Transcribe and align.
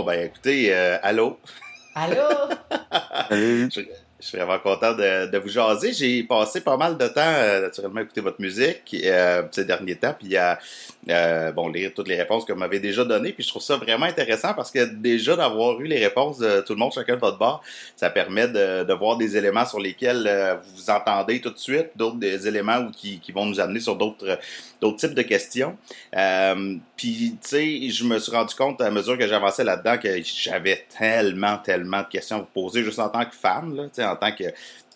Bon, 0.00 0.06
ben 0.06 0.28
écoutez, 0.28 0.74
euh, 0.74 0.96
allô? 1.02 1.38
Allô? 1.94 2.22
je, 3.30 3.68
je, 3.70 4.26
suis 4.26 4.38
vraiment 4.38 4.58
content 4.58 4.94
de, 4.94 5.30
de 5.30 5.36
vous 5.36 5.50
jaser. 5.50 5.92
J'ai 5.92 6.22
passé 6.22 6.62
pas 6.62 6.78
mal 6.78 6.96
de 6.96 7.06
temps, 7.06 7.20
euh, 7.20 7.60
naturellement, 7.60 8.00
à 8.00 8.04
écouter 8.04 8.22
votre 8.22 8.40
musique 8.40 8.96
euh, 9.04 9.42
ces 9.50 9.66
derniers 9.66 9.96
temps, 9.96 10.14
puis 10.18 10.38
à 10.38 10.58
euh, 11.10 11.52
bon, 11.52 11.68
lire 11.68 11.92
toutes 11.94 12.08
les 12.08 12.16
réponses 12.16 12.46
que 12.46 12.54
vous 12.54 12.58
m'avez 12.58 12.80
déjà 12.80 13.04
données. 13.04 13.32
Puis 13.34 13.44
je 13.44 13.48
trouve 13.50 13.62
ça 13.62 13.76
vraiment 13.76 14.06
intéressant 14.06 14.54
parce 14.54 14.70
que 14.70 14.84
déjà 14.84 15.36
d'avoir 15.36 15.78
eu 15.80 15.84
les 15.84 15.98
réponses 15.98 16.38
de 16.38 16.62
tout 16.62 16.72
le 16.72 16.78
monde, 16.78 16.92
chacun 16.92 17.16
de 17.16 17.20
votre 17.20 17.38
bord, 17.38 17.62
ça 17.96 18.08
permet 18.08 18.48
de, 18.48 18.84
de 18.84 18.92
voir 18.94 19.18
des 19.18 19.36
éléments 19.36 19.66
sur 19.66 19.80
lesquels 19.80 20.26
euh, 20.26 20.54
vous 20.54 20.76
vous 20.76 20.90
entendez 20.90 21.42
tout 21.42 21.50
de 21.50 21.58
suite, 21.58 21.88
d'autres 21.94 22.16
des 22.16 22.48
éléments 22.48 22.78
où, 22.78 22.90
qui, 22.90 23.20
qui 23.20 23.32
vont 23.32 23.44
nous 23.44 23.60
amener 23.60 23.80
sur 23.80 23.96
d'autres 23.96 24.38
d'autres 24.80 24.96
types 24.96 25.14
de 25.14 25.22
questions. 25.22 25.76
Euh, 26.16 26.76
puis, 26.96 27.36
tu 27.42 27.48
sais, 27.48 27.90
je 27.90 28.04
me 28.04 28.18
suis 28.18 28.32
rendu 28.32 28.54
compte 28.54 28.80
à 28.80 28.90
mesure 28.90 29.18
que 29.18 29.26
j'avançais 29.26 29.64
là-dedans 29.64 29.98
que 29.98 30.08
j'avais 30.22 30.84
tellement, 30.98 31.58
tellement 31.58 32.00
de 32.02 32.08
questions 32.08 32.36
à 32.36 32.38
vous 32.40 32.48
poser 32.52 32.82
juste 32.82 32.98
en 32.98 33.08
tant 33.08 33.24
que 33.24 33.34
fan, 33.34 33.74
là, 33.76 33.84
tu 33.84 33.90
sais, 33.94 34.04
en 34.04 34.16
tant 34.16 34.32
que 34.32 34.44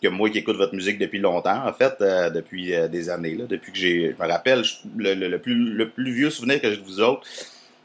que 0.05 0.09
moi 0.09 0.29
qui 0.29 0.39
écoute 0.39 0.57
votre 0.57 0.75
musique 0.75 0.99
depuis 0.99 1.19
longtemps, 1.19 1.67
en 1.67 1.73
fait, 1.73 1.95
euh, 2.03 2.29
depuis 2.29 2.75
euh, 2.75 2.89
des 2.89 3.09
années, 3.09 3.37
là, 3.37 3.47
depuis 3.49 3.73
que 3.73 3.79
j'ai, 3.79 4.15
je 4.17 4.23
me 4.23 4.29
rappelle, 4.29 4.63
le, 4.97 5.15
le, 5.15 5.29
le, 5.29 5.39
plus, 5.39 5.55
le 5.55 5.89
plus 5.89 6.13
vieux 6.13 6.29
souvenir 6.29 6.61
que 6.61 6.71
j'ai 6.71 6.77
de 6.77 6.83
vous 6.83 7.01
autres, 7.01 7.23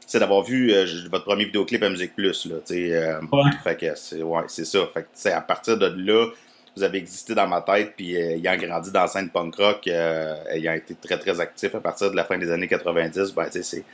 c'est 0.06 0.18
d'avoir 0.18 0.42
vu 0.42 0.72
euh, 0.72 0.86
votre 1.10 1.24
premier 1.24 1.46
vidéoclip 1.46 1.82
à 1.82 1.88
Musique 1.88 2.14
Plus, 2.14 2.44
là, 2.46 2.56
tu 2.66 2.74
sais. 2.74 3.14
ouais. 3.32 3.50
Fait 3.64 3.76
que 3.76 3.94
c'est, 3.94 4.22
ouais, 4.22 4.42
c'est 4.48 4.66
ça. 4.66 4.80
Fait 4.92 5.02
que, 5.02 5.08
c'est 5.14 5.32
à 5.32 5.40
partir 5.40 5.78
de 5.78 5.86
là, 5.86 6.26
vous 6.76 6.82
avez 6.82 6.98
existé 6.98 7.34
dans 7.34 7.46
ma 7.46 7.60
tête, 7.60 7.94
puis 7.96 8.16
euh, 8.16 8.36
ayant 8.36 8.56
grandi 8.56 8.90
dans 8.90 9.02
la 9.02 9.08
scène 9.08 9.30
punk 9.30 9.56
rock, 9.56 9.86
euh, 9.88 10.36
ayant 10.50 10.72
été 10.72 10.94
très 10.94 11.18
très 11.18 11.40
actif 11.40 11.74
à 11.74 11.80
partir 11.80 12.10
de 12.10 12.16
la 12.16 12.24
fin 12.24 12.38
des 12.38 12.50
années 12.50 12.68
90, 12.68 13.32
ben 13.34 13.48
c'est, 13.50 13.84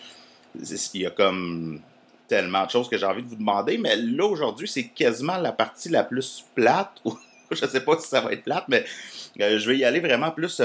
il 0.94 1.00
y 1.00 1.06
a 1.06 1.10
comme 1.10 1.80
tellement 2.28 2.64
de 2.64 2.70
choses 2.70 2.88
que 2.88 2.98
j'ai 2.98 3.06
envie 3.06 3.22
de 3.22 3.28
vous 3.28 3.36
demander, 3.36 3.78
mais 3.78 3.96
là 3.96 4.24
aujourd'hui, 4.26 4.68
c'est 4.68 4.88
quasiment 4.88 5.36
la 5.36 5.52
partie 5.52 5.88
la 5.88 6.04
plus 6.04 6.44
plate, 6.54 6.92
ou 7.04 7.16
je 7.50 7.66
sais 7.66 7.80
pas 7.80 7.98
si 7.98 8.08
ça 8.08 8.20
va 8.20 8.32
être 8.32 8.42
plate, 8.42 8.64
mais 8.68 8.84
euh, 9.40 9.58
je 9.58 9.70
vais 9.70 9.78
y 9.78 9.84
aller 9.84 10.00
vraiment 10.00 10.30
plus 10.30 10.60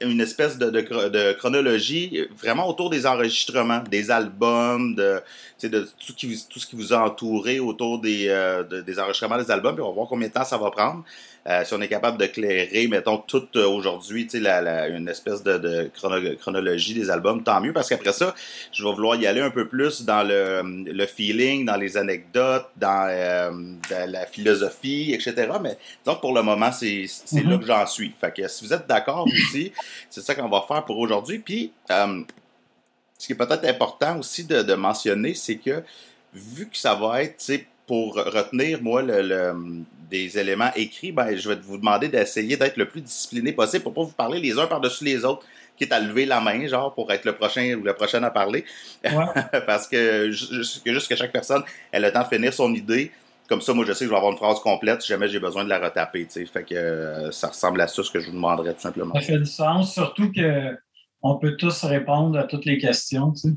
une 0.00 0.20
espèce 0.20 0.58
de, 0.58 0.70
de, 0.70 1.32
chronologie 1.32 2.26
vraiment 2.36 2.68
autour 2.68 2.90
des 2.90 3.06
enregistrements, 3.06 3.82
des 3.90 4.10
albums, 4.10 4.94
de, 4.94 5.20
de 5.62 5.80
tout, 5.80 5.88
ce 6.08 6.12
qui, 6.12 6.46
tout 6.48 6.58
ce 6.58 6.66
qui 6.66 6.76
vous 6.76 6.92
a 6.92 6.98
entouré 6.98 7.58
autour 7.58 8.00
des, 8.00 8.28
euh, 8.28 8.62
de, 8.62 8.80
des 8.80 8.98
enregistrements 8.98 9.38
des 9.38 9.50
albums, 9.50 9.74
puis 9.74 9.82
on 9.82 9.88
va 9.88 9.94
voir 9.94 10.08
combien 10.08 10.28
de 10.28 10.32
temps 10.32 10.44
ça 10.44 10.56
va 10.56 10.70
prendre. 10.70 11.04
Euh, 11.46 11.64
si 11.64 11.72
on 11.72 11.80
est 11.80 11.88
capable 11.88 12.18
de 12.18 12.26
clairer, 12.26 12.88
mettons, 12.88 13.18
tout 13.18 13.48
euh, 13.56 13.66
aujourd'hui, 13.66 14.26
tu 14.26 14.32
sais, 14.32 14.40
la, 14.40 14.60
la, 14.60 14.88
une 14.88 15.08
espèce 15.08 15.42
de, 15.42 15.56
de 15.56 15.90
chrono 15.94 16.20
chronologie 16.36 16.94
des 16.94 17.08
albums, 17.10 17.42
tant 17.42 17.60
mieux, 17.60 17.72
parce 17.72 17.88
qu'après 17.88 18.12
ça, 18.12 18.34
je 18.72 18.84
vais 18.84 18.92
vouloir 18.92 19.16
y 19.16 19.26
aller 19.26 19.40
un 19.40 19.50
peu 19.50 19.66
plus 19.66 20.02
dans 20.04 20.22
le, 20.22 20.62
le 20.84 21.06
feeling, 21.06 21.64
dans 21.64 21.76
les 21.76 21.96
anecdotes, 21.96 22.66
dans, 22.76 23.06
euh, 23.08 23.50
dans 23.88 24.10
la 24.10 24.26
philosophie, 24.26 25.14
etc. 25.14 25.48
Mais 25.62 25.78
donc 26.04 26.20
pour 26.20 26.34
le 26.34 26.42
moment, 26.42 26.72
c'est 26.72 26.86
mm 27.32 27.38
-hmm. 27.38 27.50
là 27.50 27.58
que 27.58 27.66
j'en 27.66 27.86
suis. 27.86 28.12
Fait 28.20 28.34
que 28.34 28.46
si 28.48 28.64
vous 28.66 28.72
êtes 28.72 28.86
d'accord 28.86 29.26
aussi, 29.26 29.72
c'est 30.10 30.20
ça 30.22 30.34
qu'on 30.34 30.48
va 30.48 30.64
faire 30.68 30.84
pour 30.84 30.98
aujourd'hui. 30.98 31.38
Puis, 31.38 31.72
ce 33.18 33.26
qui 33.26 33.32
est 33.32 33.36
peut-être 33.36 33.64
important 33.64 34.18
aussi 34.18 34.44
de, 34.44 34.62
de 34.62 34.74
mentionner, 34.74 35.34
c'est 35.34 35.56
que 35.56 35.82
vu 36.34 36.68
que 36.68 36.76
ça 36.76 36.94
va 36.94 37.22
être, 37.22 37.36
tu 37.38 37.44
sais, 37.44 37.66
pour 37.86 38.14
retenir, 38.16 38.82
moi, 38.82 39.00
le, 39.02 39.22
le, 39.22 39.54
des 40.10 40.38
éléments 40.38 40.70
écrits, 40.74 41.12
ben, 41.12 41.36
je 41.36 41.48
vais 41.48 41.56
vous 41.56 41.78
demander 41.78 42.08
d'essayer 42.08 42.56
d'être 42.56 42.76
le 42.76 42.88
plus 42.88 43.00
discipliné 43.00 43.52
possible 43.52 43.82
pour 43.82 43.94
pas 43.94 44.02
vous 44.02 44.12
parler 44.12 44.40
les 44.40 44.58
uns 44.58 44.66
par-dessus 44.66 45.04
les 45.04 45.24
autres, 45.24 45.44
quitte 45.76 45.92
à 45.92 46.00
lever 46.00 46.26
la 46.26 46.40
main, 46.40 46.66
genre, 46.66 46.94
pour 46.94 47.10
être 47.12 47.24
le 47.24 47.34
prochain 47.34 47.74
ou 47.74 47.84
la 47.84 47.94
prochaine 47.94 48.24
à 48.24 48.30
parler. 48.30 48.64
Ouais. 49.04 49.10
Parce 49.66 49.86
que 49.86 50.30
juste, 50.30 51.08
que 51.08 51.16
chaque 51.16 51.32
personne 51.32 51.62
ait 51.92 52.00
le 52.00 52.12
temps 52.12 52.22
de 52.22 52.28
finir 52.28 52.52
son 52.52 52.72
idée. 52.74 53.10
Comme 53.48 53.62
ça, 53.62 53.72
moi, 53.72 53.84
je 53.86 53.92
sais 53.92 54.00
que 54.00 54.04
je 54.06 54.10
vais 54.10 54.16
avoir 54.16 54.32
une 54.32 54.38
phrase 54.38 54.60
complète 54.60 55.00
si 55.00 55.08
jamais 55.08 55.28
j'ai 55.28 55.40
besoin 55.40 55.64
de 55.64 55.70
la 55.70 55.78
retaper, 55.78 56.26
tu 56.26 56.32
sais. 56.32 56.46
Fait 56.46 56.64
que 56.64 56.74
euh, 56.74 57.30
ça 57.30 57.48
ressemble 57.48 57.80
à 57.80 57.88
ça, 57.88 58.02
ce 58.02 58.10
que 58.10 58.20
je 58.20 58.26
vous 58.26 58.34
demanderais, 58.34 58.74
tout 58.74 58.80
simplement. 58.80 59.14
Ça 59.14 59.20
fait 59.22 59.38
du 59.38 59.46
sens, 59.46 59.94
surtout 59.94 60.30
que 60.30 60.76
on 61.22 61.36
peut 61.38 61.56
tous 61.56 61.84
répondre 61.84 62.38
à 62.38 62.44
toutes 62.44 62.66
les 62.66 62.78
questions, 62.78 63.32
tu 63.32 63.40
sais. 63.40 63.54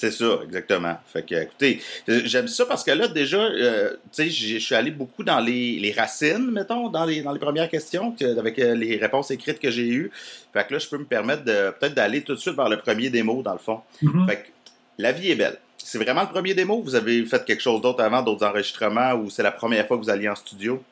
C'est 0.00 0.12
ça, 0.12 0.38
exactement. 0.44 0.96
Fait 1.12 1.22
que, 1.22 1.34
écoutez, 1.34 1.78
j'aime 2.08 2.48
ça 2.48 2.64
parce 2.64 2.82
que 2.82 2.90
là, 2.90 3.06
déjà, 3.06 3.36
euh, 3.36 3.90
tu 4.10 4.30
sais, 4.30 4.30
je 4.30 4.58
suis 4.58 4.74
allé 4.74 4.90
beaucoup 4.90 5.22
dans 5.22 5.40
les, 5.40 5.78
les, 5.78 5.92
racines, 5.92 6.50
mettons, 6.50 6.88
dans 6.88 7.04
les, 7.04 7.20
dans 7.20 7.32
les 7.32 7.38
premières 7.38 7.68
questions, 7.68 8.12
que, 8.12 8.38
avec 8.38 8.58
euh, 8.58 8.74
les 8.74 8.96
réponses 8.96 9.30
écrites 9.30 9.58
que 9.58 9.70
j'ai 9.70 9.86
eues. 9.86 10.10
Fait 10.54 10.66
que 10.66 10.72
là, 10.72 10.78
je 10.78 10.88
peux 10.88 10.96
me 10.96 11.04
permettre 11.04 11.44
de 11.44 11.70
peut-être 11.78 11.92
d'aller 11.92 12.22
tout 12.22 12.34
de 12.34 12.40
suite 12.40 12.56
vers 12.56 12.70
le 12.70 12.78
premier 12.78 13.10
démo, 13.10 13.42
dans 13.42 13.52
le 13.52 13.58
fond. 13.58 13.80
Mm 14.00 14.08
-hmm. 14.08 14.26
Fait 14.26 14.36
que, 14.36 14.48
La 14.96 15.12
vie 15.12 15.30
est 15.32 15.38
belle. 15.44 15.58
C'est 15.76 15.98
vraiment 16.04 16.22
le 16.22 16.32
premier 16.36 16.54
démo 16.54 16.80
vous 16.80 16.94
avez 16.94 17.26
fait 17.26 17.44
quelque 17.44 17.64
chose 17.68 17.82
d'autre 17.82 18.02
avant, 18.02 18.22
d'autres 18.22 18.46
enregistrements, 18.50 19.12
ou 19.18 19.28
c'est 19.28 19.42
la 19.50 19.52
première 19.52 19.86
fois 19.86 19.98
que 19.98 20.04
vous 20.04 20.10
alliez 20.16 20.30
en 20.30 20.38
studio? 20.46 20.82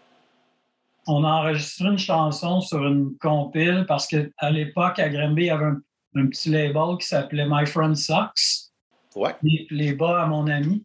On 1.07 1.25
a 1.25 1.33
enregistré 1.41 1.87
une 1.95 2.03
chanson 2.13 2.61
sur 2.61 2.81
une 2.93 3.17
compile 3.29 3.87
parce 3.89 4.07
qu'à 4.07 4.51
l'époque, 4.51 4.99
à 4.99 5.09
Granby, 5.09 5.45
il 5.45 5.47
y 5.47 5.51
avait 5.51 5.71
un, 5.75 5.81
un 6.21 6.27
petit 6.27 6.51
label 6.51 6.91
qui 7.01 7.07
s'appelait 7.07 7.49
My 7.49 7.65
Friend 7.65 7.97
Sucks. 7.97 8.68
Les, 9.71 9.93
bas 9.95 10.23
à 10.23 10.27
mon 10.27 10.47
ami. 10.47 10.85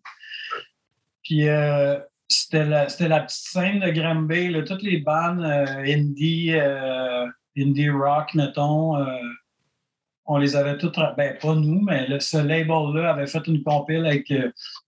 Puis 1.24 1.48
euh, 1.48 2.00
c'était 2.28 2.66
la, 2.66 2.88
la, 3.00 3.20
petite 3.22 3.48
scène 3.48 3.80
de 3.80 3.90
Granby, 3.90 4.50
là, 4.50 4.64
toutes 4.64 4.84
les 4.84 4.98
bandes 4.98 5.44
euh, 5.44 5.84
indie, 5.86 6.52
euh, 6.54 7.26
indie 7.58 7.90
rock, 7.90 8.34
mettons, 8.36 8.96
on 10.26 10.38
les 10.38 10.56
avait 10.56 10.78
toutes, 10.78 10.98
ben 11.18 11.38
pas 11.38 11.56
nous, 11.56 11.82
mais 11.82 12.20
ce 12.20 12.38
label-là 12.38 13.12
avait 13.12 13.28
fait 13.28 13.46
une 13.48 13.62
compile 13.62 14.06
avec 14.06 14.34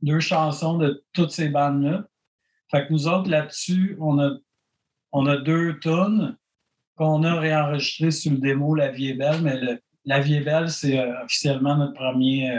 deux 0.01 0.21
chansons 0.21 0.77
de 0.77 1.03
toutes 1.13 1.31
ces 1.31 1.49
bandes-là. 1.49 2.05
Fait 2.71 2.87
que 2.87 2.93
nous 2.93 3.07
autres, 3.07 3.29
là-dessus, 3.29 3.97
on 3.99 4.17
a, 4.19 4.31
on 5.11 5.25
a 5.25 5.37
deux 5.37 5.77
tonnes 5.79 6.37
qu'on 6.95 7.23
a 7.23 7.37
réenregistrées 7.37 8.11
sur 8.11 8.31
le 8.31 8.37
démo 8.37 8.75
La 8.75 8.91
Vie 8.91 9.09
est 9.09 9.15
belle, 9.15 9.41
mais 9.41 9.59
le, 9.59 9.79
La 10.05 10.21
Vie 10.21 10.35
est 10.35 10.41
belle, 10.41 10.69
c'est 10.69 11.05
officiellement 11.21 11.75
notre 11.75 11.93
premier 11.93 12.57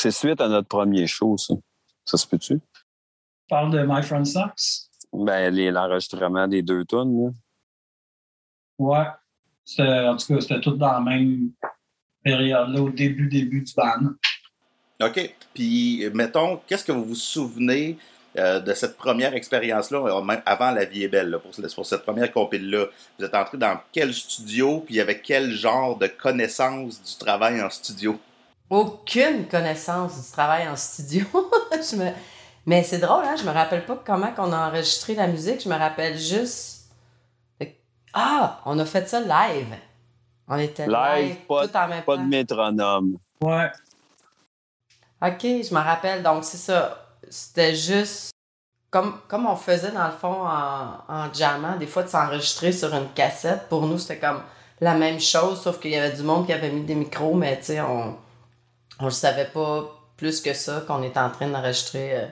c'est 0.00 0.10
suite 0.10 0.40
à 0.40 0.48
notre 0.48 0.68
premier 0.68 1.06
show, 1.06 1.36
ça. 1.36 1.54
Ça 2.04 2.16
se 2.16 2.26
peut-tu? 2.26 2.58
Tu 2.58 2.64
parles 3.48 3.70
de 3.70 3.84
My 3.86 4.02
Friend 4.02 4.26
Sucks? 4.26 4.88
Ben, 5.12 5.54
l'enregistrement 5.54 6.48
des 6.48 6.62
deux 6.62 6.84
tonnes, 6.84 7.24
là. 7.24 7.30
Ouais. 8.78 9.06
En 9.78 10.16
tout 10.16 10.34
cas, 10.34 10.40
c'était 10.40 10.60
tout 10.60 10.76
dans 10.76 10.92
la 10.92 11.00
même 11.00 11.50
période-là, 12.24 12.80
au 12.80 12.90
début, 12.90 13.28
début 13.28 13.60
du 13.60 13.74
band. 13.74 14.14
OK. 15.02 15.34
Puis, 15.52 16.08
mettons, 16.14 16.60
qu'est-ce 16.66 16.84
que 16.84 16.92
vous 16.92 17.04
vous 17.04 17.14
souvenez 17.14 17.98
euh, 18.38 18.60
de 18.60 18.72
cette 18.72 18.96
première 18.96 19.34
expérience-là, 19.34 20.22
même 20.22 20.42
avant 20.46 20.70
La 20.70 20.84
vie 20.86 21.04
est 21.04 21.08
belle, 21.08 21.28
là, 21.30 21.38
pour, 21.38 21.50
pour, 21.50 21.86
cette 21.86 22.02
première 22.02 22.32
compile-là? 22.32 22.86
Vous 23.18 23.24
êtes 23.24 23.34
entré 23.34 23.58
dans 23.58 23.78
quel 23.92 24.14
studio, 24.14 24.80
puis 24.80 24.98
avec 25.00 25.22
quel 25.22 25.50
genre 25.50 25.98
de 25.98 26.06
connaissance 26.06 27.02
du 27.02 27.18
travail 27.18 27.60
en 27.62 27.68
studio? 27.68 28.18
Aucune 28.70 29.48
connaissance 29.48 30.24
du 30.24 30.32
travail 30.32 30.68
en 30.68 30.76
studio. 30.76 31.26
je 31.72 31.96
me... 31.96 32.10
Mais 32.66 32.84
c'est 32.84 32.98
drôle, 32.98 33.24
hein? 33.24 33.34
Je 33.36 33.44
me 33.44 33.50
rappelle 33.50 33.84
pas 33.84 34.00
comment 34.04 34.32
on 34.38 34.52
a 34.52 34.68
enregistré 34.68 35.14
la 35.14 35.26
musique. 35.26 35.62
Je 35.62 35.68
me 35.68 35.76
rappelle 35.76 36.16
juste. 36.16 36.92
Ah, 38.12 38.60
on 38.64 38.78
a 38.78 38.84
fait 38.84 39.08
ça 39.08 39.20
live. 39.20 39.74
On 40.46 40.58
était 40.58 40.86
live, 40.86 41.28
live 41.28 41.36
pas, 41.48 41.68
tout 41.68 41.76
en 41.76 41.88
même 41.88 42.02
pas 42.02 42.16
temps. 42.16 42.22
de 42.22 42.28
métronome. 42.28 43.18
Ouais. 43.40 43.70
OK, 45.22 45.42
je 45.42 45.74
me 45.74 45.80
rappelle. 45.80 46.22
Donc, 46.22 46.44
c'est 46.44 46.58
ça. 46.58 47.06
C'était 47.28 47.74
juste 47.74 48.30
comme, 48.90 49.20
comme 49.28 49.46
on 49.46 49.56
faisait 49.56 49.92
dans 49.92 50.06
le 50.06 50.12
fond 50.12 50.44
en, 50.44 50.98
en 51.08 51.32
jammant, 51.32 51.76
des 51.76 51.86
fois 51.86 52.02
de 52.02 52.08
s'enregistrer 52.08 52.72
sur 52.72 52.92
une 52.94 53.08
cassette. 53.14 53.68
Pour 53.68 53.86
nous, 53.86 53.98
c'était 53.98 54.18
comme 54.18 54.42
la 54.80 54.94
même 54.94 55.20
chose, 55.20 55.60
sauf 55.60 55.78
qu'il 55.80 55.92
y 55.92 55.96
avait 55.96 56.16
du 56.16 56.22
monde 56.22 56.46
qui 56.46 56.52
avait 56.52 56.70
mis 56.70 56.82
des 56.82 56.94
micros, 56.94 57.34
mais 57.34 57.58
tu 57.58 57.66
sais, 57.66 57.80
on 57.80 58.16
on 59.00 59.06
ne 59.06 59.10
savait 59.10 59.46
pas 59.46 59.84
plus 60.16 60.40
que 60.40 60.52
ça 60.52 60.82
qu'on 60.86 61.02
était 61.02 61.18
en 61.18 61.30
train 61.30 61.48
d'enregistrer 61.48 62.14
euh, 62.14 62.26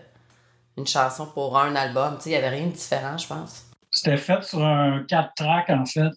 une 0.77 0.87
chanson 0.87 1.27
pour 1.27 1.59
un 1.59 1.75
album. 1.75 2.19
Il 2.27 2.31
n'y 2.31 2.37
avait 2.37 2.51
rien 2.51 2.67
de 2.67 2.73
différent, 2.73 3.17
je 3.17 3.27
pense. 3.27 3.65
C'était 3.91 4.19
fait 4.19 4.43
sur 4.43 4.63
un 4.65 5.05
4 5.09 5.35
tracks, 5.35 5.71
en 5.71 5.87
fait. 5.87 6.13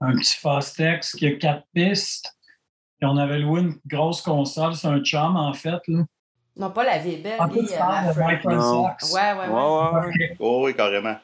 Un 0.00 0.12
petit 0.16 0.36
Fostex 0.36 1.12
qui 1.12 1.26
a 1.28 1.36
quatre 1.36 1.64
pistes. 1.72 2.34
Et 3.00 3.06
on 3.06 3.16
avait 3.16 3.38
loué 3.38 3.60
une 3.60 3.74
grosse 3.86 4.20
console 4.20 4.74
sur 4.74 4.90
un 4.90 5.00
chum, 5.00 5.36
en 5.36 5.52
fait. 5.52 5.80
Là. 5.86 6.02
Non, 6.56 6.70
pas 6.70 6.84
la 6.84 6.98
vie 6.98 7.16
belle. 7.16 7.40
En 7.40 7.46
My 7.46 7.60
Ouais, 7.60 7.66
ouais, 7.66 8.42
ouais. 9.12 9.48
ouais, 9.48 10.06
ouais. 10.06 10.36
Oh, 10.40 10.62
oui, 10.64 10.74
carrément. 10.74 11.16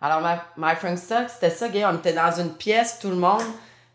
Alors, 0.00 0.22
My, 0.22 0.38
My 0.56 0.74
Frank 0.76 0.98
Stock, 0.98 1.28
c'était 1.28 1.50
ça, 1.50 1.68
gars. 1.68 1.90
On 1.92 1.98
était 1.98 2.14
dans 2.14 2.32
une 2.32 2.54
pièce, 2.54 2.98
tout 2.98 3.10
le 3.10 3.16
monde. 3.16 3.42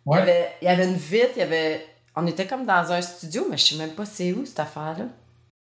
Ouais. 0.06 0.18
Il, 0.18 0.20
y 0.20 0.22
avait, 0.22 0.52
il 0.62 0.66
y 0.66 0.68
avait 0.68 0.88
une 0.88 0.98
vitre, 0.98 1.32
il 1.36 1.40
y 1.40 1.44
avait 1.44 1.86
on 2.16 2.28
était 2.28 2.48
comme 2.48 2.66
dans 2.66 2.92
un 2.92 3.02
studio, 3.02 3.46
mais 3.50 3.58
je 3.58 3.66
sais 3.66 3.78
même 3.78 3.96
pas 3.96 4.06
c'est 4.06 4.34
où 4.34 4.46
cette 4.46 4.60
affaire-là. 4.60 5.06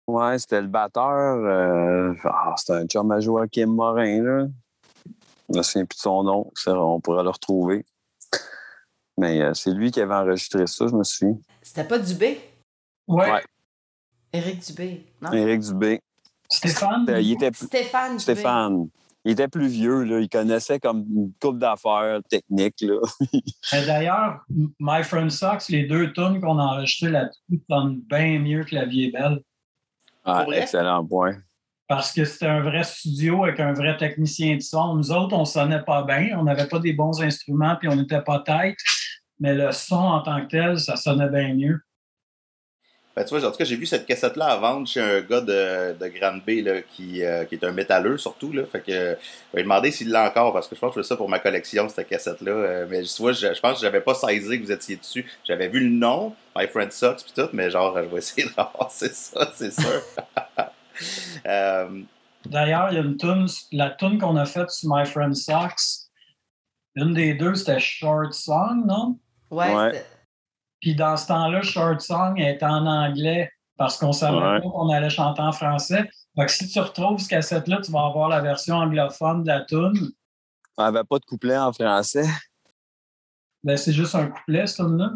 Ouais, 0.07 0.37
c'était 0.39 0.61
le 0.61 0.67
batteur. 0.67 1.09
Euh... 1.09 2.13
Oh, 2.25 2.53
c'était 2.57 2.73
un 2.73 2.85
chum 2.85 3.11
à 3.11 3.19
Joachim 3.19 3.67
Morin, 3.67 4.21
là. 4.21 4.47
Je 5.49 5.57
me 5.57 5.63
souviens 5.63 5.85
plus 5.85 5.97
de 5.97 6.01
son 6.01 6.23
nom. 6.23 6.51
On 6.67 6.99
pourrait 6.99 7.23
le 7.23 7.29
retrouver. 7.29 7.85
Mais 9.17 9.41
euh, 9.41 9.53
c'est 9.53 9.71
lui 9.71 9.91
qui 9.91 10.01
avait 10.01 10.15
enregistré 10.15 10.65
ça, 10.67 10.87
je 10.87 10.95
me 10.95 11.03
souviens. 11.03 11.37
C'était 11.61 11.83
pas 11.83 11.99
Dubé? 11.99 12.41
Ouais. 13.07 13.31
ouais. 13.31 13.43
Éric 14.33 14.65
Dubé, 14.65 15.05
non? 15.21 15.31
Éric 15.31 15.61
Dubé. 15.61 16.01
Stéphane? 16.49 17.05
Euh, 17.09 17.21
il 17.21 17.33
était 17.33 17.51
Stéphane 17.53 18.11
Dubé. 18.11 18.21
Stéphane. 18.21 18.89
Il 19.23 19.33
était 19.33 19.47
plus 19.47 19.67
vieux, 19.67 20.03
là. 20.03 20.19
Il 20.19 20.29
connaissait 20.29 20.79
comme 20.79 21.05
une 21.09 21.31
coupe 21.39 21.59
d'affaires. 21.59 22.21
Mais 22.49 22.71
D'ailleurs, 23.85 24.39
My 24.79 25.03
Friend 25.03 25.29
Sucks, 25.29 25.69
les 25.69 25.83
deux 25.83 26.11
tunes 26.13 26.41
qu'on 26.41 26.57
a 26.57 26.63
enregistrées 26.63 27.11
là-dessus 27.11 27.61
sonnent 27.69 28.01
bien 28.09 28.39
mieux 28.39 28.63
que 28.63 28.73
La 28.73 28.85
Vie 28.85 29.05
est 29.05 29.11
belle. 29.11 29.41
Ah, 30.25 30.45
excellent 30.51 31.05
point. 31.05 31.37
Parce 31.87 32.13
que 32.13 32.23
c'était 32.25 32.47
un 32.47 32.61
vrai 32.61 32.83
studio 32.83 33.43
avec 33.43 33.59
un 33.59 33.73
vrai 33.73 33.97
technicien 33.97 34.55
de 34.55 34.61
son. 34.61 34.95
Nous 34.95 35.11
autres, 35.11 35.35
on 35.35 35.45
sonnait 35.45 35.83
pas 35.83 36.03
bien. 36.03 36.37
On 36.39 36.43
n'avait 36.43 36.67
pas 36.67 36.79
des 36.79 36.93
bons 36.93 37.21
instruments 37.21 37.75
puis 37.75 37.89
on 37.89 37.95
n'était 37.95 38.21
pas 38.21 38.39
tête. 38.39 38.77
Mais 39.39 39.53
le 39.53 39.71
son 39.71 39.95
en 39.95 40.21
tant 40.21 40.41
que 40.41 40.47
tel, 40.47 40.79
ça 40.79 40.95
sonnait 40.95 41.29
bien 41.29 41.53
mieux. 41.53 41.81
Ben, 43.15 43.25
tu 43.25 43.35
vois, 43.37 43.45
en 43.45 43.51
tout 43.51 43.57
cas, 43.57 43.65
j'ai 43.65 43.75
vu 43.75 43.85
cette 43.85 44.05
cassette-là 44.05 44.45
à 44.45 44.57
vendre 44.57 44.87
chez 44.87 45.01
un 45.01 45.19
gars 45.19 45.41
de, 45.41 45.93
de 45.99 46.07
Grande 46.07 46.41
B 46.47 46.65
là, 46.65 46.81
qui, 46.81 47.23
euh, 47.25 47.43
qui 47.43 47.55
est 47.55 47.63
un 47.65 47.71
métalleux 47.71 48.17
surtout. 48.17 48.53
Là, 48.53 48.63
fait 48.65 48.79
que, 48.79 48.91
euh, 48.91 49.15
je 49.51 49.57
vais 49.57 49.63
demander 49.63 49.91
s'il 49.91 50.09
l'a 50.11 50.29
encore 50.29 50.53
parce 50.53 50.67
que 50.69 50.75
je 50.75 50.79
pense 50.79 50.93
que 50.95 51.01
je 51.01 51.03
fais 51.05 51.09
ça 51.09 51.17
pour 51.17 51.27
ma 51.27 51.39
collection, 51.39 51.89
cette 51.89 52.07
cassette-là. 52.07 52.51
Euh, 52.51 52.87
mais 52.89 53.01
tu 53.03 53.21
vois, 53.21 53.33
je, 53.33 53.53
je 53.53 53.59
pense 53.59 53.75
que 53.75 53.81
j'avais 53.81 53.99
pas 53.99 54.13
saisi 54.13 54.59
que 54.59 54.65
vous 54.65 54.71
étiez 54.71 54.95
dessus. 54.95 55.29
J'avais 55.43 55.67
vu 55.67 55.81
le 55.81 55.89
nom, 55.89 56.33
My 56.55 56.67
Friend 56.67 56.91
Sucks, 56.91 57.23
puis 57.23 57.33
tout, 57.35 57.49
mais 57.51 57.69
genre, 57.69 57.97
je 57.97 58.07
vais 58.07 58.17
essayer 58.19 58.47
de 58.47 58.53
ramasser 58.55 59.09
ça, 59.13 59.51
c'est 59.55 59.71
sûr. 59.71 60.01
Euh, 61.47 62.01
D'ailleurs, 62.45 62.89
il 62.91 62.95
y 62.95 62.97
a 62.97 63.01
une 63.01 63.17
tune, 63.17 63.47
la 63.71 63.89
tune 63.91 64.19
qu'on 64.19 64.35
a 64.35 64.45
faite 64.45 64.69
sur 64.69 64.93
My 64.93 65.05
Friend 65.05 65.35
Sucks, 65.35 66.09
une 66.95 67.13
des 67.13 67.33
deux, 67.33 67.55
c'était 67.55 67.79
Short 67.79 68.33
Song, 68.33 68.83
non? 68.85 69.17
Ouais, 69.49 69.73
Ouais. 69.73 70.05
Puis 70.81 70.95
dans 70.95 71.15
ce 71.15 71.27
temps-là, 71.27 71.61
Short 71.61 72.01
Song 72.01 72.37
était 72.39 72.65
en 72.65 72.85
anglais 72.85 73.51
parce 73.77 73.97
qu'on 73.97 74.11
savait 74.11 74.37
Ouais. 74.37 74.61
pas 74.61 74.69
qu'on 74.69 74.89
allait 74.89 75.09
chanter 75.09 75.41
en 75.41 75.51
français. 75.51 76.09
Fait 76.35 76.45
que 76.45 76.51
si 76.51 76.67
tu 76.67 76.79
retrouves 76.79 77.19
ce 77.19 77.27
cassette-là, 77.29 77.79
tu 77.83 77.91
vas 77.91 78.05
avoir 78.05 78.29
la 78.29 78.41
version 78.41 78.75
anglophone 78.75 79.43
de 79.43 79.47
la 79.47 79.61
tune. 79.65 80.11
On 80.77 80.83
n'avait 80.83 81.03
pas 81.03 81.19
de 81.19 81.25
couplet 81.25 81.57
en 81.57 81.71
français. 81.71 82.25
Ben, 83.63 83.77
c'est 83.77 83.93
juste 83.93 84.15
un 84.15 84.27
couplet, 84.27 84.65
ce 84.65 84.77
tune-là. 84.77 85.11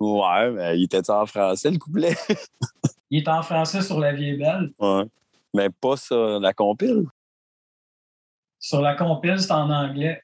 Ouais, 0.00 0.50
mais 0.52 0.78
il 0.78 0.84
était 0.84 1.10
en 1.10 1.26
français, 1.26 1.70
le 1.70 1.78
couplet? 1.78 2.16
Il 3.10 3.22
est 3.22 3.28
en 3.28 3.42
français 3.42 3.80
sur 3.80 3.98
La 3.98 4.12
Vie 4.12 4.28
est 4.28 4.36
belle. 4.36 4.70
Ouais. 4.78 5.04
Mais 5.54 5.70
pas 5.70 5.96
sur 5.96 6.38
la 6.40 6.52
compile. 6.52 7.06
Sur 8.60 8.82
la 8.82 8.94
compile, 8.94 9.40
c'est 9.40 9.50
en 9.50 9.70
anglais. 9.70 10.22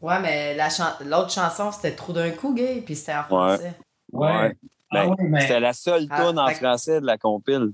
Ouais, 0.00 0.18
mais 0.20 0.54
la 0.54 0.70
chan- 0.70 0.96
l'autre 1.04 1.30
chanson, 1.30 1.70
c'était 1.72 1.94
Trop 1.94 2.12
d'un 2.12 2.30
coup, 2.30 2.54
gay, 2.54 2.82
puis 2.84 2.96
c'était 2.96 3.14
en 3.14 3.24
français. 3.24 3.74
Ouais. 4.12 4.28
Ouais. 4.28 4.56
Ah 4.92 5.04
Ben, 5.06 5.08
oui, 5.10 5.16
mais, 5.28 5.40
C'était 5.42 5.60
la 5.60 5.72
seule 5.72 6.06
Ah, 6.10 6.24
tune 6.26 6.38
en 6.38 6.48
fait 6.48 6.54
français 6.54 7.00
de 7.00 7.06
la 7.06 7.16
compile. 7.18 7.70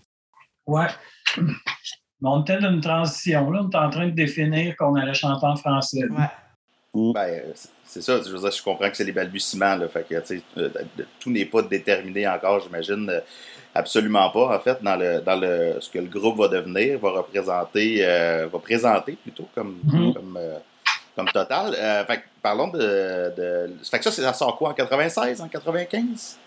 ouais. 0.66 0.86
Mais 1.38 2.28
on 2.30 2.40
était 2.42 2.58
dans 2.58 2.70
une 2.70 2.80
transition. 2.80 3.50
Là. 3.50 3.60
On 3.62 3.68
était 3.68 3.76
en 3.76 3.90
train 3.90 4.06
de 4.06 4.10
définir 4.12 4.74
qu'on 4.76 4.94
allait 4.96 5.12
chanter 5.14 5.46
en 5.46 5.54
français. 5.56 6.02
Ouais. 6.04 7.12
Ben, 7.12 7.20
euh, 7.28 7.52
c'est- 7.84 8.00
ça, 8.00 8.18
je 8.22 8.30
veux 8.30 8.38
dire, 8.38 8.50
je 8.50 8.62
comprends 8.62 8.88
que 8.88 8.96
c'est 8.96 9.04
les 9.04 9.12
balbutiements, 9.12 9.76
là, 9.76 9.86
fait 9.86 10.06
que, 10.08 10.18
tu 10.20 10.38
sais, 10.38 10.42
euh, 10.56 10.70
tout 11.20 11.30
n'est 11.30 11.44
pas 11.44 11.60
déterminé 11.60 12.26
encore, 12.26 12.60
j'imagine, 12.60 13.10
euh, 13.10 13.20
absolument 13.74 14.30
pas, 14.30 14.56
en 14.56 14.60
fait, 14.60 14.82
dans 14.82 14.96
le, 14.96 15.20
dans 15.20 15.36
le, 15.38 15.76
ce 15.78 15.90
que 15.90 15.98
le 15.98 16.06
groupe 16.06 16.38
va 16.38 16.48
devenir, 16.48 16.98
va 16.98 17.10
représenter, 17.10 17.98
euh, 18.00 18.46
va 18.50 18.58
présenter 18.60 19.12
plutôt 19.12 19.46
comme, 19.54 19.78
Mhm. 19.84 20.14
comme, 20.14 20.36
euh, 20.40 20.58
comme 21.16 21.28
total. 21.28 21.74
Euh, 21.74 22.04
fait 22.06 22.18
que, 22.18 22.22
parlons 22.42 22.68
de, 22.68 22.78
de, 23.36 23.74
fait 23.90 23.98
que 23.98 24.04
ça, 24.04 24.12
c'est- 24.12 24.22
ça 24.22 24.32
sort 24.34 24.56
quoi, 24.56 24.70
en 24.70 24.74
96, 24.74 25.40
en 25.40 25.48
95? 25.48 26.38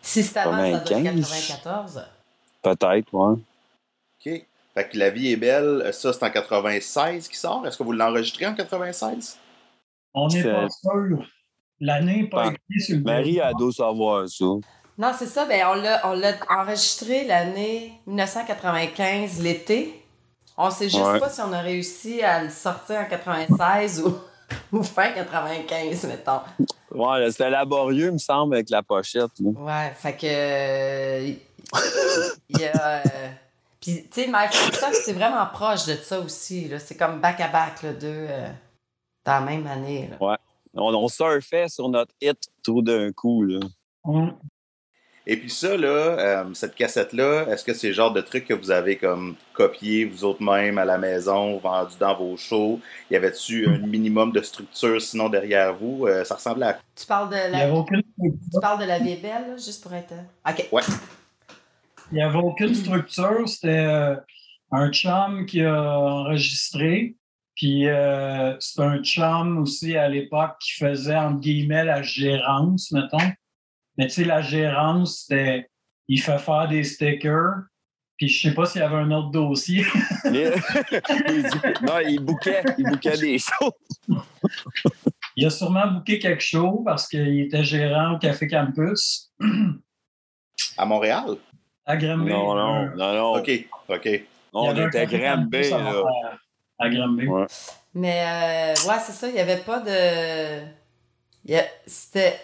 Si 0.00 0.22
c'était 0.22 0.40
avant, 0.40 0.52
ça 0.52 0.58
doit 0.70 0.78
être 0.78 0.84
95. 0.88 1.46
94. 1.48 2.04
Peut-être, 2.62 3.12
ouais. 3.12 3.36
OK. 3.36 4.46
Fait 4.74 4.88
que 4.88 4.98
La 4.98 5.10
vie 5.10 5.32
est 5.32 5.36
belle, 5.36 5.88
ça, 5.92 6.12
c'est 6.12 6.24
en 6.24 6.30
96 6.30 7.28
qui 7.28 7.36
sort. 7.36 7.66
Est-ce 7.66 7.76
que 7.78 7.82
vous 7.82 7.92
l'enregistrez 7.92 8.46
en 8.46 8.54
96? 8.54 9.38
On 10.14 10.28
n'est 10.28 10.42
C'est- 10.42 10.50
pas 10.50 10.68
sûr. 10.68 11.26
L'année 11.80 12.22
n'est 12.22 12.28
pas 12.28 12.46
écrite 12.46 12.82
sur 12.86 12.96
le 12.96 13.02
Marie 13.02 13.40
a 13.40 13.52
dû 13.52 13.70
savoir 13.72 14.28
ça. 14.28 14.44
Non, 14.96 15.10
c'est 15.18 15.26
ça. 15.26 15.44
Ben, 15.44 15.66
on 15.70 15.74
l'a, 15.74 16.00
on 16.08 16.12
l'a 16.14 16.34
enregistré 16.48 17.24
l'année 17.24 17.92
1995, 18.06 19.42
l'été. 19.42 20.03
On 20.56 20.70
sait 20.70 20.88
juste 20.88 21.02
Ouais. 21.04 21.18
pas 21.20 21.28
si 21.30 21.40
on 21.40 21.52
a 21.52 21.60
réussi 21.60 22.22
à 22.22 22.42
le 22.44 22.50
sortir 22.50 23.00
en 23.00 23.04
96 23.06 24.02
ou, 24.02 24.14
ou 24.76 24.82
fin 24.82 25.10
95, 25.12 26.04
mettons. 26.04 26.40
Ouais, 26.92 27.30
c'était 27.30 27.50
laborieux, 27.50 28.06
il 28.06 28.12
me 28.12 28.18
semble, 28.18 28.54
avec 28.54 28.70
la 28.70 28.82
pochette. 28.82 29.30
là. 29.40 29.50
Ouais, 29.50 29.92
fait 29.96 30.16
que. 30.16 30.26
euh, 30.26 31.32
Il 32.50 32.60
y 32.60 32.64
a. 32.66 32.98
euh, 32.98 33.02
Puis, 33.80 34.06
tu 34.10 34.22
sais, 34.22 34.26
Michael 34.28 34.72
Fox, 34.74 35.02
c'est 35.04 35.12
vraiment 35.12 35.44
proche 35.52 35.86
de 35.86 35.94
ça 35.96 36.20
aussi. 36.20 36.68
Là. 36.68 36.78
C'est 36.78 36.96
comme 36.96 37.20
back-à-back, 37.20 37.82
là, 37.82 37.92
deux. 37.92 38.26
euh, 38.30 38.48
dans 39.24 39.32
la 39.32 39.40
même 39.40 39.66
année. 39.66 40.08
Là. 40.20 40.36
On, 40.76 40.94
on 40.94 41.08
surfait 41.08 41.68
sur 41.68 41.88
notre 41.88 42.12
hit 42.20 42.38
tout 42.62 42.82
d'un 42.82 43.10
coup. 43.12 43.42
Là. 43.42 43.58
Et 45.26 45.38
puis 45.38 45.48
ça, 45.48 45.76
là, 45.76 45.88
euh, 45.88 46.44
cette 46.52 46.74
cassette-là, 46.74 47.46
est-ce 47.48 47.64
que 47.64 47.72
c'est 47.72 47.86
le 47.88 47.92
genre 47.94 48.12
de 48.12 48.20
truc 48.20 48.44
que 48.44 48.52
vous 48.52 48.70
avez 48.70 48.96
comme 48.96 49.36
copié 49.54 50.04
vous 50.04 50.22
autres 50.24 50.42
même 50.42 50.76
à 50.76 50.84
la 50.84 50.98
maison, 50.98 51.56
vendu 51.56 51.94
dans 51.98 52.14
vos 52.14 52.36
shows? 52.36 52.78
Y 53.10 53.16
avait-tu 53.16 53.66
un 53.66 53.78
minimum 53.78 54.32
de 54.32 54.42
structure 54.42 55.00
sinon 55.00 55.30
derrière 55.30 55.74
vous? 55.74 56.06
Euh, 56.06 56.24
ça 56.24 56.34
ressemblait 56.34 56.66
à... 56.66 56.78
Tu 56.94 57.06
parles 57.06 57.30
de 57.30 57.36
n'y 57.36 57.52
la. 57.52 57.72
aucune, 57.74 58.02
Tu 58.20 58.60
parles 58.60 58.80
de 58.82 58.86
la 58.86 58.98
là, 58.98 59.56
juste 59.56 59.82
pour 59.82 59.94
être. 59.94 60.12
euh, 60.12 60.50
OK. 60.50 60.68
Ouais. 60.72 60.82
il 62.12 62.18
y 62.18 62.22
avait 62.22 62.38
aucune 62.38 62.74
structure. 62.74 63.48
C'était 63.48 63.68
euh, 63.68 64.16
un 64.72 64.92
chum 64.92 65.46
qui 65.46 65.62
a 65.62 65.98
enregistré. 66.00 67.16
Puis 67.56 67.88
euh, 67.88 68.56
c'est 68.60 68.82
un 68.82 69.02
chum 69.02 69.58
aussi 69.58 69.96
à 69.96 70.08
l'époque 70.08 70.56
qui 70.60 70.72
faisait, 70.72 71.16
entre 71.16 71.40
guillemets, 71.40 71.84
la 71.84 72.02
gérance, 72.02 72.92
mettons. 72.92 73.32
Mais 73.98 74.06
tu 74.08 74.14
sais, 74.14 74.24
la 74.24 74.40
gérance, 74.42 75.20
c'était 75.20 75.68
il 76.08 76.20
fait 76.20 76.38
faire 76.38 76.68
des 76.68 76.82
stickers. 76.84 77.54
Puis 78.16 78.28
je 78.28 78.48
sais 78.48 78.54
pas 78.54 78.64
s'il 78.66 78.80
y 78.80 78.84
avait 78.84 78.94
un 78.96 79.10
autre 79.10 79.30
dossier. 79.30 79.84
Non, 81.82 81.98
il 82.06 82.20
bouquait, 82.20 82.62
il 82.78 82.84
bouquait 82.84 83.16
des 83.16 83.38
choses. 83.38 83.72
Il 85.36 85.46
a 85.46 85.50
sûrement 85.50 85.86
booké 85.88 86.18
quelque 86.18 86.42
chose 86.42 86.80
parce 86.84 87.08
qu'il 87.08 87.40
était 87.40 87.64
gérant 87.64 88.14
au 88.14 88.18
Café 88.18 88.46
Campus 88.46 89.32
à 90.78 90.84
Montréal? 90.86 91.36
à 91.86 91.96
Granby. 91.96 92.30
Non, 92.30 92.54
non, 92.54 92.96
non, 92.96 93.12
non. 93.14 93.32
OK, 93.34 93.50
OK. 93.88 94.04
Y 94.06 94.22
On 94.54 94.72
était 94.72 95.06
Café 95.06 95.18
Granby, 95.18 95.72
à 95.72 95.78
là. 95.78 96.02
À 96.78 96.88
Granby. 96.88 97.26
Ouais. 97.26 97.46
Mais 97.94 98.24
euh, 98.26 98.88
ouais, 98.88 98.98
c'est 99.04 99.12
ça, 99.12 99.28
il 99.28 99.34
n'y 99.34 99.40
avait 99.40 99.58
pas 99.62 99.80
de. 99.80 100.60
a- 101.52 101.68
C'était. 101.86 102.38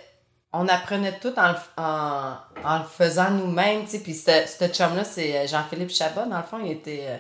On 0.53 0.67
apprenait 0.69 1.19
tout 1.21 1.33
en, 1.39 1.55
en, 1.81 2.35
en 2.65 2.79
le 2.79 2.85
faisant 2.85 3.31
nous-mêmes, 3.31 3.85
tu 3.85 3.91
sais. 3.93 3.99
Puis 4.01 4.15
ce 4.15 4.33
ce 4.47 4.67
chum-là, 4.69 5.05
c'est 5.05 5.37
euh, 5.39 5.47
Jean-Philippe 5.47 5.91
Chabot. 5.91 6.29
Dans 6.29 6.39
le 6.39 6.43
fond, 6.43 6.59
il 6.65 6.73
était 6.73 7.05
euh, 7.07 7.17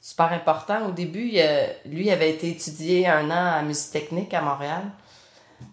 super 0.00 0.32
important. 0.32 0.86
Au 0.88 0.90
début, 0.90 1.28
il, 1.32 1.40
euh, 1.40 1.66
lui, 1.86 2.06
il 2.06 2.10
avait 2.10 2.30
été 2.30 2.50
étudié 2.50 3.06
un 3.06 3.30
an 3.30 3.58
à 3.58 3.62
musique 3.62 3.92
technique 3.92 4.34
à 4.34 4.40
Montréal. 4.40 4.82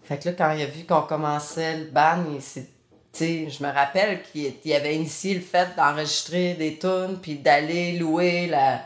Fait 0.04 0.18
que 0.18 0.28
là, 0.28 0.34
quand 0.38 0.52
il 0.52 0.62
a 0.62 0.66
vu 0.66 0.84
qu'on 0.84 1.02
commençait 1.02 1.76
le 1.78 1.84
band, 1.86 2.24
il 2.32 2.40
s'est- 2.40 2.68
je 3.14 3.62
me 3.62 3.70
rappelle 3.72 4.22
qu'il 4.22 4.54
il 4.64 4.72
avait 4.72 4.94
initié 4.94 5.34
le 5.34 5.40
fait 5.42 5.68
d'enregistrer 5.76 6.54
des 6.54 6.78
tunes, 6.78 7.18
puis 7.20 7.34
d'aller 7.36 7.98
louer 7.98 8.46
la, 8.46 8.80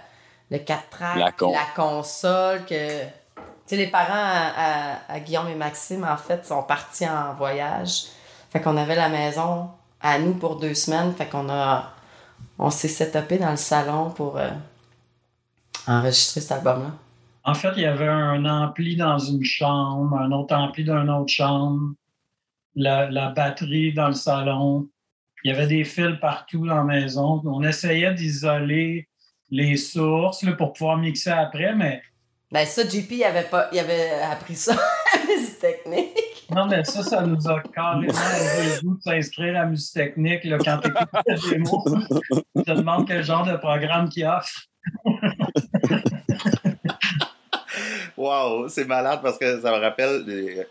le 0.50 0.58
4 0.58 0.88
tracks, 0.90 1.16
La 1.18 1.32
con- 1.32 1.52
la 1.52 1.66
console, 1.76 2.64
que... 2.64 3.02
Les 3.70 3.88
parents 3.88 4.12
à, 5.08 5.20
Guillaume 5.20 5.48
et 5.48 5.54
Maxime, 5.54 6.04
en 6.04 6.16
fait, 6.16 6.46
sont 6.46 6.62
partis 6.62 7.08
en 7.08 7.34
voyage. 7.34 8.04
Fait 8.50 8.60
qu'on 8.60 8.76
avait 8.76 8.94
la 8.94 9.08
maison 9.08 9.70
à 10.00 10.18
nous 10.18 10.34
pour 10.34 10.56
deux 10.56 10.74
semaines. 10.74 11.12
Fait 11.14 11.26
qu'on 11.26 11.48
a... 11.48 11.92
On 12.58 12.70
s'est 12.70 12.88
setupé 12.88 13.38
dans 13.38 13.50
le 13.50 13.56
salon 13.56 14.10
pour 14.10 14.38
euh, 14.38 14.48
enregistrer 15.86 16.40
cet 16.40 16.52
album-là. 16.52 16.92
En 17.44 17.54
fait, 17.54 17.72
il 17.76 17.82
y 17.82 17.86
avait 17.86 18.08
un 18.08 18.44
ampli 18.46 18.96
dans 18.96 19.18
une 19.18 19.44
chambre, 19.44 20.16
un 20.16 20.32
autre 20.32 20.54
ampli 20.54 20.84
dans 20.84 21.02
une 21.02 21.10
autre 21.10 21.32
chambre, 21.32 21.92
la, 22.74 23.10
la 23.10 23.28
batterie 23.30 23.92
dans 23.92 24.08
le 24.08 24.14
salon. 24.14 24.88
Il 25.44 25.50
y 25.50 25.54
avait 25.54 25.66
des 25.66 25.84
fils 25.84 26.18
partout 26.20 26.66
dans 26.66 26.76
la 26.76 26.84
maison. 26.84 27.42
On 27.44 27.62
essayait 27.62 28.14
d'isoler 28.14 29.08
les 29.50 29.76
sources 29.76 30.44
pour 30.56 30.72
pouvoir 30.72 30.96
mixer 30.96 31.30
après, 31.30 31.74
mais 31.74 32.02
Ben 32.56 32.64
ça, 32.64 32.88
JP, 32.88 33.10
il 33.10 33.24
avait, 33.24 33.42
pas, 33.42 33.68
il 33.70 33.78
avait 33.78 34.12
appris 34.32 34.54
ça 34.54 34.72
à 34.72 34.76
la 35.18 35.26
musique 35.26 35.58
technique. 35.58 36.46
non, 36.50 36.64
mais 36.66 36.82
ça, 36.84 37.02
ça 37.02 37.20
nous 37.20 37.46
a 37.46 37.60
carrément 37.60 38.06
le 38.06 38.80
goût 38.80 38.96
de 38.96 39.02
s'inscrire 39.02 39.50
à 39.56 39.64
la 39.64 39.66
musique 39.66 39.92
technique 39.92 40.42
là, 40.44 40.56
quand 40.64 40.78
tu 40.78 40.88
écoutes 40.88 41.08
la 41.26 41.34
démo. 41.50 41.84
Tu 42.56 42.62
te 42.62 42.70
demandes 42.70 43.06
quel 43.06 43.22
genre 43.22 43.44
de 43.44 43.58
programme 43.58 44.08
qu'il 44.08 44.24
offre. 44.24 44.68
Wow, 48.16 48.70
c'est 48.70 48.86
malade 48.86 49.20
parce 49.22 49.36
que 49.36 49.60
ça 49.60 49.70
me 49.72 49.76
rappelle. 49.76 50.24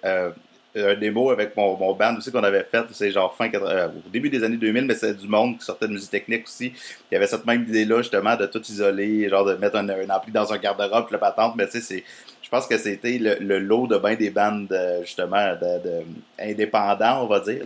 euh, 0.05 0.31
un 0.75 0.95
démo 0.95 1.31
avec 1.31 1.55
mon, 1.55 1.77
mon 1.77 1.93
band 1.93 2.15
aussi 2.17 2.31
qu'on 2.31 2.43
avait 2.43 2.63
fait, 2.63 2.85
c'est 2.91 3.11
genre 3.11 3.35
fin 3.35 3.49
euh, 3.53 3.87
au 3.87 4.09
début 4.09 4.29
des 4.29 4.43
années 4.43 4.57
2000, 4.57 4.85
mais 4.85 4.95
c'est 4.95 5.13
du 5.13 5.27
monde 5.27 5.57
qui 5.57 5.65
sortait 5.65 5.87
de 5.87 5.93
musique 5.93 6.11
technique 6.11 6.45
aussi. 6.45 6.73
Y 7.11 7.15
avait 7.15 7.27
cette 7.27 7.45
même 7.45 7.63
idée-là, 7.63 7.97
justement, 7.97 8.35
de 8.35 8.45
tout 8.45 8.61
isoler, 8.61 9.29
genre 9.29 9.45
de 9.45 9.55
mettre 9.55 9.77
un, 9.77 9.87
un 9.87 10.09
ampli 10.09 10.31
dans 10.31 10.51
un 10.51 10.57
garde-robe, 10.57 11.07
la 11.11 11.17
patente, 11.17 11.55
mais 11.55 11.65
tu 11.65 11.73
sais, 11.73 11.81
c'est. 11.81 12.03
Je 12.41 12.49
pense 12.51 12.67
que 12.67 12.77
c'était 12.77 13.17
le, 13.17 13.57
lot 13.57 13.87
de 13.87 13.97
bain 13.97 14.13
des 14.13 14.29
bandes, 14.29 14.71
justement, 15.01 15.55
de, 15.55 16.03
indépendants, 16.39 17.23
on 17.23 17.27
va 17.27 17.39
dire, 17.39 17.65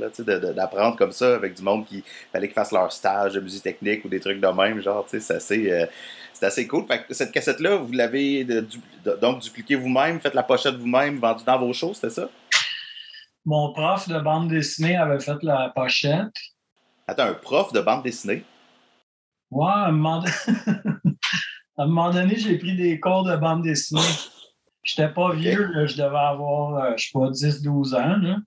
d'apprendre 0.55 0.95
comme 0.95 1.11
ça 1.11 1.35
avec 1.35 1.55
du 1.55 1.61
monde 1.61 1.85
qui 1.85 2.01
fallait 2.31 2.47
qu'ils 2.47 2.55
fassent 2.55 2.71
leur 2.71 2.89
stage 2.89 3.33
de 3.33 3.41
musique 3.41 3.63
technique 3.63 4.05
ou 4.05 4.07
des 4.07 4.21
trucs 4.21 4.39
de 4.39 4.47
même, 4.47 4.81
genre, 4.81 5.03
tu 5.03 5.19
sais, 5.19 5.19
c'est 5.19 5.35
assez. 5.35 5.71
Euh, 5.71 5.85
assez 6.41 6.67
cool. 6.67 6.85
Fait 6.87 6.99
que 6.99 7.13
cette 7.13 7.31
cassette-là, 7.31 7.75
vous 7.75 7.91
l'avez 7.91 8.45
donc 9.21 9.41
dupliqué 9.41 9.75
vous-même, 9.75 10.19
faites 10.19 10.33
la 10.33 10.43
pochette 10.43 10.75
vous-même, 10.75 11.17
vendue 11.17 11.43
dans 11.45 11.59
vos 11.59 11.73
shows, 11.73 11.93
c'était 11.93 12.09
ça? 12.09 12.29
Mon 13.49 13.73
prof 13.73 14.07
de 14.07 14.19
bande 14.19 14.47
dessinée 14.47 14.95
avait 14.95 15.19
fait 15.19 15.41
la 15.41 15.69
pochette. 15.69 16.35
Attends, 17.07 17.29
un 17.29 17.33
prof 17.33 17.73
de 17.73 17.81
bande 17.81 18.03
dessinée? 18.03 18.43
Ouais, 19.49 19.65
à 19.65 19.85
un 19.85 19.91
moment, 19.91 20.23
à 21.77 21.81
un 21.81 21.87
moment 21.87 22.11
donné, 22.11 22.35
j'ai 22.35 22.59
pris 22.59 22.75
des 22.75 22.99
cours 22.99 23.23
de 23.23 23.35
bande 23.35 23.63
dessinée. 23.63 24.01
J'étais 24.83 25.09
pas 25.09 25.33
vieux, 25.33 25.87
je 25.87 25.97
devais 25.97 26.15
avoir, 26.15 26.75
euh, 26.75 26.93
je 26.95 27.05
sais 27.05 27.11
pas, 27.11 27.31
10-12 27.31 27.95
ans. 27.95 28.37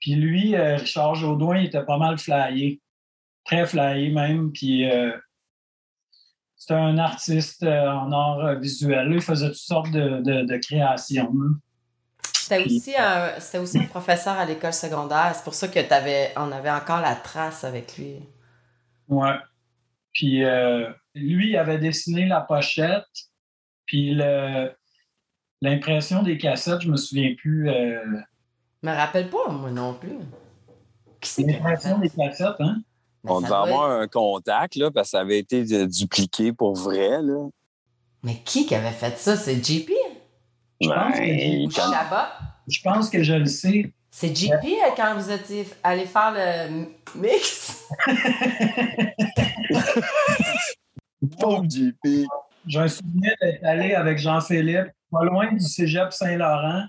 Puis 0.00 0.14
lui, 0.14 0.54
euh, 0.54 0.76
Richard 0.76 1.14
Jaudoin, 1.14 1.58
il 1.58 1.66
était 1.66 1.84
pas 1.84 1.98
mal 1.98 2.16
flyé. 2.16 2.80
Très 3.44 3.66
flyé 3.66 4.10
même. 4.10 4.52
Puis 4.52 4.90
euh, 4.90 5.14
c'était 6.56 6.72
un 6.72 6.96
artiste 6.96 7.62
en 7.62 8.10
art 8.10 8.58
visuel. 8.58 9.12
Il 9.12 9.20
faisait 9.20 9.48
toutes 9.48 9.56
sortes 9.56 9.90
de, 9.90 10.56
créations. 10.66 11.30
C'était 12.48 12.64
aussi, 12.64 12.94
un, 12.96 13.60
aussi 13.60 13.78
un 13.78 13.86
professeur 13.86 14.34
à 14.34 14.44
l'école 14.44 14.72
secondaire. 14.72 15.32
C'est 15.34 15.44
pour 15.44 15.54
ça 15.54 15.68
que 15.68 15.78
avais, 15.92 16.32
on 16.36 16.52
avait 16.52 16.70
encore 16.70 17.00
la 17.00 17.14
trace 17.14 17.64
avec 17.64 17.96
lui. 17.98 18.20
Ouais. 19.08 19.36
Puis 20.12 20.42
lui, 21.14 21.50
il 21.50 21.56
avait 21.56 21.78
dessiné 21.78 22.26
la 22.26 22.40
pochette. 22.40 23.04
Puis 23.86 24.14
le, 24.14 24.70
L'impression 25.62 26.22
des 26.22 26.36
cassettes, 26.36 26.82
je 26.82 26.90
me 26.90 26.96
souviens 26.96 27.34
plus. 27.36 27.68
Euh... 27.70 27.98
Je 28.82 28.88
me 28.88 28.94
rappelle 28.94 29.30
pas, 29.30 29.48
moi 29.50 29.70
non 29.70 29.94
plus. 29.94 30.18
L'impression 31.38 31.98
des 31.98 32.10
cassettes, 32.10 32.60
hein? 32.60 32.76
Ben, 33.24 33.32
On 33.32 33.40
devait 33.40 33.54
avoir 33.54 33.90
un 33.90 34.06
contact, 34.06 34.76
là, 34.76 34.90
parce 34.90 35.08
que 35.08 35.10
ça 35.12 35.20
avait 35.20 35.38
été 35.38 35.64
dupliqué 35.86 36.52
pour 36.52 36.74
vrai, 36.74 37.22
là. 37.22 37.48
Mais 38.22 38.36
qui 38.44 38.66
qui 38.66 38.74
avait 38.74 38.90
fait 38.90 39.16
ça? 39.18 39.36
C'est 39.36 39.64
JP? 39.64 39.90
Je 40.80 40.88
pense 40.88 41.18
que 41.18 41.24
Je 42.68 42.80
pense 42.82 43.10
que 43.10 43.22
je 43.22 43.34
le 43.34 43.46
sais. 43.46 43.92
C'est 44.10 44.34
JP 44.34 44.50
euh, 44.52 44.90
quand 44.96 45.14
vous 45.14 45.30
étiez 45.30 45.68
allé 45.82 46.06
faire 46.06 46.32
le 46.34 46.86
mix? 47.16 47.84
Pauvre 51.38 51.64
JP. 51.68 52.26
J'ai 52.66 52.78
un 52.78 52.88
souvenir 52.88 53.34
d'être 53.40 53.64
allé 53.64 53.94
avec 53.94 54.18
Jean-Philippe 54.18 54.90
pas 55.10 55.24
loin 55.24 55.52
du 55.52 55.60
cégep 55.60 56.12
Saint-Laurent. 56.12 56.84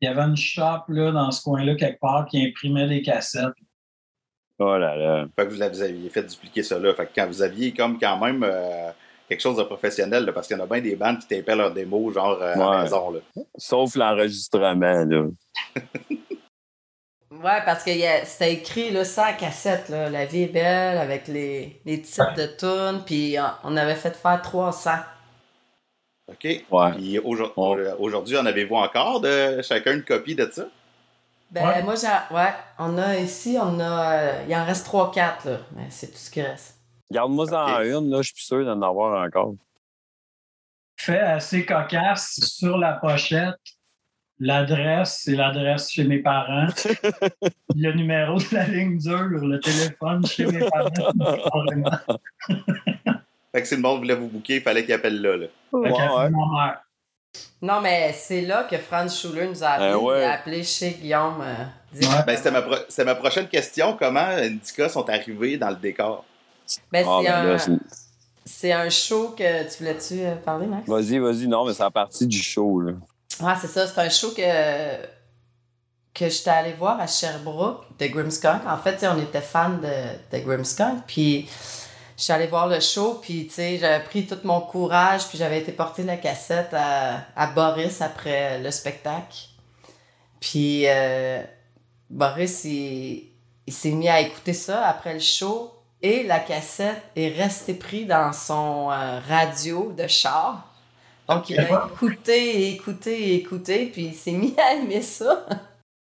Il 0.00 0.06
y 0.06 0.08
avait 0.08 0.22
une 0.22 0.36
shop 0.36 0.84
là, 0.88 1.12
dans 1.12 1.30
ce 1.30 1.42
coin-là, 1.42 1.76
quelque 1.76 2.00
part, 2.00 2.26
qui 2.26 2.44
imprimait 2.44 2.88
des 2.88 3.02
cassettes. 3.02 3.54
Oh 4.58 4.76
là 4.76 4.96
là. 4.96 5.26
Fait 5.36 5.46
que 5.46 5.52
vous 5.52 5.62
aviez 5.62 6.10
fait 6.10 6.24
dupliquer 6.24 6.62
ça 6.62 6.78
là. 6.78 6.92
Fait 6.94 7.06
que 7.06 7.12
quand 7.14 7.26
vous 7.26 7.42
aviez 7.42 7.72
comme 7.72 7.98
quand 7.98 8.18
même 8.18 8.42
euh, 8.44 8.90
quelque 9.32 9.40
chose 9.40 9.56
de 9.56 9.62
professionnel, 9.62 10.30
parce 10.34 10.46
qu'il 10.46 10.56
y 10.56 10.60
en 10.60 10.64
a 10.64 10.66
bien 10.66 10.80
des 10.80 10.94
bandes 10.94 11.18
qui 11.18 11.26
tapaient 11.26 11.56
leurs 11.56 11.72
démos, 11.72 12.12
genre 12.12 12.38
euh, 12.40 12.52
à 12.54 12.58
la 12.58 12.82
maison. 12.82 13.10
Là. 13.10 13.20
Sauf 13.56 13.94
l'enregistrement, 13.96 15.04
là. 15.04 15.24
Ouais, 17.42 17.60
parce 17.64 17.82
que 17.82 17.90
c'était 18.24 18.52
écrit 18.52 18.90
là, 18.90 19.04
ça 19.04 19.32
cassette, 19.32 19.88
là, 19.88 20.10
La 20.10 20.26
vie 20.26 20.42
est 20.42 20.48
belle, 20.48 20.98
avec 20.98 21.26
les, 21.26 21.80
les 21.84 22.00
titres 22.02 22.34
de 22.36 22.46
tunes, 22.46 23.02
puis 23.04 23.36
on 23.64 23.76
avait 23.76 23.94
fait 23.94 24.14
faire 24.14 24.40
300. 24.42 24.90
OK. 26.28 26.44
Ouais. 26.44 26.92
Puis 26.92 27.18
aujourd'hui, 27.18 28.36
en 28.36 28.46
avez-vous 28.46 28.76
encore 28.76 29.20
de 29.22 29.60
chacun 29.62 29.94
une 29.94 30.04
copie 30.04 30.34
de 30.34 30.48
ça? 30.52 30.66
Ben, 31.50 31.82
moi, 31.84 31.94
j'ai. 31.96 32.34
Ouais, 32.34 32.52
on 32.78 32.96
a 32.98 33.16
ici, 33.16 33.58
on 33.60 33.80
a. 33.80 34.14
Euh, 34.14 34.44
il 34.48 34.54
en 34.54 34.64
reste 34.64 34.86
3-4, 34.86 35.16
là. 35.46 35.58
Mais 35.74 35.86
c'est 35.90 36.08
tout 36.08 36.18
ce 36.18 36.30
qui 36.30 36.42
reste. 36.42 36.81
Garde-moi 37.12 37.46
ça 37.46 37.64
en 37.64 37.82
une, 37.82 38.10
là. 38.10 38.22
Je 38.22 38.32
suis 38.34 38.44
sûr 38.44 38.64
d'en 38.64 38.80
avoir 38.82 39.22
encore. 39.24 39.54
Fait 40.96 41.18
assez 41.18 41.66
cocasse 41.66 42.40
sur 42.40 42.78
la 42.78 42.94
pochette. 42.94 43.58
L'adresse, 44.38 45.20
c'est 45.24 45.36
l'adresse 45.36 45.90
chez 45.90 46.04
mes 46.04 46.18
parents. 46.18 46.66
le 47.76 47.92
numéro 47.92 48.38
de 48.38 48.54
la 48.54 48.66
ligne 48.66 48.98
dure, 48.98 49.28
le 49.28 49.60
téléphone 49.60 50.26
chez 50.26 50.46
mes 50.46 50.66
parents. 50.68 50.90
Fait 53.52 53.60
que 53.60 53.68
si 53.68 53.76
le 53.76 53.82
monde 53.82 53.98
voulait 53.98 54.14
vous 54.14 54.28
booker, 54.28 54.56
il 54.56 54.62
fallait 54.62 54.84
qu'il 54.84 54.94
appelle 54.94 55.20
là. 55.20 55.36
là. 55.36 55.46
Ouais, 55.72 55.90
Non, 57.60 57.82
mais 57.82 58.12
c'est 58.14 58.40
là 58.40 58.64
que 58.64 58.78
Franz 58.78 59.14
Schuller 59.14 59.46
nous 59.46 59.62
a 59.62 59.68
appelé. 59.68 59.92
Ben 59.92 60.18
il 60.18 60.24
a 60.24 60.32
appelé 60.32 60.64
chez 60.64 60.92
Guillaume. 60.92 61.42
Euh, 61.42 61.64
ben, 62.26 62.36
c'était 62.36 62.50
ma, 62.50 62.62
ma, 63.04 63.14
prochaine 63.14 63.48
question. 63.48 63.94
Comment 63.98 64.20
Indica 64.20 64.88
sont 64.88 65.06
arrivés 65.08 65.58
dans 65.58 65.68
le 65.68 65.76
décor? 65.76 66.24
Ben, 66.90 67.04
ah, 67.06 67.58
c'est 67.58 67.70
ben 67.70 67.76
un... 67.76 67.78
C'est 68.44 68.72
un 68.72 68.90
show 68.90 69.34
que 69.38 69.62
tu 69.70 69.78
voulais-tu 69.78 70.20
euh, 70.20 70.34
parler, 70.34 70.66
Max? 70.66 70.88
Vas-y, 70.88 71.18
vas-y. 71.18 71.46
Non, 71.46 71.64
mais 71.64 71.74
c'est 71.74 71.82
la 71.82 71.90
partie 71.90 72.26
du 72.26 72.38
show. 72.38 72.80
Là. 72.80 72.92
Ah, 73.40 73.56
c'est 73.60 73.68
ça. 73.68 73.86
C'est 73.86 74.00
un 74.00 74.08
show 74.08 74.30
que, 74.30 74.96
que 76.12 76.28
j'étais 76.28 76.50
allé 76.50 76.72
voir 76.72 77.00
à 77.00 77.06
Sherbrooke 77.06 77.84
de 77.98 78.06
Grimmskunk. 78.08 78.66
En 78.66 78.78
fait, 78.78 79.06
on 79.06 79.20
était 79.20 79.40
fans 79.40 79.78
de, 79.78 80.36
de 80.36 80.42
Grimmskunk. 80.44 81.04
Puis 81.06 81.48
je 82.16 82.24
suis 82.24 82.32
allée 82.32 82.46
voir 82.46 82.68
le 82.68 82.78
show, 82.78 83.18
puis 83.20 83.48
tu 83.48 83.54
sais, 83.54 83.78
j'avais 83.78 84.04
pris 84.04 84.26
tout 84.26 84.38
mon 84.44 84.60
courage, 84.60 85.26
puis 85.26 85.38
j'avais 85.38 85.58
été 85.58 85.72
porter 85.72 86.04
la 86.04 86.16
cassette 86.16 86.72
à, 86.72 87.46
Boris 87.48 88.00
après 88.00 88.60
le 88.60 88.70
spectacle. 88.70 89.38
Puis 90.38 90.84
euh, 90.86 91.42
Boris, 92.10 92.64
il, 92.64 93.32
s'est 93.68 93.90
mis 93.90 94.08
à 94.08 94.20
écouter 94.20 94.52
ça 94.52 94.86
après 94.86 95.14
le 95.14 95.18
show, 95.18 95.72
et 96.02 96.24
la 96.24 96.40
cassette 96.40 97.02
est 97.14 97.28
restée 97.28 97.74
prise 97.74 98.08
dans 98.08 98.32
son 98.32 98.90
euh, 98.90 99.20
radio 99.20 99.92
de 99.96 100.06
char. 100.06 100.68
Donc, 101.28 101.48
il 101.48 101.60
a 101.60 101.86
écouté 101.86 102.32
et 102.32 102.74
écouté 102.74 103.30
et 103.30 103.34
écouté, 103.36 103.86
puis 103.86 104.06
il 104.06 104.14
s'est 104.14 104.32
mis 104.32 104.54
à 104.58 104.74
aimer 104.74 105.00
ça. 105.00 105.46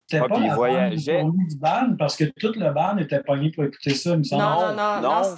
C'était 0.08 0.28
pas 0.28 0.40
la 0.40 0.56
voyageait. 0.56 1.24
du 1.24 1.56
band, 1.56 1.96
parce 1.98 2.18
que 2.18 2.26
toute 2.26 2.58
le 2.58 2.74
band 2.74 2.98
était 2.98 3.22
pogné 3.22 3.52
pour 3.52 3.64
écouter 3.64 3.94
ça, 3.94 4.12
il 4.12 4.18
me 4.18 4.24
semble. 4.24 4.42
Non, 4.42 4.74
non, 4.76 5.02
non, 5.02 5.22
non, 5.22 5.36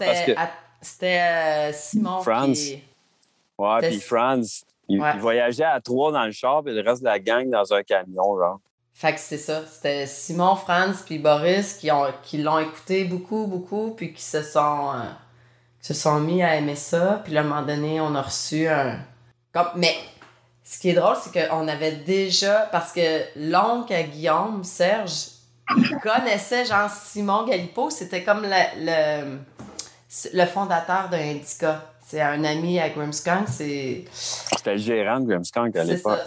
c'était 0.82 1.20
euh, 1.20 1.72
Simon. 1.74 2.22
Franz. 2.22 2.54
Qui... 2.54 2.84
Ouais, 3.58 3.80
puis 3.82 4.00
Franz. 4.00 4.64
Il, 4.90 5.02
voyageait 5.20 5.64
à 5.64 5.80
trois 5.80 6.12
dans 6.12 6.26
le 6.26 6.32
char, 6.32 6.64
puis 6.64 6.74
le 6.74 6.82
reste 6.82 7.02
de 7.02 7.08
la 7.08 7.20
gang 7.20 7.50
dans 7.50 7.74
un 7.74 7.84
camion, 7.84 8.38
genre. 8.38 8.60
Fait 8.94 9.14
que 9.14 9.20
c'est 9.20 9.38
ça. 9.38 9.64
C'était 9.70 10.06
Simon, 10.06 10.56
Franz, 10.56 11.04
puis 11.06 11.20
Boris 11.20 11.74
qui 11.74 11.92
ont 11.92 12.06
qui 12.22 12.38
l'ont 12.38 12.60
écouté 12.60 13.06
beaucoup, 13.06 13.48
beaucoup, 13.48 13.92
puis 13.92 14.14
qui 14.14 14.22
se 14.22 14.42
sont, 14.44 14.92
euh, 14.94 15.04
se 15.82 15.94
sont 15.94 16.20
mis 16.20 16.44
à 16.44 16.56
aimer 16.56 16.76
ça. 16.76 17.22
Puis 17.24 17.38
à 17.38 17.42
un 17.42 17.44
moment 17.44 17.64
donné, 17.64 18.00
on 18.00 18.14
a 18.16 18.22
reçu 18.22 18.68
un. 18.68 19.00
Comme... 19.52 19.70
Mais 19.76 19.96
ce 20.64 20.80
qui 20.80 20.90
est 20.90 20.94
drôle, 20.94 21.18
c'est 21.22 21.50
qu'on 21.50 21.68
avait 21.68 21.98
déjà. 21.98 22.70
Parce 22.72 22.92
que 22.92 23.22
l'oncle 23.36 23.94
à 23.94 24.04
Guillaume, 24.04 24.64
Serge, 24.64 25.30
il 25.76 25.98
connaissait 26.02 26.66
genre 26.66 26.90
Simon 26.90 27.46
Galipo. 27.46 27.90
C'était 27.90 28.24
comme 28.24 28.44
le 28.44 29.40
le 30.34 30.46
fondateur 30.46 31.10
de 31.10 31.16
Indica. 31.16 31.84
C'est 32.06 32.22
un 32.22 32.44
ami 32.44 32.80
à 32.80 32.90
Grimmskunk. 32.90 33.48
C'était 33.48 34.06
le 34.66 34.78
gérant 34.78 35.20
de 35.20 35.28
Grimmskunk 35.28 35.76
à 35.76 35.84
l'époque. 35.84 36.20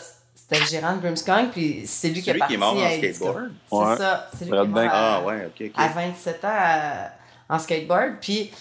C'était 0.48 0.60
le 0.62 0.66
gérant 0.68 0.94
de 0.94 1.00
Grimmskunk, 1.00 1.50
puis 1.50 1.82
c'est 1.86 2.10
lui 2.10 2.22
qui 2.22 2.30
est 2.30 2.34
parti 2.34 2.54
qui 2.54 2.54
est 2.54 2.58
mort 2.58 2.76
en 2.76 2.88
skateboard. 2.88 3.50
C'est 3.68 4.02
ça. 4.02 4.30
C'est 4.32 4.44
lui 4.44 4.50
qui 4.52 4.56
est 4.56 4.64
mort 4.64 4.84
à, 4.84 5.16
ah, 5.16 5.22
ouais, 5.22 5.50
à 5.74 5.88
27 5.88 6.44
ans 6.44 7.08
en 7.48 7.58
skateboard. 7.58 8.14
Puis, 8.20 8.52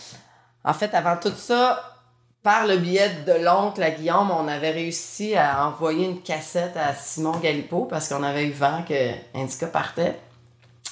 en 0.64 0.74
fait, 0.74 0.94
avant 0.96 1.18
tout 1.18 1.34
ça, 1.36 1.98
par 2.42 2.66
le 2.66 2.78
biais 2.78 3.12
de 3.28 3.44
l'oncle 3.44 3.84
à 3.84 3.92
Guillaume, 3.92 4.32
on 4.32 4.48
avait 4.48 4.72
réussi 4.72 5.36
à 5.36 5.68
envoyer 5.68 6.06
une 6.06 6.22
cassette 6.22 6.76
à 6.76 6.94
Simon 6.96 7.38
Galipo 7.38 7.86
parce 7.86 8.10
qu'on 8.10 8.24
avait 8.24 8.46
eu 8.46 8.52
vent 8.52 8.84
que 8.88 9.12
Indica 9.36 9.68
partait. 9.68 10.16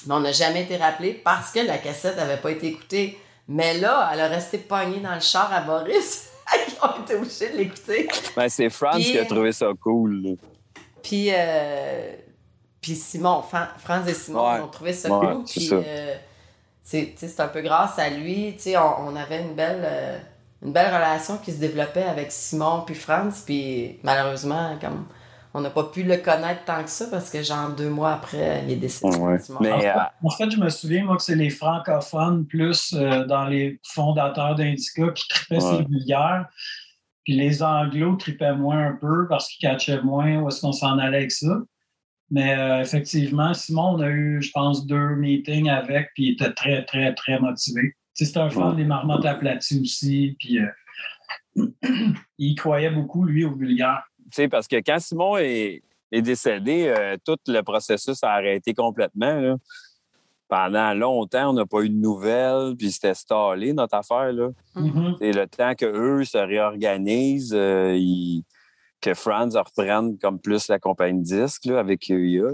Mais 0.06 0.14
on 0.14 0.20
n'a 0.20 0.32
jamais 0.32 0.62
été 0.62 0.76
rappelé 0.76 1.12
parce 1.12 1.50
que 1.50 1.60
la 1.60 1.78
cassette 1.78 2.16
n'avait 2.16 2.36
pas 2.36 2.52
été 2.52 2.68
écoutée 2.68 3.18
mais 3.48 3.78
là, 3.78 4.10
elle 4.12 4.20
a 4.20 4.28
resté 4.28 4.58
pognée 4.58 5.00
dans 5.00 5.14
le 5.14 5.20
char 5.20 5.52
à 5.52 5.60
Boris. 5.60 6.30
Ils 6.68 6.74
ont 6.82 7.02
été 7.02 7.14
obligés 7.14 7.50
de 7.50 7.56
l'écouter. 7.58 8.08
Ben, 8.36 8.48
c'est 8.48 8.70
Franz 8.70 9.02
qui 9.02 9.18
a 9.18 9.24
trouvé 9.24 9.52
ça 9.52 9.70
cool. 9.82 10.36
Puis, 11.04 11.28
euh, 11.30 12.12
puis 12.80 12.96
Simon, 12.96 13.42
Franz 13.78 14.10
et 14.10 14.14
Simon 14.14 14.64
ont 14.64 14.68
trouvé 14.68 14.92
ça 14.92 15.08
cool. 15.08 15.44
Puis, 15.44 15.68
euh, 15.72 16.14
c'est 16.82 17.40
un 17.40 17.48
peu 17.48 17.60
grâce 17.60 17.98
à 17.98 18.10
lui. 18.10 18.56
On, 18.76 19.12
on 19.12 19.16
avait 19.16 19.42
une 19.42 19.54
belle, 19.54 19.82
euh, 19.84 20.18
une 20.64 20.72
belle 20.72 20.92
relation 20.92 21.38
qui 21.38 21.52
se 21.52 21.60
développait 21.60 22.02
avec 22.02 22.32
Simon 22.32 22.82
puis 22.84 22.96
Franz. 22.96 23.42
Puis 23.46 24.00
malheureusement, 24.02 24.76
comme 24.80 25.06
on 25.56 25.60
n'a 25.60 25.70
pas 25.70 25.84
pu 25.84 26.02
le 26.02 26.16
connaître 26.16 26.64
tant 26.64 26.82
que 26.82 26.90
ça 26.90 27.06
parce 27.10 27.30
que, 27.30 27.40
genre, 27.42 27.68
deux 27.70 27.88
mois 27.88 28.14
après, 28.14 28.64
il 28.66 28.72
est 28.72 28.76
décédé. 28.76 29.16
Ouais. 29.18 29.38
Mais, 29.60 29.70
en, 29.72 29.78
fait, 29.80 29.88
euh, 29.88 30.00
en 30.24 30.30
fait, 30.30 30.50
je 30.50 30.56
me 30.58 30.68
souviens, 30.68 31.04
moi, 31.04 31.16
que 31.16 31.22
c'est 31.22 31.36
les 31.36 31.50
francophones 31.50 32.44
plus 32.44 32.92
euh, 32.92 33.24
dans 33.24 33.44
les 33.44 33.78
fondateurs 33.84 34.56
d'Indica 34.56 35.10
qui 35.14 35.28
tripaient 35.28 35.62
Ouais. 35.62 35.76
ces 35.78 35.84
vulgaires. 35.84 36.46
Puis 37.24 37.34
les 37.34 37.62
anglos 37.62 38.16
tripaient 38.16 38.54
moins 38.54 38.88
un 38.88 38.92
peu 38.92 39.26
parce 39.28 39.48
qu'ils 39.48 39.68
catchaient 39.68 40.02
moins 40.02 40.40
où 40.40 40.48
est-ce 40.48 40.60
qu'on 40.60 40.72
s'en 40.72 40.98
allait 40.98 41.18
avec 41.18 41.32
ça. 41.32 41.58
Mais 42.30 42.56
euh, 42.56 42.80
effectivement, 42.80 43.54
Simon, 43.54 43.96
on 43.96 44.00
a 44.00 44.08
eu, 44.08 44.42
je 44.42 44.50
pense, 44.50 44.86
deux 44.86 45.16
meetings 45.16 45.68
avec, 45.68 46.10
puis 46.14 46.24
il 46.24 46.32
était 46.32 46.52
très, 46.52 46.84
très, 46.84 47.14
très 47.14 47.38
motivé. 47.38 47.94
C'est 48.14 48.36
un 48.36 48.48
fan 48.48 48.76
des 48.76 48.84
marmottes 48.84 49.26
aplaties 49.26 49.80
aussi, 49.80 50.36
puis 50.38 50.58
euh, 50.58 51.66
il 52.38 52.54
croyait 52.54 52.90
beaucoup, 52.90 53.24
lui, 53.24 53.44
au 53.44 53.54
vulgaire. 53.54 54.02
tu 54.18 54.28
sais, 54.32 54.48
parce 54.48 54.68
que 54.68 54.76
quand 54.76 54.98
Simon 55.00 55.36
est, 55.36 55.82
est 56.12 56.22
décédé, 56.22 56.86
euh, 56.86 57.16
tout 57.24 57.36
le 57.48 57.60
processus 57.62 58.22
a 58.22 58.30
arrêté 58.32 58.72
complètement. 58.72 59.40
là. 59.40 59.56
Pendant 60.48 60.92
longtemps, 60.94 61.50
on 61.50 61.52
n'a 61.54 61.66
pas 61.66 61.80
eu 61.82 61.88
de 61.88 61.96
nouvelles, 61.96 62.76
puis 62.76 62.92
c'était 62.92 63.14
stallé, 63.14 63.72
notre 63.72 63.94
affaire. 63.94 64.30
Là. 64.32 64.50
Mhm. 64.76 65.16
Et 65.20 65.32
le 65.32 65.46
temps 65.46 65.74
qu'eux 65.74 66.24
se 66.24 66.36
réorganisent, 66.38 67.54
euh, 67.54 67.94
ils- 67.96 68.44
que 69.00 69.14
Franz 69.14 69.56
reprenne 69.58 70.18
comme 70.18 70.38
plus 70.40 70.68
la 70.68 70.78
compagnie 70.78 71.18
de 71.20 71.24
disques 71.24 71.66
là, 71.66 71.78
avec 71.78 72.08
EIA. 72.10 72.44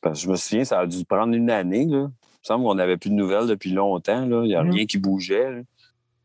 Parce 0.00 0.20
que 0.20 0.24
je 0.26 0.30
me 0.30 0.36
souviens, 0.36 0.64
ça 0.64 0.80
a 0.80 0.86
dû 0.86 1.04
prendre 1.04 1.34
une 1.34 1.50
année. 1.50 1.86
Là. 1.86 1.98
Il 1.98 2.02
me 2.02 2.08
semble 2.42 2.64
qu'on 2.64 2.74
n'avait 2.76 2.96
plus 2.96 3.10
de 3.10 3.14
nouvelles 3.14 3.46
depuis 3.46 3.70
longtemps. 3.72 4.24
là. 4.26 4.42
Il 4.44 4.48
n'y 4.48 4.54
a 4.54 4.62
Mhm. 4.64 4.70
rien 4.72 4.86
qui 4.86 4.98
bougeait. 4.98 5.50
là. 5.52 5.62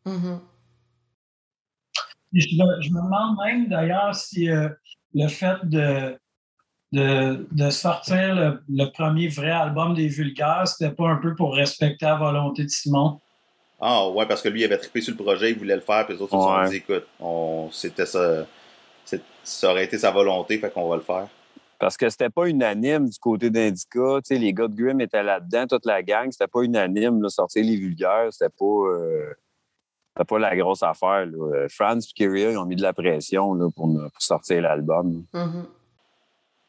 Mhm. 0.06 0.40
Puis 2.32 2.42
Je 2.42 2.56
me, 2.64 2.82
je 2.82 2.90
me 2.92 3.02
demande 3.04 3.38
même 3.46 3.68
d'ailleurs 3.68 4.16
si 4.16 4.50
euh, 4.50 4.70
le 5.14 5.28
fait 5.28 5.58
de, 5.64 6.18
de, 6.92 7.48
de 7.52 7.70
sortir 7.70 8.36
le, 8.36 8.62
le 8.70 8.86
premier 8.92 9.28
vrai 9.28 9.52
album 9.52 9.94
des 9.94 10.08
Vulgaires, 10.08 10.68
c'était 10.68 10.94
pas 10.94 11.08
un 11.10 11.18
peu 11.18 11.36
pour 11.36 11.56
respecter 11.56 12.06
la 12.06 12.16
volonté 12.16 12.64
de 12.64 12.70
Simon? 12.70 13.20
Ah, 13.80 14.08
ouais, 14.10 14.26
parce 14.28 14.42
que 14.42 14.50
lui, 14.50 14.62
il 14.62 14.66
avait 14.66 14.78
trippé 14.78 15.02
sur 15.02 15.16
le 15.18 15.24
projet, 15.24 15.52
il 15.52 15.58
voulait 15.58 15.76
le 15.76 15.82
faire, 15.82 16.06
puis 16.06 16.16
les 16.16 16.22
autres 16.22 16.32
se 16.32 16.38
sont 16.38 16.70
dit, 16.70 16.76
écoute, 16.78 17.08
on, 17.20 17.70
c'était 17.72 18.06
ça, 18.06 18.46
c'est- 19.06 19.24
ça 19.44 19.72
aurait 19.72 19.86
été 19.86 19.98
sa 19.98 20.12
volonté, 20.12 20.58
fait 20.60 20.70
qu'on 20.72 20.88
va 20.88 20.98
le 20.98 21.02
faire. 21.02 21.28
Parce 21.80 21.98
que 21.98 22.08
c'était 22.12 22.30
pas 22.30 22.46
unanime 22.48 23.10
du 23.10 23.18
côté 23.18 23.50
d'Indica. 23.50 24.18
Tu 24.18 24.22
sais, 24.26 24.38
les 24.38 24.54
gars 24.54 24.68
de 24.68 24.76
Grimm 24.76 25.02
étaient 25.02 25.24
là-dedans, 25.24 25.66
toute 25.66 25.88
la 25.88 26.04
gang. 26.04 26.32
C'était 26.32 26.46
pas 26.46 26.62
unanime. 26.62 27.24
Là, 27.24 27.30
sortir 27.30 27.66
les 27.66 27.76
vulgaires, 27.76 28.28
c'était 28.30 28.54
pas, 28.56 28.66
euh, 28.66 29.34
c'était 30.16 30.26
pas 30.28 30.38
la 30.38 30.56
grosse 30.56 30.84
affaire. 30.84 31.26
Là. 31.26 31.56
Euh, 31.56 31.68
Franz 31.72 32.08
et 32.08 32.14
Kyria, 32.14 32.52
ils 32.52 32.58
ont 32.60 32.66
mis 32.66 32.76
de 32.76 32.84
la 32.84 32.94
pression 32.94 33.56
là, 33.56 33.68
pour, 33.76 33.88
pour 33.92 34.12
sortir 34.22 34.62
l'album. 34.62 35.24
Mhm. 35.34 35.66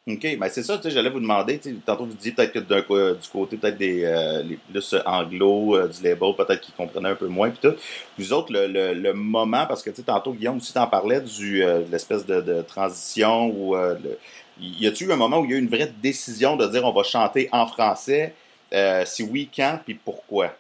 OK, 0.05 0.37
ben 0.37 0.49
c'est 0.49 0.65
ça, 0.65 0.79
tu 0.79 0.83
sais, 0.83 0.91
j'allais 0.91 1.11
vous 1.11 1.21
demander, 1.21 1.61
tu 1.61 1.71
sais, 1.71 1.77
tantôt 1.87 2.07
vous 2.07 2.15
disiez 2.15 2.33
peut-être 2.33 2.53
que 2.53 2.59
d'un 2.59 2.81
du 2.81 3.29
côté 3.29 3.57
peut-être 3.57 3.79
des 3.79 4.05
euh, 4.05 4.43
les 4.43 4.57
plus 4.57 4.97
anglo 5.07 5.77
euh, 5.77 5.87
du 5.87 6.03
label, 6.03 6.35
peut-être 6.37 6.61
qu'ils 6.61 6.75
comprenaient 6.75 7.11
un 7.11 7.15
peu 7.15 7.29
moins 7.29 7.51
puis 7.51 7.61
tout. 7.63 7.77
Vous 8.19 8.33
autres, 8.33 8.53
le, 8.53 8.67
le, 8.67 8.95
le 8.95 9.13
moment, 9.13 9.65
parce 9.65 9.81
que 9.81 9.91
tu 9.91 9.97
sais, 9.97 10.03
tantôt 10.03 10.33
Guillaume 10.33 10.57
aussi 10.57 10.73
t'en 10.73 10.89
parlait 10.89 11.21
du 11.21 11.63
euh, 11.63 11.83
de 11.85 11.93
l'espèce 11.93 12.27
de, 12.27 12.41
de 12.41 12.63
transition 12.63 13.47
ou 13.47 13.77
euh, 13.77 13.97
le- 14.03 14.19
y 14.61 14.87
a-tu 14.89 15.05
eu 15.05 15.13
un 15.13 15.17
moment 15.17 15.39
où 15.39 15.45
il 15.45 15.53
y 15.53 15.55
a 15.55 15.57
eu 15.57 15.61
une 15.61 15.69
vraie 15.69 15.93
décision 16.03 16.57
de 16.57 16.67
dire 16.67 16.85
on 16.85 16.93
va 16.93 17.05
chanter 17.05 17.49
en 17.53 17.69
français? 17.69 18.35
Euh, 18.73 19.05
si 19.07 19.23
oui, 19.23 19.49
quand 19.55 19.79
puis 19.85 19.95
pourquoi? 19.95 20.57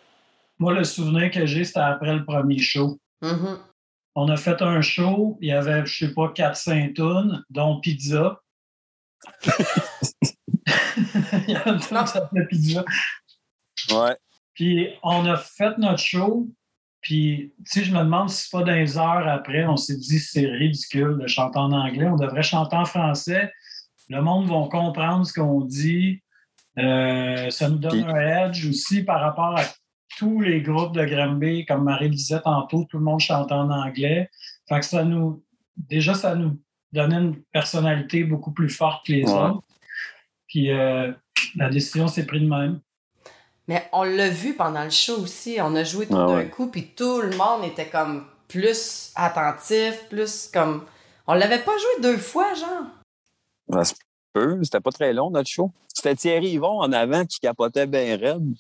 Moi, 0.61 0.73
le 0.73 0.85
souvenir 0.85 1.33
que 1.33 1.47
j'ai, 1.47 1.65
c'était 1.65 1.81
après 1.81 2.15
le 2.15 2.25
premier 2.25 2.59
show. 2.59 2.97
Mhm. 3.23 3.59
On 4.15 4.29
a 4.29 4.37
fait 4.37 4.63
un 4.63 4.83
show, 4.83 5.37
il 5.41 5.49
y 5.49 5.53
avait, 5.53 5.85
je 5.85 6.07
sais 6.07 6.15
pas, 6.15 6.29
4-5 6.29 6.95
tonnes, 6.95 7.43
dont 7.51 7.81
Pizza. 7.81 8.39
il 10.67 11.51
y 11.51 11.57
a 11.57 11.75
qui 11.75 12.13
s'appelait 12.13 12.47
Pizza. 12.47 12.85
Ouais. 13.91 14.17
Puis 14.55 14.89
on 15.03 15.25
a 15.27 15.37
fait 15.37 15.77
notre 15.79 15.99
show, 15.99 16.49
puis 17.01 17.53
tu 17.67 17.81
sais, 17.81 17.85
je 17.85 17.93
me 17.93 17.99
demande 18.01 18.31
si 18.31 18.45
c'est 18.45 18.51
pas 18.51 18.63
dans 18.63 18.75
les 18.75 18.99
heures 18.99 19.27
après, 19.29 19.67
on 19.67 19.77
s'est 19.77 19.97
dit 19.97 20.19
c'est 20.19 20.47
ridicule 20.47 21.19
de 21.19 21.27
chanter 21.27 21.59
en 21.59 21.73
anglais, 21.73 22.07
on 22.07 22.17
devrait 22.17 22.43
chanter 22.43 22.77
en 22.77 22.85
français. 22.85 23.51
Le 24.09 24.21
monde 24.21 24.47
va 24.49 24.69
comprendre 24.69 25.27
ce 25.27 25.33
qu'on 25.33 25.63
dit. 25.63 26.23
Euh, 26.79 27.51
ça 27.51 27.69
nous 27.69 27.79
donne 27.79 28.05
Puis- 28.05 28.13
un 28.13 28.47
edge 28.47 28.67
aussi 28.69 29.03
par 29.03 29.21
rapport 29.21 29.59
à 29.59 29.65
tous 30.19 30.41
les 30.41 30.61
groupes 30.61 30.95
de 30.95 31.05
Granby, 31.05 31.65
comme 31.65 31.85
Marie 31.85 32.09
le 32.09 32.15
disait 32.15 32.41
tantôt, 32.41 32.85
tout 32.91 32.99
le 32.99 33.05
monde 33.05 33.21
chante 33.21 33.51
en 33.51 33.71
anglais. 33.71 34.31
Fait 34.69 34.81
que 34.81 34.87
ça 34.87 35.05
nous. 35.05 35.43
Déjà, 35.77 36.13
ça 36.15 36.35
nous 36.35 36.61
donnait 36.93 37.17
une 37.17 37.37
personnalité 37.53 38.25
beaucoup 38.25 38.51
plus 38.53 38.69
forte 38.69 39.07
que 39.07 39.13
les 39.13 39.25
Ouais. 39.25 39.33
autres. 39.33 39.63
Puis 40.49 40.71
euh, 40.71 41.13
la 41.57 41.71
décision 41.71 42.09
s'est 42.09 42.27
prise 42.27 42.43
de 42.43 42.49
même. 42.49 42.81
Mais 43.69 43.89
on 43.93 44.03
l'a 44.03 44.29
vu 44.29 44.55
pendant 44.55 44.85
le 44.85 44.91
show 44.91 45.17
aussi. 45.23 45.57
On 45.61 45.75
a 45.77 45.85
joué 45.85 46.07
tout 46.07 46.17
Ah 46.17 46.27
d'un 46.27 46.35
ouais. 46.37 46.49
coup, 46.49 46.67
puis 46.69 46.89
tout 46.97 47.21
le 47.23 47.35
monde 47.37 47.65
était 47.65 47.87
comme 47.89 48.27
plus 48.49 49.13
attentif, 49.15 50.09
plus 50.11 50.49
comme. 50.53 50.85
On 51.27 51.35
l'avait 51.35 51.61
pas 51.63 51.73
joué 51.79 52.03
deux 52.03 52.19
fois, 52.19 52.53
genre. 52.55 52.87
Ça 53.73 53.85
se 53.85 53.95
peut. 54.33 54.59
C'était 54.63 54.81
pas 54.81 54.91
très 54.91 55.13
long, 55.13 55.31
notre 55.31 55.49
show. 55.49 55.71
C'était 55.95 56.17
Thierry 56.17 56.51
Yvon 56.51 56.81
en 56.81 56.93
avant 56.93 57.25
qui 57.25 57.39
capotait 57.39 57.87
bien 57.87 58.17
raide. 58.17 58.55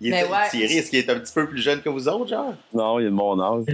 Il 0.00 0.08
était- 0.14 0.24
ouais. 0.28 0.48
Thierry, 0.50 0.78
est-ce 0.78 0.90
qu'il 0.90 0.98
est 1.00 1.10
un 1.10 1.18
petit 1.18 1.32
peu 1.32 1.46
plus 1.48 1.60
jeune 1.60 1.82
que 1.82 1.88
vous 1.90 2.08
autres, 2.08 2.28
genre? 2.28 2.54
Non, 2.72 2.98
il 3.00 3.02
est 3.06 3.10
de 3.10 3.14
mon 3.14 3.38
âge. 3.40 3.64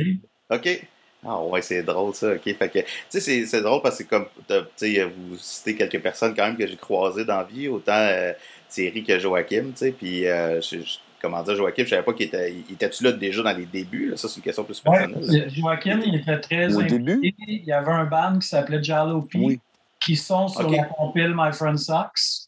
OK. 0.51 0.89
Ah 1.25 1.41
ouais, 1.43 1.63
c'est 1.63 1.83
drôle 1.83 2.15
ça. 2.15 2.33
OK. 2.35 2.43
Fait 2.45 2.69
que, 2.69 2.79
tu 2.81 2.87
sais, 3.09 3.21
c'est- 3.21 3.47
c'est 3.47 3.63
drôle 3.63 3.83
parce 3.83 3.99
que 3.99 4.05
comme, 4.09 4.27
tu 4.49 4.55
sais, 4.77 5.05
vous 5.05 5.37
citez 5.39 5.75
quelques 5.75 6.01
personnes 6.01 6.35
quand 6.35 6.47
même 6.47 6.57
que 6.57 6.67
j'ai 6.67 6.77
croisées 6.77 7.25
dans 7.25 7.39
la 7.39 7.45
vie, 7.45 7.69
autant 7.69 7.93
euh, 7.97 8.33
Thierry 8.69 9.03
que 9.03 9.19
Joachim, 9.19 9.71
tu 9.73 9.77
sais, 9.77 9.93
puis 9.93 10.27
euh, 10.27 10.61
je- 10.61 10.81
je- 10.81 10.99
comment 11.21 11.43
dire, 11.43 11.57
Joachim, 11.57 11.85
je 11.85 11.89
savais 11.91 12.03
pas 12.03 12.13
qu'il 12.13 12.27
était, 12.27 12.53
il 12.53 12.75
était-tu 12.75 13.03
là 13.03 13.13
déjà 13.13 13.43
dans 13.43 13.57
les 13.57 13.67
débuts, 13.67 14.11
là? 14.11 14.17
ça 14.17 14.29
c'est 14.29 14.37
une 14.37 14.43
question 14.43 14.63
plus 14.65 14.81
Ouais, 14.87 14.99
personnelle. 15.09 15.51
Joachim, 15.51 16.01
il 16.07 16.15
était 16.17 16.39
très 16.41 16.77
Au 16.77 16.83
début? 16.83 17.19
Il 17.23 17.65
y 17.65 17.73
avait 17.73 17.93
un 17.93 18.05
band 18.05 18.39
qui 18.39 18.47
s'appelait 18.47 18.83
Jalopy, 18.83 19.39
Oui. 19.39 19.61
qui 20.01 20.15
sont 20.17 20.47
sur 20.49 20.67
Ok. 20.67 20.77
la 20.77 20.85
compile 20.85 21.33
My 21.37 21.53
Friend 21.53 21.79
Sucks. 21.79 22.47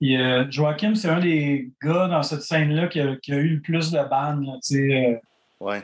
Puis, 0.00 0.16
euh, 0.16 0.50
Joachim, 0.50 0.94
c'est 0.94 1.08
un 1.08 1.20
des 1.20 1.70
gars 1.82 2.06
dans 2.08 2.22
cette 2.22 2.42
scène-là 2.42 2.88
qui 2.88 3.00
a, 3.00 3.16
qui 3.16 3.32
a 3.32 3.36
eu 3.36 3.56
le 3.56 3.60
plus 3.60 3.90
de 3.90 3.98
bandes. 4.08 4.46
tu 4.66 4.76
sais, 4.76 5.06
euh, 5.06 5.16
Ouais. 5.64 5.82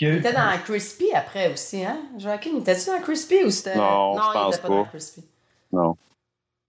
Il 0.00 0.14
était 0.16 0.32
dans 0.32 0.58
Crispy 0.64 1.12
après 1.12 1.52
aussi, 1.52 1.84
hein? 1.84 1.98
Joaquin, 2.18 2.56
était-tu 2.58 2.86
dans 2.86 3.00
Crispy 3.00 3.44
ou 3.44 3.50
c'était. 3.50 3.76
Non, 3.76 4.14
je 4.16 4.20
il 4.20 4.32
pense 4.32 4.54
était 4.54 4.62
pas 4.62 4.68
dans 4.68 4.84
pas. 4.84 4.90
Crispy. 4.90 5.24
Non. 5.72 5.96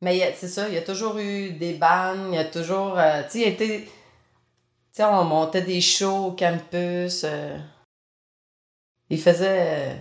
Mais 0.02 0.18
il 0.18 0.34
c'est 0.36 0.48
ça, 0.48 0.68
il 0.70 0.74
y 0.76 0.78
a 0.78 0.82
toujours 0.82 1.18
eu 1.18 1.52
des 1.52 1.74
bands, 1.74 2.30
il 2.32 2.36
y 2.36 2.38
a 2.38 2.46
toujours. 2.46 2.98
euh, 2.98 3.22
tu 3.24 3.32
sais, 3.32 3.40
il 3.42 3.48
était. 3.50 3.82
Tu 3.86 3.90
sais, 4.94 5.04
on 5.04 5.24
montait 5.26 5.62
des 5.62 5.82
shows 5.82 6.28
au 6.28 6.32
campus. 6.32 7.24
euh, 7.26 7.58
il 9.10 9.20
faisait. 9.22 9.90
euh, 9.90 9.96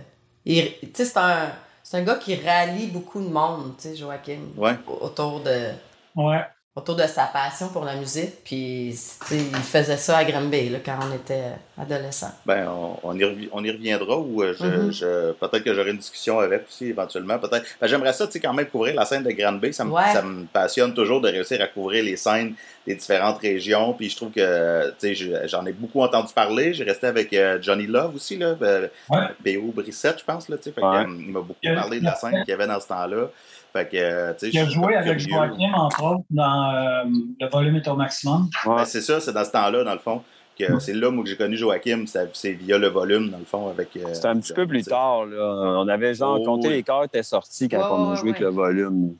il- 0.45 0.79
Tu 0.81 0.89
sais, 0.93 1.05
c'est 1.05 1.17
un, 1.17 1.51
c'est 1.83 1.97
un 1.97 2.03
gars 2.03 2.15
qui 2.15 2.35
rallie 2.35 2.87
beaucoup 2.87 3.21
de 3.21 3.27
monde, 3.29 3.75
tu 3.77 3.83
sais, 3.89 3.95
Joachim. 3.95 4.39
Ouais. 4.57 4.75
Autour 4.87 5.41
de, 5.41 5.71
Ouais. 6.15 6.41
Autour 6.75 6.95
de 6.95 7.03
sa 7.03 7.25
passion 7.25 7.67
pour 7.69 7.83
la 7.83 7.95
musique. 7.95 8.43
Puis, 8.45 8.89
il 9.31 9.55
faisait 9.63 9.97
ça 9.97 10.17
à 10.17 10.23
Granby, 10.23 10.69
là, 10.69 10.77
quand 10.85 10.97
on 11.09 11.13
était 11.13 11.51
adolescent. 11.77 12.31
Ben, 12.45 12.69
on, 12.69 12.95
on 13.03 13.15
y, 13.17 13.23
revi- 13.23 13.49
on 13.51 13.63
y 13.63 13.71
reviendra 13.71 14.17
ou 14.17 14.43
euh, 14.43 14.53
je, 14.57 14.65
Mhm. 14.65 14.91
je- 14.91 15.31
peut-être 15.33 15.63
que 15.63 15.73
j'aurai 15.73 15.91
une 15.91 15.97
discussion 15.97 16.39
avec 16.39 16.67
aussi 16.67 16.85
éventuellement. 16.85 17.37
Peut-être. 17.39 17.65
Ben, 17.81 17.87
j'aimerais 17.87 18.13
ça, 18.13 18.27
tu 18.27 18.33
sais, 18.33 18.39
quand 18.39 18.53
même 18.53 18.67
couvrir 18.67 18.95
la 18.95 19.03
scène 19.05 19.23
de 19.23 19.31
Grande 19.31 19.59
Bay. 19.59 19.71
Ça 19.73 19.83
me, 19.83 19.91
Ouais. 19.91 20.13
ça 20.13 20.21
me 20.21 20.45
passionne 20.45 20.93
toujours 20.93 21.19
de 21.19 21.27
réussir 21.29 21.59
à 21.61 21.67
couvrir 21.67 22.03
les 22.03 22.15
scènes 22.15 22.53
des 22.87 22.95
différentes 22.95 23.39
régions. 23.39 23.93
Puis 23.93 24.09
je 24.11 24.15
trouve 24.15 24.31
que, 24.31 24.89
tu 24.91 24.95
sais, 24.99 25.15
je- 25.15 25.47
j'en 25.47 25.65
ai 25.65 25.73
beaucoup 25.73 26.01
entendu 26.01 26.31
parler. 26.33 26.73
J'ai 26.73 26.83
resté 26.85 27.07
avec 27.07 27.33
euh, 27.33 27.57
Johnny 27.61 27.87
Love 27.87 28.15
aussi, 28.15 28.37
là, 28.37 28.55
euh, 28.61 28.87
Ouais. 29.09 29.19
B.O. 29.57 29.71
Brissette, 29.73 30.19
je 30.19 30.23
pense, 30.23 30.47
là, 30.47 30.55
tu 30.57 30.63
sais. 30.65 30.71
Fait 30.71 30.81
Ouais. 30.81 31.03
il 31.07 31.31
m'a 31.31 31.41
beaucoup 31.41 31.59
parlé 31.75 31.99
de 31.99 32.05
la 32.05 32.15
scène 32.15 32.39
qu'il 32.45 32.49
y 32.49 32.53
avait 32.53 32.67
dans 32.67 32.79
ce 32.79 32.87
temps-là. 32.87 33.27
Fait 33.71 33.87
que, 33.87 33.97
euh, 33.97 34.33
tu 34.33 34.47
sais, 34.47 34.49
Il 34.51 34.59
a 34.61 34.65
joué 34.65 34.95
avec. 34.95 35.19
Joachim, 35.19 35.71
entre 35.75 36.03
autres, 36.03 36.23
dans 36.31 36.58
euh, 36.59 37.03
Le 37.39 37.47
volume 37.49 37.75
est 37.77 37.87
au 37.87 37.95
maximum. 37.95 38.49
Ouais. 38.65 38.75
Ben, 38.75 38.85
c'est 38.85 39.01
ça, 39.01 39.19
c'est 39.19 39.33
dans 39.33 39.45
ce 39.45 39.51
temps-là, 39.51 39.83
dans 39.83 39.93
le 39.93 39.99
fond. 39.99 40.21
que 40.57 40.77
C'est 40.79 40.93
là, 40.93 41.09
moi, 41.09 41.23
que 41.23 41.29
j'ai 41.29 41.37
connu 41.37 41.55
Joachim. 41.55 42.03
c'est- 42.05 42.51
via 42.51 42.77
le 42.77 42.89
volume, 42.89 43.29
dans 43.29 43.37
le 43.37 43.45
fond, 43.45 43.69
avec. 43.69 43.95
euh, 43.95 44.01
C'était 44.13 44.27
un 44.27 44.37
petit 44.39 44.51
peu 44.53 44.67
plus 44.67 44.83
tard. 44.83 45.25
Là. 45.25 45.37
On 45.79 45.87
avait 45.87 46.13
genre 46.13 46.37
Oh, 46.41 46.43
compté 46.45 46.67
oui. 46.67 46.73
les 46.75 46.83
cœurs 46.83 47.05
étaient 47.05 47.23
sortis 47.23 47.69
quand 47.69 47.77
on 47.91 48.07
a 48.09 48.11
ouais, 48.11 48.17
joué 48.17 48.29
avec 48.31 48.41
le 48.41 48.49
volume. 48.49 49.15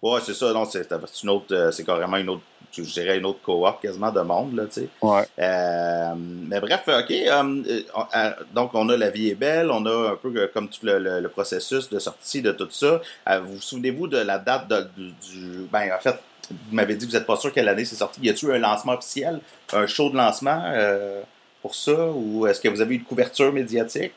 Ouais, 0.00 0.20
c'est 0.24 0.34
ça. 0.34 0.52
Non, 0.52 0.64
c'est 0.66 0.86
une 1.24 1.30
autre. 1.30 1.52
euh, 1.52 1.72
C'est 1.72 1.84
carrément 1.84 2.16
une 2.18 2.28
autre. 2.28 2.42
Je 2.70 2.82
dirais 2.82 3.18
une 3.18 3.24
autre 3.26 3.40
cohorte 3.42 3.80
quasiment 3.82 4.12
de 4.12 4.20
monde, 4.20 4.54
là, 4.54 4.66
tu 4.66 4.82
sais. 4.82 4.88
Ouais. 5.02 5.22
Euh, 5.40 6.14
mais 6.16 6.60
bref, 6.60 6.86
OK. 6.86 7.12
donc, 8.54 8.70
on 8.74 8.88
a 8.88 8.96
La 8.96 9.10
vie 9.10 9.30
est 9.30 9.34
belle. 9.34 9.70
On 9.70 9.84
a 9.86 10.10
un 10.12 10.16
peu 10.16 10.48
comme 10.52 10.68
tout 10.68 10.84
le, 10.84 10.98
le- 10.98 11.20
le 11.20 11.28
processus 11.28 11.88
de 11.90 11.98
sortie 11.98 12.42
de 12.42 12.52
tout 12.52 12.68
ça. 12.70 13.00
Euh, 13.28 13.40
vous 13.40 13.54
vous 13.54 13.60
souvenez-vous 13.60 14.06
de 14.08 14.18
la 14.18 14.38
date 14.38 14.68
de- 14.68 14.86
du, 14.96 15.10
du- 15.12 15.66
Ben, 15.72 15.90
en 15.96 16.00
fait, 16.00 16.18
vous 16.50 16.74
m'avez 16.74 16.96
dit 16.96 17.06
que 17.06 17.10
vous 17.12 17.16
n'êtes 17.18 17.26
pas 17.26 17.36
sûr 17.36 17.52
quelle 17.52 17.68
année 17.68 17.84
c'est 17.84 17.96
sorti. 17.96 18.20
Y 18.20 18.30
a-t-il 18.30 18.48
eu 18.48 18.52
un 18.54 18.58
lancement 18.58 18.92
officiel? 18.94 19.40
Un 19.72 19.86
show 19.86 20.10
de 20.10 20.16
lancement 20.16 20.62
euh, 20.66 21.22
pour 21.62 21.74
ça? 21.74 22.10
Ou 22.10 22.46
est-ce 22.46 22.60
que 22.60 22.68
vous 22.68 22.80
avez 22.80 22.94
eu 22.94 22.98
une 22.98 23.04
couverture 23.04 23.52
médiatique? 23.52 24.12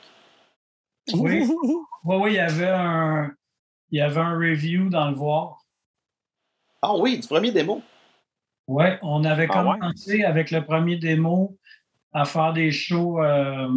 Oui. 1.14 1.44
oui, 2.04 2.16
oui, 2.16 2.32
il 2.32 2.36
y 2.36 2.40
avait 2.40 2.70
un, 2.70 3.32
il 3.90 4.00
y 4.00 4.02
avait 4.02 4.22
un 4.22 4.38
review 4.38 4.90
dans 4.90 5.10
le 5.10 5.16
voir. 5.16 5.58
Ah 6.82 6.96
oui, 6.96 7.20
du 7.20 7.28
premier 7.28 7.52
démo. 7.52 7.82
Oui, 8.68 8.86
on 9.02 9.24
avait 9.26 9.48
Ah 9.50 9.64
ouais? 9.64 9.78
commencé 9.80 10.24
avec 10.24 10.52
le 10.52 10.66
premier 10.66 10.98
démo 10.98 11.58
à 12.14 12.26
faire 12.26 12.54
des 12.54 12.72
shows. 12.72 13.22
euh, 13.22 13.70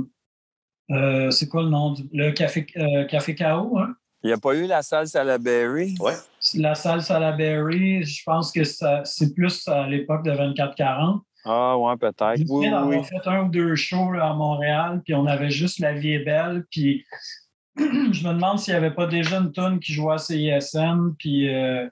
euh, 0.90 1.30
c'est 1.30 1.48
quoi 1.48 1.62
le 1.62 1.70
nom? 1.70 1.92
Du, 1.92 2.04
le 2.12 2.32
Café, 2.32 2.66
euh, 2.76 3.04
Café 3.06 3.34
K.O., 3.34 3.78
hein? 3.78 3.93
Il 4.24 4.28
n'y 4.28 4.32
a 4.32 4.38
pas 4.38 4.54
eu 4.54 4.66
la 4.66 4.80
salle 4.82 5.06
Salaberry? 5.06 5.94
Ouais. 6.00 6.14
La 6.54 6.74
salle 6.74 7.02
Salaberry, 7.02 8.02
je 8.04 8.22
pense 8.24 8.50
que 8.50 8.64
ça- 8.64 9.02
c'est 9.04 9.34
plus 9.34 9.68
à 9.68 9.86
l'époque 9.86 10.24
de 10.24 10.32
24-40. 10.32 11.20
Ah, 11.44 11.76
ouais, 11.76 11.94
peut-être. 11.98 12.38
Me 12.38 12.44
Oui, 12.48 12.68
oui, 12.72 12.96
oui. 12.96 13.04
fait 13.04 13.28
un 13.28 13.42
ou 13.44 13.48
deux 13.50 13.76
shows 13.76 14.12
là, 14.12 14.30
à 14.30 14.32
Montréal, 14.34 15.02
puis 15.04 15.14
on 15.14 15.26
avait 15.26 15.50
juste 15.50 15.78
La 15.78 15.92
vie 15.92 16.12
est 16.12 16.24
belle, 16.24 16.64
puis 16.70 17.04
je 17.76 18.26
me 18.26 18.32
demande 18.32 18.58
s'il 18.58 18.72
n'y 18.72 18.78
avait 18.78 18.94
pas 18.94 19.06
déjà 19.06 19.36
une 19.38 19.52
tonne 19.52 19.78
qui 19.78 19.92
jouait 19.92 20.14
à 20.14 20.18
CISM, 20.18 21.14
puis... 21.18 21.54
euh, 21.54 21.86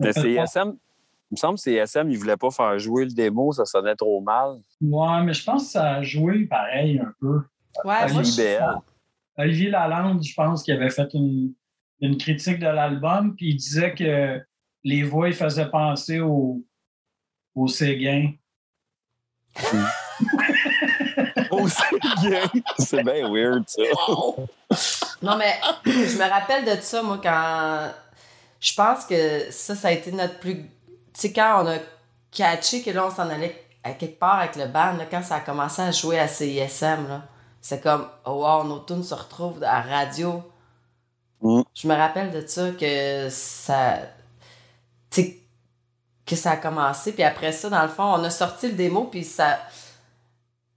Mais 0.00 0.10
peut-être- 0.12 0.20
CSM, 0.48 0.68
il 1.30 1.34
me 1.34 1.36
semble 1.36 1.54
que 1.58 1.60
CSM, 1.62 2.10
il 2.10 2.14
ne 2.14 2.18
voulait 2.18 2.36
pas 2.36 2.50
faire 2.50 2.76
jouer 2.78 3.04
le 3.04 3.12
démo, 3.12 3.52
ça 3.52 3.64
sonnait 3.66 3.94
trop 3.94 4.20
mal. 4.20 4.56
Ouais, 4.80 5.22
mais 5.22 5.32
je 5.32 5.44
pense 5.44 5.64
que 5.66 5.70
ça 5.70 5.92
a 5.94 6.02
joué 6.02 6.44
pareil 6.46 6.98
un 6.98 7.12
peu. 7.20 7.40
Ouais, 7.84 8.12
moi, 8.12 8.22
je- 8.24 8.40
est 8.40 8.58
belle. 8.58 8.66
Olivier 9.36 9.70
Lalande, 9.70 10.22
je 10.22 10.34
pense 10.34 10.62
qu'il 10.62 10.74
avait 10.74 10.90
fait 10.90 11.08
une, 11.14 11.54
une 12.00 12.16
critique 12.16 12.58
de 12.58 12.66
l'album, 12.66 13.34
puis 13.36 13.50
il 13.50 13.56
disait 13.56 13.94
que 13.94 14.40
les 14.84 15.02
voix 15.02 15.28
ils 15.28 15.34
faisaient 15.34 15.70
penser 15.70 16.20
au, 16.20 16.62
au 17.54 17.68
Séguin. 17.68 18.32
C'est 21.68 21.98
bien! 22.22 22.42
C'est 22.78 23.02
bien 23.02 23.30
weird, 23.30 23.64
ça. 23.68 23.82
Non, 25.22 25.36
mais 25.36 25.60
je 25.84 26.16
me 26.16 26.28
rappelle 26.28 26.64
de 26.64 26.80
ça, 26.80 27.02
moi, 27.02 27.20
quand. 27.22 27.90
Je 28.60 28.74
pense 28.74 29.04
que 29.04 29.50
ça, 29.50 29.74
ça 29.74 29.88
a 29.88 29.90
été 29.92 30.12
notre 30.12 30.38
plus. 30.38 30.56
Tu 30.56 30.70
sais, 31.14 31.32
quand 31.32 31.64
on 31.64 31.68
a 31.68 31.78
catché 32.30 32.82
que 32.82 32.90
là, 32.90 33.06
on 33.06 33.10
s'en 33.10 33.28
allait 33.28 33.66
à 33.84 33.92
quelque 33.92 34.18
part 34.18 34.38
avec 34.38 34.56
le 34.56 34.66
band, 34.66 34.96
là, 34.96 35.04
quand 35.10 35.22
ça 35.22 35.36
a 35.36 35.40
commencé 35.40 35.82
à 35.82 35.90
jouer 35.90 36.18
à 36.18 36.28
CISM, 36.28 37.08
là, 37.08 37.28
c'est 37.62 37.80
comme, 37.80 38.06
oh 38.26 38.44
wow, 38.44 38.64
nos 38.64 38.80
tunes 38.80 39.04
se 39.04 39.14
retrouvent 39.14 39.62
à 39.62 39.80
radio. 39.80 40.42
Mm. 41.40 41.62
Je 41.72 41.88
me 41.88 41.94
rappelle 41.94 42.30
de 42.32 42.44
ça, 42.46 42.70
que 42.72 43.28
ça. 43.30 43.98
Tu 45.10 45.22
sais, 45.22 45.36
que 46.26 46.36
ça 46.36 46.52
a 46.52 46.56
commencé. 46.56 47.12
Puis 47.12 47.22
après 47.22 47.52
ça, 47.52 47.70
dans 47.70 47.82
le 47.82 47.88
fond, 47.88 48.02
on 48.04 48.24
a 48.24 48.30
sorti 48.30 48.66
le 48.68 48.74
démo, 48.74 49.04
puis 49.04 49.24
ça. 49.24 49.60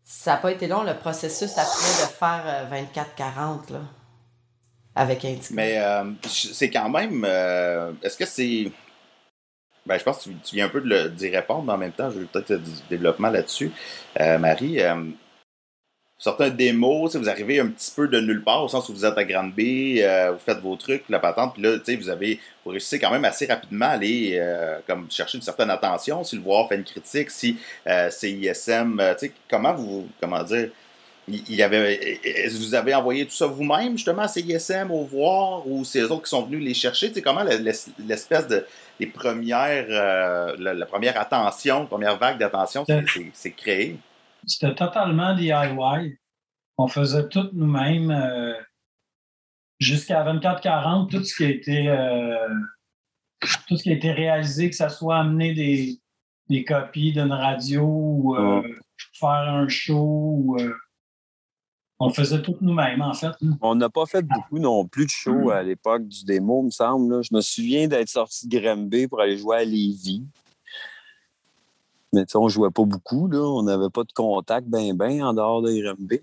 Ça 0.03 0.33
n'a 0.33 0.37
pas 0.37 0.51
été 0.51 0.67
long, 0.67 0.83
le 0.83 0.93
processus 0.95 1.51
après 1.57 2.03
de 2.03 2.07
faire 2.11 2.43
euh, 2.45 2.83
24-40, 3.17 3.73
là. 3.73 3.79
Avec 4.95 5.25
Indica. 5.25 5.53
Mais 5.53 5.79
euh, 5.79 6.03
c'est 6.23 6.69
quand 6.69 6.89
même. 6.89 7.25
euh, 7.27 7.91
Est-ce 8.03 8.15
que 8.15 8.25
c'est. 8.25 8.71
Ben, 9.87 9.97
je 9.99 10.03
pense 10.03 10.23
que 10.23 10.29
tu, 10.29 10.55
viens 10.55 10.65
un 10.67 10.69
peu 10.69 10.81
d'y 11.09 11.29
répondre, 11.29 11.63
mais 11.63 11.73
en 11.73 11.77
même 11.77 11.91
temps, 11.91 12.09
je 12.11 12.19
veux 12.19 12.25
peut-être 12.25 12.61
du 12.61 12.71
développement 12.89 13.29
là-dessus. 13.29 13.71
Euh, 14.19 14.37
Marie, 14.39 14.81
euh, 14.81 15.03
sortez 16.17 16.45
un 16.45 16.49
démo, 16.49 17.07
tu 17.07 17.13
sais, 17.13 17.17
vous 17.19 17.29
arrivez 17.29 17.59
un 17.59 17.67
petit 17.67 17.91
peu 17.95 18.07
de 18.07 18.19
nulle 18.19 18.43
part, 18.43 18.63
au 18.63 18.67
sens 18.67 18.87
où 18.89 18.93
vous 18.93 19.05
êtes 19.05 19.17
à 19.17 19.23
Grande 19.23 19.53
B, 19.53 19.99
euh, 19.99 20.31
vous 20.33 20.39
faites 20.39 20.59
vos 20.59 20.75
trucs, 20.75 21.03
la 21.09 21.19
patente, 21.19 21.53
puis 21.53 21.63
là, 21.63 21.77
tu 21.77 21.85
sais, 21.85 21.95
vous 21.95 22.09
avez, 22.09 22.39
vous 22.63 22.71
réussissez 22.71 22.99
quand 22.99 23.11
même 23.11 23.25
assez 23.25 23.45
rapidement 23.45 23.85
à 23.87 23.89
aller 23.89 24.37
euh, 24.39 24.79
comme 24.87 25.09
chercher 25.11 25.37
une 25.37 25.43
certaine 25.43 25.69
attention, 25.69 26.23
si 26.23 26.35
le 26.37 26.41
voir 26.41 26.67
fait 26.69 26.75
une 26.75 26.83
critique, 26.83 27.29
si 27.29 27.57
euh, 27.87 28.09
c'est 28.11 28.31
ISM, 28.31 28.99
euh, 28.99 29.13
tu 29.13 29.27
sais, 29.27 29.33
comment 29.49 29.73
vous, 29.73 30.07
comment 30.21 30.41
dire, 30.43 30.69
il 31.27 31.63
avait, 31.63 32.19
vous 32.51 32.75
avez 32.75 32.93
envoyé 32.93 33.25
tout 33.25 33.33
ça 33.33 33.47
vous-même, 33.47 33.93
justement, 33.97 34.21
à 34.21 34.27
CISM, 34.27 34.91
au 34.91 35.03
voir, 35.05 35.67
ou 35.67 35.83
c'est 35.83 35.99
eux 35.99 36.11
autres 36.11 36.23
qui 36.23 36.29
sont 36.29 36.43
venus 36.43 36.63
les 36.63 36.75
chercher? 36.75 37.07
Tu 37.09 37.15
sais, 37.15 37.21
comment 37.23 37.43
le- 37.43 37.57
l'es- 37.57 37.87
l'espèce 37.97 38.47
de, 38.47 38.63
les 38.99 39.07
premières, 39.07 39.87
euh, 39.89 40.55
la, 40.59 40.73
la 40.75 40.85
première 40.85 41.19
attention, 41.19 41.79
la 41.79 41.85
première 41.87 42.17
vague 42.19 42.37
d'attention 42.37 42.85
s'est 43.33 43.51
créée? 43.51 43.97
C'était 44.47 44.75
totalement 44.75 45.35
DIY. 45.35 46.17
On 46.77 46.87
faisait 46.87 47.27
tout 47.29 47.49
nous-mêmes. 47.53 48.11
euh, 48.11 48.53
Jusqu'à 49.79 50.23
24-40, 50.23 51.09
tout 51.11 51.23
ce 51.23 51.35
qui 51.35 51.43
a 51.43 51.49
été 51.49 51.89
euh, 51.89 52.47
tout 53.67 53.75
ce 53.75 53.83
qui 53.83 53.89
a 53.89 53.93
été 53.93 54.11
réalisé, 54.11 54.69
que 54.69 54.75
ça 54.75 54.87
soit 54.87 55.17
amener 55.17 55.53
des, 55.53 55.99
des 56.49 56.63
copies 56.63 57.11
d'une 57.11 57.33
radio 57.33 57.83
ou 57.85 58.35
euh, 58.37 58.61
faire 59.19 59.29
un 59.29 59.67
show, 59.67 60.37
ou, 60.39 60.57
on 61.99 62.09
faisait 62.09 62.41
tout 62.41 62.55
nous-mêmes, 62.61 63.01
en 63.01 63.13
fait. 63.13 63.31
On 63.61 63.75
n'a 63.75 63.89
pas 63.89 64.05
fait 64.05 64.21
beaucoup 64.21 64.59
non 64.59 64.85
plus 64.87 65.05
de 65.05 65.11
shows 65.11 65.49
à 65.49 65.61
l'époque 65.61 66.07
du 66.07 66.23
démo, 66.25 66.61
me 66.63 66.69
semble. 66.69 67.13
là. 67.13 67.21
Je 67.21 67.33
me 67.35 67.41
souviens 67.41 67.87
d'être 67.89 68.09
sorti 68.09 68.47
de 68.47 68.59
Granby 68.59 69.07
pour 69.07 69.19
aller 69.21 69.37
jouer 69.37 69.57
à 69.57 69.63
Lévis. 69.65 70.23
Mais 72.15 72.23
on 72.33 72.47
jouait 72.47 72.71
pas 72.71 72.83
beaucoup, 72.83 73.27
là. 73.27 73.39
On 73.39 73.63
n'avait 73.63 73.89
pas 73.89 74.03
de 74.03 74.13
contact 74.13 74.67
ben 74.67 74.95
ben 74.95 75.21
en 75.21 75.33
dehors 75.33 75.61
de 75.61 75.71
Granby. 75.71 76.21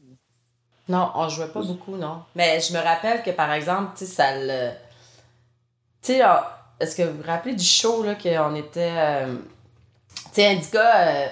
Non, 0.88 1.10
on 1.14 1.28
jouait 1.28 1.48
pas 1.48 1.62
beaucoup, 1.62 1.96
non. 1.96 2.22
Mais 2.34 2.60
je 2.60 2.72
me 2.72 2.78
rappelle 2.78 3.22
que, 3.22 3.30
par 3.30 3.52
exemple, 3.52 3.90
tu 3.96 4.06
sais, 4.06 4.12
ça 4.12 4.34
le... 4.34 4.70
Tu 6.00 6.14
sais, 6.14 6.22
ah, 6.22 6.72
est-ce 6.80 6.96
que 6.96 7.02
vous 7.02 7.18
vous 7.18 7.26
rappelez 7.26 7.54
du 7.54 7.64
show, 7.64 8.02
là, 8.02 8.14
qu'on 8.14 8.54
était... 8.54 8.94
euh, 8.96 9.36
Tu 10.14 10.22
sais, 10.32 10.46
Indica, 10.46 11.30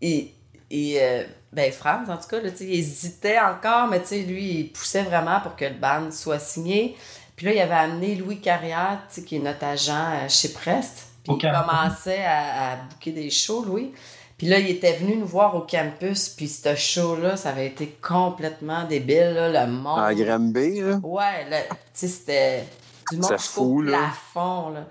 il, 0.00 0.30
euh, 0.72 1.24
ben, 1.52 1.72
Franz, 1.72 2.10
en 2.10 2.16
tout 2.16 2.28
cas, 2.28 2.40
là, 2.40 2.50
il 2.60 2.72
hésitait 2.72 3.40
encore, 3.40 3.88
mais 3.88 4.00
tu 4.02 4.22
lui, 4.22 4.60
il 4.60 4.72
poussait 4.72 5.02
vraiment 5.02 5.40
pour 5.40 5.56
que 5.56 5.64
le 5.64 5.74
band 5.74 6.10
soit 6.12 6.38
signé. 6.38 6.96
Puis 7.34 7.46
là, 7.46 7.52
il 7.52 7.60
avait 7.60 7.74
amené 7.74 8.14
Louis 8.14 8.40
Carrière, 8.40 9.00
qui 9.26 9.36
est 9.36 9.40
notre 9.40 9.64
agent 9.64 10.12
euh, 10.12 10.28
chez 10.28 10.52
Prest. 10.52 11.07
Puis 11.24 11.32
Au 11.32 11.38
il 11.38 11.50
commençait 11.50 12.24
à, 12.24 12.72
à 12.72 12.76
booker 12.76 13.12
des 13.12 13.30
shows, 13.30 13.64
Louis. 13.64 13.92
Puis 14.38 14.46
là, 14.46 14.60
il 14.60 14.70
était 14.70 14.92
venu 14.92 15.16
nous 15.16 15.26
voir 15.26 15.56
au 15.56 15.62
campus, 15.62 16.28
puis 16.28 16.46
ce 16.46 16.76
show-là, 16.76 17.36
ça 17.36 17.50
avait 17.50 17.66
été 17.66 17.98
complètement 18.00 18.84
débile, 18.84 19.32
là, 19.34 19.66
le 19.66 19.72
monde. 19.72 19.98
À 19.98 20.14
Granby, 20.14 20.80
là? 20.80 21.00
Ouais, 21.02 21.44
là, 21.50 21.62
tu 21.68 21.76
sais, 21.94 22.06
c'était 22.06 22.64
du 23.10 23.16
monde 23.16 23.36
fou, 23.36 23.82
là. 23.82 23.98
plafond, 23.98 24.70
là. 24.70 24.86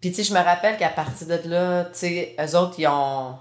Puis, 0.00 0.10
tu 0.10 0.16
sais, 0.16 0.24
je 0.24 0.34
me 0.34 0.42
rappelle 0.42 0.76
qu'à 0.76 0.88
partir 0.88 1.28
de 1.28 1.48
là, 1.48 1.84
tu 1.84 2.00
sais, 2.00 2.36
eux 2.40 2.56
autres, 2.56 2.74
ils 2.78 2.88
ont, 2.88 3.36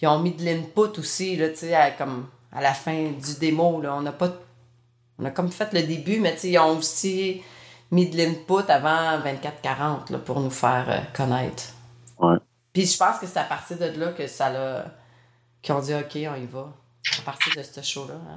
ils 0.00 0.06
ont 0.06 0.20
mis 0.20 0.30
de 0.30 0.44
l'input 0.44 1.00
aussi, 1.00 1.34
là, 1.34 1.48
tu 1.48 1.56
sais, 1.56 1.74
à, 1.74 1.90
comme 1.90 2.28
à 2.52 2.60
la 2.60 2.74
fin 2.74 3.10
du 3.10 3.38
démo, 3.40 3.80
là. 3.80 3.96
On 3.96 4.02
n'a 4.02 4.12
pas... 4.12 4.30
On 5.18 5.24
a 5.24 5.30
comme 5.30 5.50
fait 5.50 5.72
le 5.72 5.82
début, 5.82 6.20
mais 6.20 6.34
tu 6.34 6.40
sais, 6.40 6.50
ils 6.50 6.58
ont 6.58 6.78
aussi 6.78 7.42
mis 7.90 8.08
de 8.08 8.16
l'input 8.16 8.68
avant 8.68 9.18
24-40, 9.20 10.12
là, 10.12 10.18
pour 10.18 10.40
nous 10.40 10.50
faire 10.50 10.86
euh, 10.88 11.00
connaître. 11.14 11.64
Ouais. 12.18 12.36
Puis 12.72 12.86
je 12.86 12.96
pense 12.96 13.18
que 13.18 13.26
c'est 13.26 13.38
à 13.38 13.44
partir 13.44 13.78
de 13.78 13.86
là 13.98 14.12
que 14.12 14.26
ça 14.26 14.50
l'a... 14.50 14.86
qu'ils 15.62 15.74
ont 15.74 15.80
dit, 15.80 15.94
OK, 15.94 16.12
on 16.14 16.34
y 16.34 16.46
va. 16.46 16.72
À 17.18 17.22
partir 17.22 17.54
de 17.56 17.62
ce 17.62 17.82
show-là, 17.82 18.14
hein. 18.14 18.36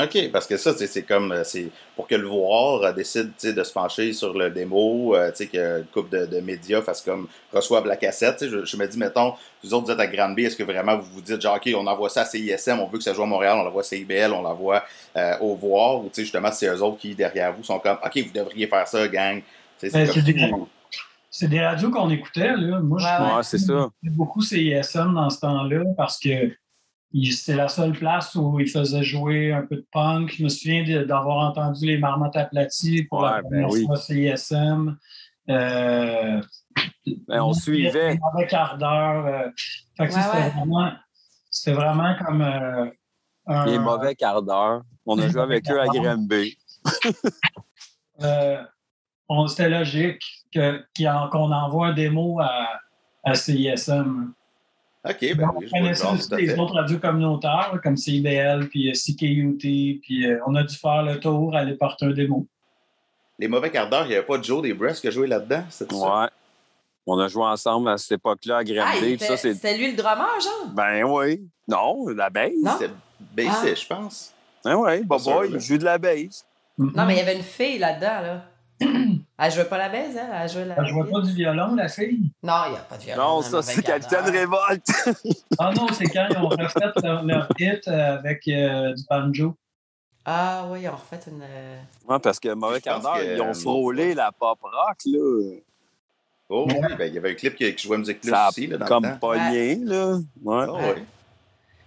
OK, 0.00 0.30
parce 0.32 0.46
que 0.46 0.56
ça, 0.56 0.72
c'est 0.76 0.86
c'est 0.86 1.02
comme, 1.02 1.32
euh, 1.32 1.42
c'est 1.44 1.68
pour 1.96 2.06
que 2.06 2.14
le 2.14 2.28
voir 2.28 2.82
euh, 2.82 2.92
décide 2.92 3.32
tu 3.38 3.48
sais, 3.48 3.52
de 3.52 3.64
se 3.64 3.72
pencher 3.72 4.12
sur 4.12 4.32
le 4.36 4.48
démo, 4.50 5.16
euh, 5.16 5.30
tu 5.30 5.38
sais, 5.38 5.46
qu'une 5.48 5.84
couple 5.92 6.10
de, 6.16 6.26
de 6.26 6.40
médias 6.40 6.82
fasse 6.82 7.00
comme, 7.02 7.26
reçoivent 7.52 7.86
la 7.86 7.96
cassette, 7.96 8.36
tu 8.38 8.44
sais, 8.44 8.50
je, 8.50 8.64
je 8.64 8.76
me 8.76 8.86
dis, 8.86 8.96
mettons, 8.96 9.34
vous 9.64 9.74
autres, 9.74 9.86
vous 9.86 9.90
êtes 9.92 9.98
à 10.00 10.06
Granby, 10.06 10.44
est-ce 10.44 10.56
que 10.56 10.62
vraiment 10.62 10.96
vous 10.98 11.10
vous 11.14 11.20
dites, 11.20 11.40
genre, 11.40 11.56
OK, 11.56 11.68
on 11.76 11.86
envoie 11.86 12.08
ça 12.10 12.22
à 12.22 12.24
CISM, 12.24 12.78
on 12.78 12.86
veut 12.86 12.98
que 12.98 13.04
ça 13.04 13.12
joue 13.12 13.24
à 13.24 13.26
Montréal, 13.26 13.56
on 13.58 13.64
l'envoie 13.64 13.80
à 13.80 13.84
CIBL, 13.84 14.32
on 14.32 14.42
l'envoie 14.42 14.84
euh, 15.16 15.32
au 15.40 15.56
voir, 15.56 15.98
ou 15.98 16.04
tu 16.04 16.10
sais, 16.14 16.22
justement, 16.22 16.52
c'est 16.52 16.68
eux 16.68 16.80
autres 16.82 16.98
qui, 16.98 17.14
derrière 17.14 17.52
vous, 17.54 17.64
sont 17.64 17.80
comme, 17.80 17.98
OK, 18.04 18.16
vous 18.18 18.32
devriez 18.32 18.66
faire 18.68 18.86
ça, 18.86 19.08
gang. 19.08 19.42
Ben, 19.82 19.90
c'est 19.90 19.90
comme 20.12 20.22
des- 20.32 21.46
des 21.48 21.60
radios 21.60 21.90
qu'on 21.90 22.08
écoutait. 22.10 22.56
Là. 22.56 22.80
Moi, 22.80 22.98
je 23.00 23.04
Ouais, 23.04 23.30
ouais. 23.30 23.36
Ouais, 23.36 23.42
c'est 23.42 23.58
ça. 23.58 23.90
beaucoup 24.02 24.40
CISM 24.42 25.14
dans 25.14 25.28
ce 25.30 25.40
temps-là 25.40 25.82
parce 25.96 26.18
que 26.18 26.52
c'était 27.12 27.56
la 27.56 27.68
seule 27.68 27.92
place 27.92 28.34
où 28.34 28.60
ils 28.60 28.68
faisaient 28.68 29.02
jouer 29.02 29.52
un 29.52 29.62
peu 29.66 29.76
de 29.76 29.86
punk. 29.92 30.34
Je 30.36 30.44
me 30.44 30.48
souviens 30.48 30.84
d'avoir 31.04 31.48
entendu 31.50 31.86
les 31.86 31.98
marmottes 31.98 32.36
aplaties 32.36 33.04
pour 33.04 33.22
la 33.22 33.40
ben 33.42 33.48
première 33.48 33.70
oui. 33.70 33.86
fois 33.86 33.96
CISM. 33.96 34.96
Euh, 35.50 36.42
Ben, 37.26 37.40
on 37.42 37.52
suivait. 37.54 38.18
Quart 38.48 38.76
d'heure. 38.78 39.26
euh, 39.26 39.48
Ouais, 39.98 40.10
c'était 40.10 40.20
ouais. 40.36 40.50
vraiment, 40.50 40.92
c'était 41.50 41.72
vraiment 41.72 42.14
comme 42.24 42.42
euh, 42.42 42.86
un, 43.46 43.66
Les 43.66 43.78
mauvais 43.78 44.14
quart 44.14 44.42
d'heure. 44.42 44.82
On 45.06 45.18
a 45.18 45.26
joué 45.28 45.40
avec 45.40 45.68
eux 45.70 45.80
à. 45.80 45.86
Granby. 45.86 46.56
euh, 48.22 48.62
on- 49.28 49.46
c'était 49.48 49.68
logique 49.70 50.22
qu'on 50.54 51.52
envoie 51.52 51.88
un 51.88 51.94
démo 51.94 52.38
à, 52.40 52.68
à 53.24 53.34
CISM. 53.34 54.32
OK, 55.04 55.36
ben 55.36 55.50
on 55.54 55.58
oui, 55.58 55.66
je 55.66 55.70
vois 55.70 55.78
le 55.78 55.84
connaissait 55.84 56.02
genre, 56.02 56.12
aussi 56.14 56.28
les 56.36 56.46
fait. 56.48 56.58
autres 56.58 56.74
radios 56.74 56.98
communautaires, 56.98 57.70
là, 57.72 57.78
comme 57.82 57.96
CIBL, 57.96 58.68
puis 58.68 58.90
euh, 58.90 58.92
CKUT, 58.94 59.56
puis 60.02 60.26
euh, 60.26 60.38
on 60.46 60.54
a 60.56 60.64
dû 60.64 60.74
faire 60.76 61.02
le 61.02 61.18
tour, 61.20 61.54
aller 61.56 61.74
porter 61.74 62.06
un 62.06 62.10
démo. 62.10 62.46
Les 63.38 63.46
mauvais 63.48 63.70
quarts 63.70 63.88
d'heure, 63.88 64.04
il 64.04 64.08
n'y 64.08 64.14
avait 64.16 64.26
pas 64.26 64.40
Joe 64.42 64.60
des 64.62 64.74
Breasts 64.74 65.00
qui 65.00 65.08
a 65.08 65.10
joué 65.10 65.28
là-dedans, 65.28 65.62
c'est 65.70 65.90
ça? 65.90 65.96
Ouais. 66.22 66.28
On 67.06 67.18
a 67.20 67.28
joué 67.28 67.44
ensemble 67.44 67.88
à 67.88 67.96
cette 67.96 68.12
époque-là 68.18 68.56
à 68.56 68.58
Ah, 68.58 68.64
Granby. 68.64 69.16
c'est... 69.20 69.36
c'était 69.36 69.78
lui 69.78 69.92
le 69.92 69.96
drummer, 69.96 70.28
genre? 70.42 70.72
Ben 70.74 71.04
oui. 71.04 71.48
Non, 71.68 72.08
la 72.08 72.28
base. 72.28 72.50
C'était 72.78 72.92
bassiste, 73.34 73.64
Ah. 73.64 73.74
je 73.74 73.86
pense. 73.86 74.34
Ah 74.64 74.76
ouais, 74.76 74.98
Pas 74.98 75.04
Bob 75.06 75.20
sûr, 75.20 75.32
Boy, 75.34 75.48
là. 75.50 75.56
il 75.58 75.60
joue 75.60 75.78
de 75.78 75.84
la 75.84 75.98
base. 75.98 76.44
Non, 76.76 77.06
mais 77.06 77.14
il 77.14 77.18
y 77.18 77.20
avait 77.20 77.36
une 77.36 77.42
fille 77.42 77.78
là-dedans, 77.78 78.20
là. 78.20 78.44
elle 79.38 79.52
jouait 79.52 79.64
pas 79.64 79.78
la 79.78 79.88
baise, 79.88 80.16
elle? 80.16 80.28
Elle 80.42 80.48
jouait 80.48 80.64
la. 80.64 80.74
Elle 80.78 80.86
jouait 80.86 81.10
pas 81.10 81.20
du 81.20 81.32
violon, 81.32 81.74
la 81.74 81.88
fille? 81.88 82.30
Non, 82.42 82.54
il 82.66 82.70
n'y 82.72 82.76
a 82.76 82.80
pas 82.80 82.96
de 82.96 83.02
violon. 83.04 83.22
Non, 83.36 83.42
ça, 83.42 83.62
c'est 83.62 83.82
Capitaine. 83.82 84.24
Révolte. 84.24 84.86
Ah 85.58 85.72
non, 85.74 85.86
c'est 85.92 86.04
quand 86.06 86.26
ils 86.30 86.36
ont 86.38 86.48
refait 86.48 86.92
leur, 87.02 87.24
leur 87.24 87.48
hit 87.58 87.86
euh, 87.88 88.18
avec 88.18 88.46
euh, 88.48 88.94
du 88.94 89.02
banjo. 89.08 89.54
Ah 90.24 90.64
oui, 90.70 90.80
ils 90.82 90.88
ont 90.88 90.92
refait 90.96 91.20
une. 91.30 91.40
euh, 91.42 91.78
Ouais, 92.06 92.18
parce 92.18 92.38
que 92.38 92.52
Mauvais 92.52 92.80
Quart 92.80 93.00
d'heure, 93.00 93.22
ils 93.22 93.40
ont 93.40 93.54
frôlé 93.54 94.14
la 94.14 94.30
pop 94.32 94.58
rock, 94.60 94.98
là. 95.06 95.56
Oh, 96.50 96.66
oui, 96.66 96.74
ben, 96.98 97.06
il 97.06 97.14
y 97.14 97.18
avait 97.18 97.32
un 97.32 97.34
clip 97.34 97.54
qui, 97.56 97.74
qui 97.74 97.86
jouait 97.86 97.98
Musique 97.98 98.20
Plus 98.22 98.30
Ça 98.30 98.46
a 98.46 98.48
aussi, 98.48 98.66
là, 98.66 98.78
dans 98.78 98.86
comme 98.86 99.04
le 99.04 99.10
temps. 99.12 99.18
pogné, 99.18 99.76
là. 99.84 100.16
Ouais. 100.42 100.64
Ah, 100.66 100.72
Ouais. 100.72 100.80
ouais. 100.80 101.04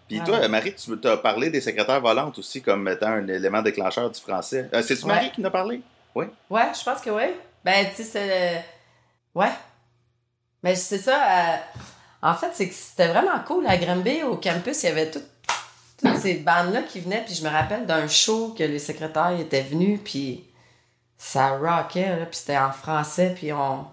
Puis 0.07 0.19
Ouais. 0.19 0.25
toi, 0.25 0.47
Marie, 0.49 0.75
tu 0.75 1.07
as 1.07 1.17
parlé 1.17 1.49
des 1.49 1.61
secrétaires 1.61 2.01
volantes 2.01 2.37
aussi 2.37 2.61
comme 2.61 2.87
étant 2.87 3.07
un 3.07 3.27
élément 3.27 3.61
déclencheur 3.61 4.09
du 4.11 4.19
français. 4.19 4.69
Euh, 4.73 4.81
C'est-tu 4.83 5.03
Ouais. 5.05 5.13
Marie 5.13 5.31
qui 5.31 5.41
en 5.41 5.45
a 5.45 5.49
parlé? 5.51 5.81
Ouais, 6.49 6.67
je 6.77 6.83
pense 6.83 7.01
que 7.01 7.09
oui. 7.09 7.23
Ben, 7.63 7.87
tu 7.89 7.97
sais, 7.97 8.03
c'est. 8.03 8.65
Ouais. 9.35 9.51
Mais 10.63 10.75
c'est 10.75 10.97
ça. 10.97 11.15
euh, 11.53 11.57
En 12.23 12.33
fait, 12.35 12.51
c'est 12.53 12.67
que 12.69 12.73
c'était 12.75 13.07
vraiment 13.07 13.39
cool. 13.47 13.65
À 13.67 13.77
Granby, 13.77 14.23
au 14.23 14.37
campus, 14.37 14.83
il 14.83 14.87
y 14.87 14.89
avait 14.89 15.09
tout- 15.09 15.23
toutes 15.97 16.17
ces 16.17 16.35
bandes-là 16.35 16.83
qui 16.83 16.99
venaient. 16.99 17.23
Puis 17.25 17.35
je 17.35 17.43
me 17.43 17.49
rappelle 17.49 17.85
d'un 17.85 18.07
show 18.07 18.53
que 18.57 18.63
les 18.63 18.79
secrétaires 18.79 19.39
étaient 19.39 19.61
venus. 19.63 19.99
Puis 20.03 20.43
ça 21.17 21.57
rockait, 21.57 22.15
là. 22.19 22.25
Puis 22.25 22.37
c'était 22.39 22.57
en 22.57 22.71
français. 22.71 23.33
Puis 23.35 23.51
on, 23.53 23.85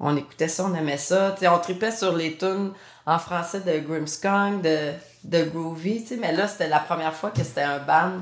on 0.00 0.16
écoutait 0.16 0.48
ça, 0.48 0.64
on 0.64 0.74
aimait 0.74 0.96
ça. 0.98 1.32
Tu 1.32 1.40
sais, 1.40 1.48
on 1.48 1.58
tripait 1.58 1.92
sur 1.92 2.14
les 2.16 2.36
tunes 2.38 2.72
en 3.04 3.18
français 3.18 3.60
de 3.60 3.78
Grimmskong, 3.80 4.60
de, 4.62 4.92
de 5.24 5.44
Groovy. 5.44 6.02
Tu 6.02 6.08
sais, 6.08 6.16
mais 6.16 6.32
là, 6.32 6.46
c'était 6.48 6.68
la 6.68 6.78
première 6.80 7.14
fois 7.14 7.30
que 7.30 7.42
c'était 7.42 7.62
un 7.62 7.78
band, 7.80 8.12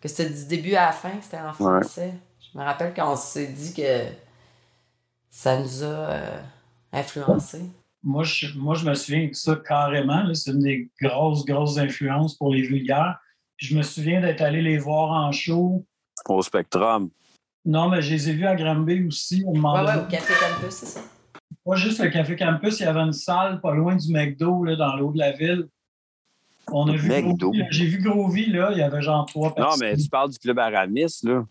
que 0.00 0.08
c'était 0.08 0.30
du 0.30 0.44
début 0.46 0.74
à 0.74 0.86
la 0.86 0.92
fin, 0.92 1.10
que 1.10 1.22
c'était 1.24 1.38
en 1.38 1.52
français. 1.52 2.14
Je 2.52 2.58
me 2.58 2.64
rappelle 2.64 2.92
quand 2.94 3.12
on 3.12 3.16
s'est 3.16 3.46
dit 3.48 3.72
que 3.74 4.04
ça 5.30 5.58
nous 5.60 5.82
a 5.82 5.86
euh, 5.86 6.40
influencés. 6.92 7.62
Moi 8.02 8.24
je, 8.24 8.56
moi, 8.56 8.74
je 8.74 8.84
me 8.86 8.94
souviens 8.94 9.28
de 9.28 9.34
ça 9.34 9.56
carrément. 9.56 10.24
C'est 10.34 10.50
une 10.52 10.60
des 10.60 10.88
grosses, 11.00 11.44
grosses 11.44 11.76
influences 11.78 12.34
pour 12.34 12.52
les 12.54 12.62
vulgaires. 12.62 13.18
Puis 13.56 13.66
je 13.68 13.76
me 13.76 13.82
souviens 13.82 14.20
d'être 14.20 14.40
allé 14.40 14.62
les 14.62 14.78
voir 14.78 15.10
en 15.12 15.32
show. 15.32 15.84
Au 16.28 16.42
Spectrum. 16.42 17.10
Non, 17.66 17.88
mais 17.90 18.00
je 18.00 18.14
les 18.14 18.30
ai 18.30 18.32
vus 18.32 18.46
à 18.46 18.56
Granby 18.56 19.06
aussi. 19.06 19.44
au 19.46 19.52
moment 19.52 19.74
Ouais, 19.74 19.80
ouais, 19.86 19.94
donné. 19.96 20.06
au 20.06 20.10
Café 20.10 20.32
Campus, 20.34 20.70
c'est 20.74 20.86
ça. 20.86 21.00
Pas 21.64 21.76
juste 21.76 22.02
le 22.02 22.08
Café 22.08 22.36
Campus, 22.36 22.80
il 22.80 22.84
y 22.84 22.86
avait 22.86 23.00
une 23.00 23.12
salle 23.12 23.60
pas 23.60 23.74
loin 23.74 23.94
du 23.96 24.10
McDo, 24.10 24.64
là, 24.64 24.76
dans 24.76 24.96
l'eau 24.96 25.12
de 25.12 25.18
la 25.18 25.32
ville. 25.32 25.68
On 26.72 26.88
a 26.88 26.92
vu. 26.96 27.12
J'ai 27.70 27.86
vu 27.86 27.98
Grovy, 28.02 28.46
là, 28.46 28.70
il 28.72 28.78
y 28.78 28.82
avait 28.82 29.02
genre 29.02 29.26
trois 29.26 29.48
Non, 29.50 29.54
personnes. 29.54 29.80
mais 29.80 29.96
tu 29.96 30.08
parles 30.08 30.30
du 30.30 30.38
Club 30.38 30.58
Aramis, 30.58 31.20
là. 31.24 31.44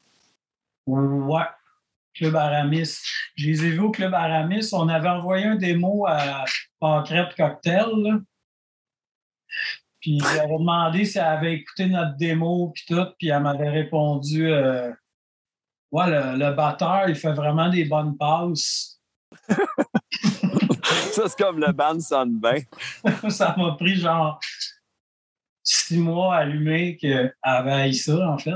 Ouais. 0.90 1.44
Club 2.16 2.36
Aramis. 2.36 2.98
Je 3.36 3.48
les 3.48 3.66
ai 3.66 3.70
vus 3.70 3.80
au 3.80 3.92
Club 3.92 4.14
Aramis. 4.14 4.70
On 4.74 4.90
avait 4.90 5.10
envoyé 5.10 5.46
un 5.46 5.56
démo 5.56 6.06
à 6.08 6.44
Pancrette 6.80 7.36
Cocktail. 7.36 7.86
là. 7.96 8.20
Puis 10.02 10.20
j'avais 10.20 10.58
demandé 10.58 11.06
si 11.06 11.18
elle 11.18 11.26
avait 11.26 11.54
écouté 11.56 11.88
notre 11.88 12.16
démo 12.16 12.72
puis 12.74 12.84
tout, 12.88 13.06
puis 13.18 13.30
elle 13.30 13.44
m'avait 13.44 13.70
répondu 13.70 14.50
euh, 14.52 14.92
Ouais, 15.92 16.08
le, 16.08 16.38
le 16.38 16.54
batteur, 16.54 17.10
il 17.10 17.16
fait 17.16 17.34
vraiment 17.34 17.70
des 17.70 17.86
bonnes 17.86 18.16
passes. 18.16 19.02
Ça, 21.12 21.28
c'est 21.28 21.38
comme 21.38 21.60
le 21.60 21.72
band 21.72 22.00
sonne 22.00 22.40
bien. 22.40 22.60
ça 23.30 23.56
m'a 23.58 23.72
pris 23.74 23.96
genre 23.96 24.40
six 25.64 25.98
mois 25.98 26.36
à 26.36 26.40
allumer 26.40 26.96
qu'elle 26.98 27.36
avait 27.42 27.72
haï 27.72 27.94
ça, 27.94 28.30
en 28.30 28.38
fait. 28.38 28.56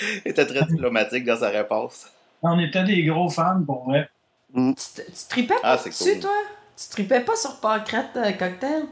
Il 0.00 0.22
était 0.24 0.46
très 0.46 0.64
diplomatique 0.66 1.24
dans 1.24 1.36
sa 1.38 1.48
réponse. 1.48 2.06
on 2.42 2.58
était 2.58 2.84
des 2.84 3.04
gros 3.04 3.28
fans, 3.28 3.62
pour 3.64 3.84
vrai. 3.84 4.08
Tu, 4.54 4.74
te- 4.74 5.02
tu 5.10 5.26
tripais 5.28 5.54
Ah, 5.62 5.76
pas 5.76 5.78
c'est 5.78 5.90
dessus, 5.90 6.12
cool. 6.12 6.20
toi? 6.20 6.32
Tu 6.76 6.88
tripais 6.88 7.20
pas 7.20 7.36
sur 7.36 7.60
Pancrate 7.60 8.16
euh, 8.16 8.32
Cocktail? 8.32 8.84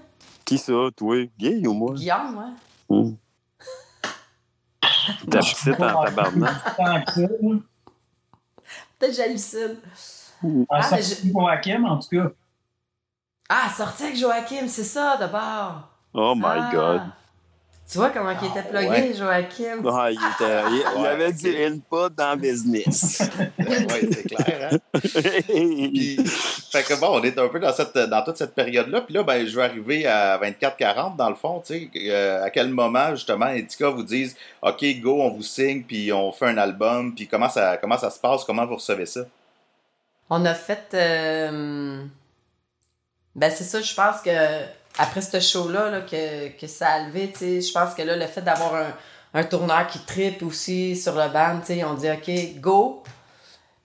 Qui 0.44 0.58
ça, 0.58 0.72
toi? 0.96 1.16
Gay 1.38 1.66
ou 1.66 1.72
moi? 1.74 1.94
Guillaume, 1.94 2.36
ouais. 2.38 2.52
Hum. 2.96 3.16
T'as 5.30 5.40
petite 5.40 5.80
en 5.80 6.02
tabarnak. 6.04 7.14
Peut-être 8.98 9.14
j'hallucine. 9.14 9.76
En 10.42 10.64
Ah, 10.70 10.88
mais 10.92 11.02
sortie 11.02 11.30
pour 11.32 11.48
Hakim, 11.48 11.84
en 11.84 11.98
tout 11.98 12.08
cas. 12.08 12.30
Ah, 13.48 13.68
sorti 13.76 14.04
avec 14.04 14.16
Joachim, 14.16 14.68
c'est 14.68 14.84
ça, 14.84 15.16
d'abord. 15.18 15.88
Oh 16.14 16.34
my 16.36 16.42
Ah. 16.46 16.70
God. 16.72 17.02
Tu 17.90 17.98
vois 17.98 18.10
comment 18.10 18.30
il 18.40 18.48
était 18.48 18.62
plugué, 18.68 18.88
ouais. 18.88 19.14
Joachim? 19.14 19.82
Ah, 19.90 20.10
il, 20.10 20.14
était, 20.14 20.62
il, 20.70 20.84
il 20.96 21.00
Ouais, 21.02 21.08
avait 21.08 21.32
du 21.32 21.64
input 21.64 22.14
dans 22.16 22.32
le 22.32 22.36
business. 22.36 23.22
oui, 23.58 24.08
c'est 24.12 24.22
clair. 24.28 24.70
Hein? 24.72 24.78
Puis, 25.00 26.16
fait 26.70 26.82
que 26.84 27.00
bon, 27.00 27.18
on 27.18 27.22
est 27.24 27.36
un 27.36 27.48
peu 27.48 27.58
dans, 27.58 27.72
cette, 27.72 27.96
dans 27.96 28.22
toute 28.22 28.36
cette 28.36 28.54
période-là. 28.54 29.00
Puis 29.00 29.14
là, 29.14 29.24
ben, 29.24 29.44
je 29.44 29.56
vais 29.56 29.64
arriver 29.64 30.06
à 30.06 30.38
24-40 30.38 31.16
dans 31.16 31.28
le 31.30 31.34
fond. 31.34 31.60
Tu 31.66 31.90
sais, 31.92 32.10
Euh, 32.10 32.44
à 32.44 32.50
quel 32.50 32.68
moment, 32.68 33.10
justement, 33.10 33.46
Indica 33.46 33.88
vous 33.88 34.04
disent 34.04 34.36
OK, 34.62 34.84
go, 35.00 35.20
on 35.22 35.30
vous 35.30 35.42
signe, 35.42 35.82
puis 35.82 36.12
on 36.12 36.30
fait 36.30 36.46
un 36.46 36.58
album. 36.58 37.12
Puis 37.14 37.26
comment 37.26 37.48
ça, 37.48 37.76
comment 37.76 37.98
ça 37.98 38.10
se 38.10 38.20
passe? 38.20 38.44
Comment 38.44 38.66
vous 38.66 38.76
recevez 38.76 39.06
ça? 39.06 39.22
On 40.28 40.44
a 40.44 40.54
fait. 40.54 40.86
euh, 40.94 42.04
Ben, 43.34 43.50
c'est 43.50 43.64
ça, 43.64 43.80
je 43.80 43.94
pense 43.94 44.20
que 44.20 44.30
après 45.00 45.22
ce 45.22 45.40
show-là, 45.40 45.90
là, 45.90 46.00
que, 46.02 46.48
que 46.58 46.66
ça 46.66 46.88
a 46.88 46.98
levé, 47.00 47.32
je 47.40 47.72
pense 47.72 47.94
que 47.94 48.02
là, 48.02 48.16
le 48.16 48.26
fait 48.26 48.42
d'avoir 48.42 48.74
un, 48.74 48.92
un 49.34 49.44
tourneur 49.44 49.86
qui 49.86 49.98
tripe 50.00 50.42
aussi 50.42 50.96
sur 50.96 51.14
le 51.14 51.28
band, 51.28 51.60
on 51.86 51.94
dit 51.94 52.10
OK, 52.10 52.60
go. 52.60 53.02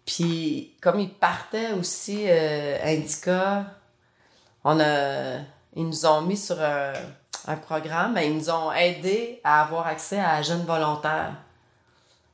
Puis, 0.06 0.76
comme 0.82 1.00
ils 1.00 1.14
partaient 1.14 1.74
aussi, 1.74 2.26
euh, 2.28 2.78
Indica, 2.84 3.66
on 4.64 4.80
a. 4.80 5.40
Ils 5.76 5.86
nous 5.88 6.06
ont 6.06 6.22
mis 6.22 6.38
sur 6.38 6.58
un, 6.62 6.94
programme, 7.68 8.14
mais 8.14 8.28
ils 8.28 8.38
nous 8.38 8.50
ont 8.50 8.72
aidés 8.72 9.40
à 9.44 9.62
avoir 9.64 9.86
accès 9.88 10.20
à 10.20 10.42
Jeunes 10.42 10.66
Volontaires. 10.66 11.34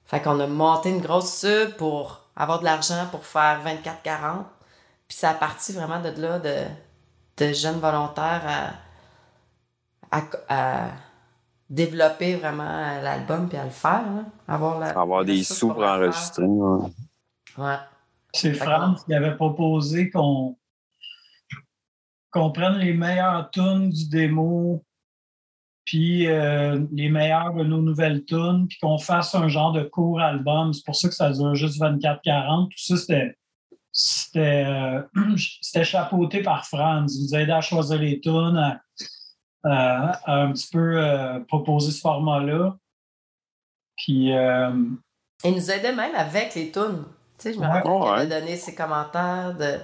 Fait 0.06 0.22
qu'on 0.22 0.40
a 0.40 0.48
monté 0.48 0.90
une 0.90 1.02
grosse 1.02 1.40
sub 1.40 1.76
pour 1.76 2.22
avoir 2.36 2.60
de 2.60 2.66
l'argent 2.66 3.08
pour 3.12 3.26
faire 3.26 3.60
24-40. 3.66 4.44
Puis 5.08 5.18
ça 5.18 5.32
a 5.32 5.34
parti 5.34 5.74
vraiment 5.74 6.00
de 6.00 6.10
là, 6.22 6.40
de, 6.40 6.66
de 7.48 7.54
jeunes 7.54 7.80
volontaires 7.80 8.44
à, 10.12 10.18
à, 10.18 10.24
à 10.50 10.88
développer 11.70 12.36
vraiment 12.36 13.02
l'album 13.02 13.48
puis 13.50 13.58
à 13.58 13.64
le 13.64 13.70
faire. 13.72 14.04
là. 14.04 14.26
Avoir, 14.48 14.80
la, 14.80 14.90
avoir 14.90 15.26
des 15.26 15.44
sous 15.44 15.70
pour 15.74 15.84
enregistrer. 15.84 16.46
ouais. 16.46 16.90
Ouais. 17.58 17.78
C'est. 18.34 18.54
Franz 18.54 19.04
qui 19.06 19.14
avait 19.14 19.36
proposé 19.36 20.10
qu'on 20.10 20.58
qu'on 22.32 22.52
prenne 22.52 22.78
les 22.78 22.94
meilleures 22.94 23.52
tunes 23.52 23.90
du 23.90 24.08
démo, 24.08 24.86
puis 25.84 26.28
euh, 26.28 26.80
les 26.94 27.10
meilleures 27.10 27.54
de 27.54 27.66
nos 27.66 27.82
nouvelles 27.82 28.24
tunes, 28.24 28.68
puis 28.70 28.78
qu'on 28.82 28.98
fasse 28.98 29.36
un 29.36 29.50
genre 29.50 29.74
de 29.74 29.84
court 29.84 30.22
album. 30.22 30.72
C'est 30.74 30.86
pour 30.86 30.96
ça 30.96 31.10
que 31.10 31.14
ça 31.14 31.30
dure 31.32 31.56
juste 31.56 31.82
24-40. 31.82 32.70
Tout 32.70 32.78
ça, 32.78 32.96
c'était 32.96 33.38
c'était 33.92 34.64
euh, 34.68 35.02
c'était 35.62 35.84
chapeauté 35.84 36.42
par 36.42 36.66
Franz. 36.66 37.16
Il 37.18 37.24
nous 37.26 37.36
aidait 37.36 37.52
à 37.52 37.62
choisir 37.62 38.00
les 38.00 38.20
tunes, 38.22 38.58
à, 38.58 38.82
à- 39.64 40.12
à 40.32 40.36
un 40.44 40.52
petit 40.52 40.70
peu 40.72 40.98
euh, 40.98 41.40
proposer 41.48 41.92
ce 41.92 42.00
format-là. 42.02 42.76
Puis 43.98 44.34
euh, 44.36 44.72
Il 45.44 45.52
nous 45.54 45.72
aidait 45.72 45.94
même 45.96 46.16
avec 46.16 46.56
les 46.56 46.72
tunes. 46.72 47.04
Tu 47.38 47.50
sais, 47.50 47.54
je 47.54 47.60
me 47.60 47.64
Ouais. 47.66 47.72
rappelle 47.72 47.92
qu'il 47.92 48.10
avait 48.10 48.28
donné 48.42 48.56
ses 48.56 48.76
commentaires 48.76 49.54
de. 49.58 49.80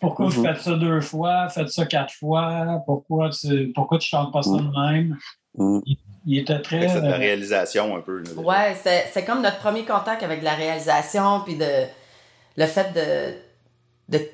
Pourquoi 0.00 0.26
vous 0.28 0.40
Mhm. 0.42 0.46
faites 0.54 0.62
ça 0.62 0.74
deux 0.74 1.00
fois, 1.00 1.48
faites 1.48 1.70
ça 1.70 1.86
quatre 1.86 2.12
fois, 2.14 2.82
pourquoi 2.86 3.30
tu 3.30 3.72
pourquoi 3.74 3.98
tu 3.98 4.08
chantes 4.08 4.32
pas 4.32 4.42
ça 4.42 4.50
de 4.50 4.80
même? 4.90 5.16
Mm. 5.56 5.80
Il 6.28 6.38
était 6.38 6.60
très. 6.60 6.88
c'est 6.88 7.00
de 7.00 7.06
la 7.08 7.16
réalisation 7.16 7.96
un 7.96 8.00
peu. 8.00 8.18
là, 8.18 8.24
déjà. 8.28 8.40
Ouais, 8.40 8.74
c'est 8.82 9.06
c'est 9.12 9.24
comme 9.24 9.42
notre 9.42 9.58
premier 9.58 9.84
contact 9.84 10.22
avec 10.22 10.42
la 10.42 10.54
réalisation, 10.54 11.40
puis 11.44 11.56
de 11.56 11.86
le 12.56 12.66
fait 12.66 12.92
de, 12.92 14.16
de 14.18 14.24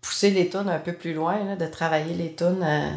pousser 0.00 0.30
les 0.30 0.48
tunes 0.48 0.68
un 0.68 0.78
peu 0.78 0.92
plus 0.92 1.12
loin, 1.14 1.44
là, 1.44 1.56
de 1.56 1.66
travailler 1.66 2.14
les 2.14 2.34
tunes. 2.34 2.62
euh, 2.62 2.90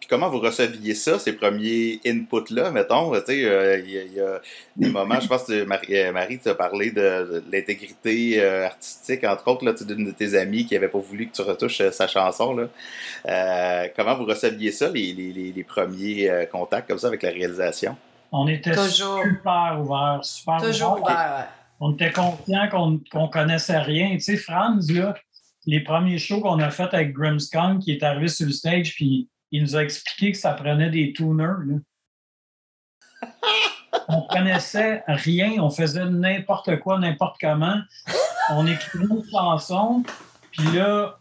Puis 0.00 0.08
comment 0.08 0.28
vous 0.28 0.40
receviez 0.40 0.94
ça, 0.94 1.18
ces 1.18 1.32
premiers 1.32 2.00
inputs-là, 2.04 2.70
mettons? 2.72 3.12
Tu 3.20 3.26
sais, 3.26 3.44
euh, 3.44 3.78
il 3.78 3.90
y, 3.90 3.98
a- 3.98 4.02
il 4.02 4.12
y 4.14 4.20
a 4.20 4.40
des 4.76 4.88
moments, 4.88 5.20
je 5.20 5.28
pense 5.28 5.44
que 5.44 5.64
Marie, 5.64 5.96
euh, 5.96 6.12
Marie 6.12 6.38
tu 6.40 6.48
as 6.48 6.54
parlé 6.56 6.90
de, 6.90 7.00
de 7.00 7.44
l'intégrité 7.52 8.40
euh, 8.42 8.66
artistique, 8.66 9.22
entre 9.24 9.46
autres, 9.48 9.64
là, 9.64 9.72
tu 9.72 9.78
sais, 9.78 9.84
d'une 9.84 10.04
de 10.04 10.10
tes 10.10 10.36
amies 10.36 10.66
qui 10.66 10.74
avait 10.76 10.88
pas 10.88 10.98
voulu 10.98 11.28
que 11.28 11.34
tu 11.36 11.42
retouches 11.42 11.80
euh, 11.80 11.90
sa 11.92 12.06
chanson. 12.08 12.54
Là. 12.54 12.68
Euh, 13.26 13.88
comment 13.96 14.16
vous 14.16 14.24
receviez 14.24 14.72
ça, 14.72 14.88
les, 14.88 15.12
les, 15.12 15.32
les, 15.32 15.52
les 15.52 15.64
premiers 15.64 16.28
euh, 16.28 16.46
contacts 16.46 16.88
comme 16.88 16.98
ça 16.98 17.06
avec 17.08 17.22
la 17.22 17.30
réalisation? 17.30 17.96
on 18.34 18.48
était 18.48 18.72
Toujours. 18.72 19.22
super 19.22 19.76
ouverts, 19.78 20.20
super 20.22 20.56
toujours 20.62 20.92
ouverts. 20.92 21.02
ouvert, 21.04 21.36
ouais. 21.38 21.44
On 21.84 21.94
était 21.94 22.12
confiants 22.12 22.68
qu'on 23.10 23.26
connaissait 23.26 23.80
rien. 23.80 24.12
Tu 24.12 24.20
sais, 24.20 24.36
Franz, 24.36 24.92
là, 24.92 25.16
les 25.66 25.80
premiers 25.80 26.18
shows 26.18 26.40
qu'on 26.40 26.60
a 26.60 26.70
fait 26.70 26.94
avec 26.94 27.12
Grimmskong, 27.12 27.80
qui 27.80 27.90
est 27.90 28.04
arrivé 28.04 28.28
sur 28.28 28.46
le 28.46 28.52
stage, 28.52 28.94
puis 28.94 29.28
il 29.50 29.64
nous 29.64 29.74
a 29.74 29.82
expliqué 29.82 30.30
que 30.30 30.38
ça 30.38 30.52
prenait 30.52 30.90
des 30.90 31.12
tuners. 31.12 31.80
on 34.08 34.22
connaissait 34.28 35.02
rien, 35.08 35.60
on 35.60 35.70
faisait 35.70 36.08
n'importe 36.08 36.78
quoi, 36.78 37.00
n'importe 37.00 37.38
comment. 37.40 37.80
On 38.50 38.64
écrivait 38.64 39.06
une 39.06 39.24
chanson, 39.28 40.04
puis 40.52 40.64
là, 40.76 41.18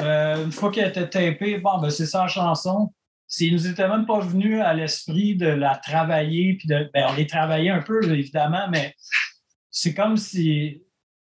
euh, 0.00 0.44
une 0.44 0.50
fois 0.50 0.72
qu'elle 0.72 0.88
était 0.88 1.08
tapée, 1.08 1.58
bon, 1.58 1.78
ben 1.78 1.90
c'est 1.90 2.06
ça 2.06 2.22
la 2.22 2.28
chanson. 2.28 2.92
S'il 3.28 3.52
nous 3.52 3.68
était 3.68 3.86
même 3.86 4.06
pas 4.06 4.18
venu 4.18 4.60
à 4.60 4.74
l'esprit 4.74 5.36
de 5.36 5.46
la 5.46 5.76
travailler, 5.76 6.54
puis 6.54 6.66
de, 6.66 6.90
ben, 6.92 7.06
on 7.10 7.14
les 7.14 7.28
travaillait 7.28 7.70
un 7.70 7.82
peu, 7.82 8.02
évidemment, 8.12 8.66
mais 8.68 8.96
c'est 9.70 9.94
comme 9.94 10.16
si 10.16 10.82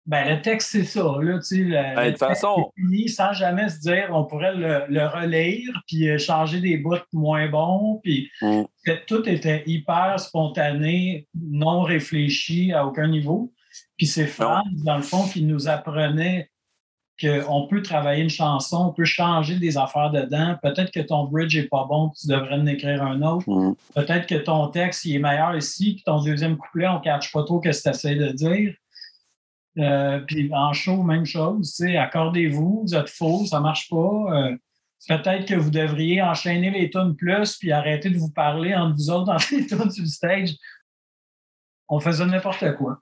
ben, 0.06 0.28
le 0.36 0.42
texte, 0.42 0.70
c'est 0.72 0.84
ça. 0.84 1.04
Là, 1.20 1.38
tu 1.38 1.44
sais, 1.44 1.64
ben, 1.64 2.06
de 2.06 2.10
toute 2.10 2.18
façon. 2.18 2.72
Fini, 2.74 3.08
sans 3.08 3.32
jamais 3.32 3.68
se 3.68 3.78
dire 3.80 4.08
on 4.12 4.24
pourrait 4.24 4.56
le, 4.56 4.86
le 4.88 5.06
relire, 5.06 5.82
puis 5.86 6.08
euh, 6.08 6.18
changer 6.18 6.60
des 6.60 6.78
bouts 6.78 6.96
moins 7.12 7.48
bons. 7.48 8.00
Puis 8.02 8.30
Mm. 8.42 8.62
tout 9.06 9.28
était 9.28 9.62
hyper 9.66 10.18
spontané, 10.18 11.28
non 11.34 11.82
réfléchi 11.82 12.72
à 12.72 12.86
aucun 12.86 13.08
niveau. 13.08 13.52
Puis 13.96 14.06
c'est 14.06 14.26
Franz, 14.26 14.64
dans 14.84 14.96
le 14.96 15.02
fond, 15.02 15.28
qui 15.28 15.44
nous 15.44 15.68
apprenait 15.68 16.50
qu'on 17.20 17.66
peut 17.66 17.82
travailler 17.82 18.22
une 18.22 18.30
chanson, 18.30 18.86
on 18.88 18.92
peut 18.92 19.04
changer 19.04 19.56
des 19.56 19.76
affaires 19.76 20.10
dedans. 20.10 20.56
Peut-être 20.62 20.90
que 20.90 21.00
ton 21.00 21.24
bridge 21.24 21.56
n'est 21.56 21.68
pas 21.68 21.84
bon, 21.88 22.10
tu 22.10 22.26
devrais 22.26 22.54
en 22.54 22.66
écrire 22.66 23.02
un 23.02 23.20
autre. 23.22 23.48
Mm. 23.48 23.74
Peut-être 23.94 24.26
que 24.26 24.36
ton 24.36 24.68
texte 24.68 25.04
il 25.04 25.16
est 25.16 25.18
meilleur 25.18 25.56
ici, 25.56 25.94
puis 25.94 26.02
ton 26.04 26.22
deuxième 26.22 26.56
couplet, 26.56 26.88
on 26.88 26.98
ne 26.98 27.04
catch 27.04 27.32
pas 27.32 27.44
trop 27.44 27.60
ce 27.62 27.70
que 27.70 27.82
tu 27.82 27.88
essaies 27.88 28.16
de 28.16 28.28
dire. 28.28 28.74
Euh, 29.78 30.20
puis 30.26 30.50
en 30.52 30.72
show, 30.72 31.02
même 31.02 31.26
chose, 31.26 31.80
accordez-vous, 31.80 32.82
vous 32.86 32.94
êtes 32.94 33.08
faux, 33.08 33.46
ça 33.46 33.60
marche 33.60 33.88
pas. 33.88 33.96
Euh, 33.96 34.56
peut-être 35.08 35.46
que 35.46 35.54
vous 35.54 35.70
devriez 35.70 36.22
enchaîner 36.22 36.70
les 36.70 36.90
tunes 36.90 37.14
plus 37.14 37.56
puis 37.56 37.70
arrêter 37.72 38.10
de 38.10 38.18
vous 38.18 38.30
parler 38.30 38.74
entre 38.74 38.96
vous 38.96 39.10
autres 39.10 39.26
dans 39.26 39.36
les 39.56 39.66
tunes 39.66 39.90
sur 39.90 40.02
le 40.02 40.08
stage. 40.08 40.50
On 41.88 42.00
faisait 42.00 42.26
n'importe 42.26 42.76
quoi. 42.76 43.00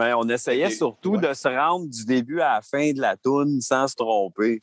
Ben, 0.00 0.14
on 0.16 0.26
essayait 0.30 0.70
surtout 0.70 1.16
ouais. 1.16 1.28
de 1.28 1.34
se 1.34 1.46
rendre 1.48 1.86
du 1.86 2.06
début 2.06 2.40
à 2.40 2.54
la 2.54 2.62
fin 2.62 2.90
de 2.92 3.00
la 3.00 3.18
toune 3.18 3.60
sans 3.60 3.86
se 3.86 3.94
tromper. 3.94 4.62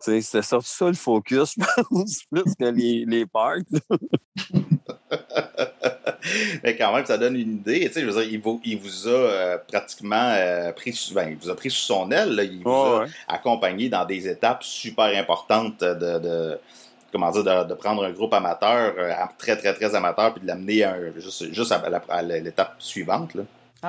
Sais, 0.00 0.20
C'était 0.20 0.42
surtout 0.42 0.66
ça 0.66 0.86
le 0.88 0.94
focus, 0.94 1.54
je 1.56 1.82
pense, 1.88 2.24
plus 2.28 2.54
que 2.58 2.64
les, 2.64 3.04
les 3.06 3.24
parts. 3.24 3.58
Mais 6.64 6.76
quand 6.76 6.92
même, 6.92 7.06
ça 7.06 7.16
donne 7.18 7.36
une 7.36 7.52
idée. 7.58 7.86
Tu 7.86 7.92
sais, 7.92 8.00
je 8.00 8.06
veux 8.06 8.20
dire, 8.20 8.28
il 8.32 8.40
vous, 8.40 8.60
il 8.64 8.78
vous 8.78 9.06
a 9.06 9.10
euh, 9.10 9.58
pratiquement 9.58 10.32
euh, 10.34 10.72
pris, 10.72 10.92
sous, 10.92 11.14
ben, 11.14 11.28
il 11.30 11.36
vous 11.36 11.48
a 11.48 11.54
pris 11.54 11.70
sous 11.70 11.82
son 11.84 12.10
aile. 12.10 12.34
là. 12.34 12.42
Il 12.42 12.64
vous 12.64 12.68
a 12.70 13.00
Ouais, 13.02 13.06
accompagné 13.28 13.88
dans 13.88 14.04
des 14.04 14.26
étapes 14.28 14.64
super 14.64 15.16
importantes 15.16 15.78
de, 15.84 16.18
de- 16.18 16.58
comment 17.12 17.30
dire, 17.30 17.44
de, 17.44 17.68
de 17.68 17.74
prendre 17.74 18.02
un 18.04 18.10
groupe 18.10 18.34
amateur, 18.34 18.92
euh, 18.98 19.12
très, 19.38 19.56
très, 19.56 19.72
très 19.72 19.94
amateur, 19.94 20.32
puis 20.34 20.42
de 20.42 20.48
l'amener 20.48 20.84
juste, 21.18 21.52
juste 21.52 21.70
à, 21.70 21.80
à 22.08 22.22
l'étape 22.22 22.74
suivante. 22.80 23.34
Là. 23.34 23.42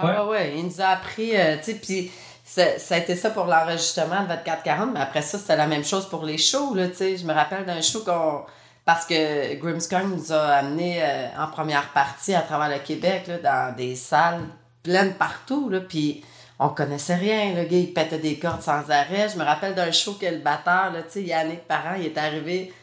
Ah 0.03 0.25
ouais, 0.25 0.31
ouais, 0.31 0.53
il 0.57 0.65
nous 0.65 0.81
a 0.81 0.87
appris, 0.87 1.35
euh, 1.35 1.57
tu 1.57 1.63
sais, 1.63 1.73
puis 1.75 2.11
ça, 2.43 2.79
ça 2.79 2.95
a 2.95 2.97
été 2.99 3.15
ça 3.15 3.29
pour 3.29 3.45
l'enregistrement 3.45 4.21
de 4.21 4.29
2440, 4.29 4.93
mais 4.93 5.01
après 5.01 5.21
ça, 5.21 5.37
c'était 5.37 5.57
la 5.57 5.67
même 5.67 5.83
chose 5.83 6.07
pour 6.07 6.23
les 6.23 6.37
shows, 6.37 6.73
là, 6.75 6.87
tu 6.87 6.95
sais. 6.95 7.17
Je 7.17 7.25
me 7.25 7.33
rappelle 7.33 7.65
d'un 7.65 7.81
show 7.81 8.03
qu'on... 8.03 8.45
Parce 8.85 9.05
que 9.05 9.55
Grimmskong 9.55 10.15
nous 10.15 10.31
a 10.31 10.45
amené 10.45 11.03
euh, 11.03 11.27
en 11.37 11.47
première 11.47 11.89
partie 11.89 12.33
à 12.33 12.41
travers 12.41 12.69
le 12.69 12.81
Québec, 12.81 13.27
là, 13.27 13.37
dans 13.39 13.75
des 13.75 13.95
salles 13.95 14.39
pleines 14.81 15.15
partout, 15.15 15.69
là, 15.69 15.81
puis 15.81 16.23
on 16.57 16.69
connaissait 16.69 17.15
rien, 17.15 17.53
le 17.53 17.63
gars, 17.63 17.77
il 17.77 17.93
pétait 17.93 18.17
des 18.17 18.39
cordes 18.39 18.61
sans 18.61 18.89
arrêt. 18.89 19.27
Je 19.27 19.37
me 19.37 19.43
rappelle 19.43 19.75
d'un 19.75 19.91
show 19.91 20.13
que 20.13 20.25
le 20.25 20.37
batteur, 20.37 20.93
là, 20.93 21.03
tu 21.03 21.11
sais, 21.11 21.23
Yannick 21.23 21.67
Parent, 21.67 21.95
il 21.99 22.05
est 22.05 22.17
arrivé 22.17 22.73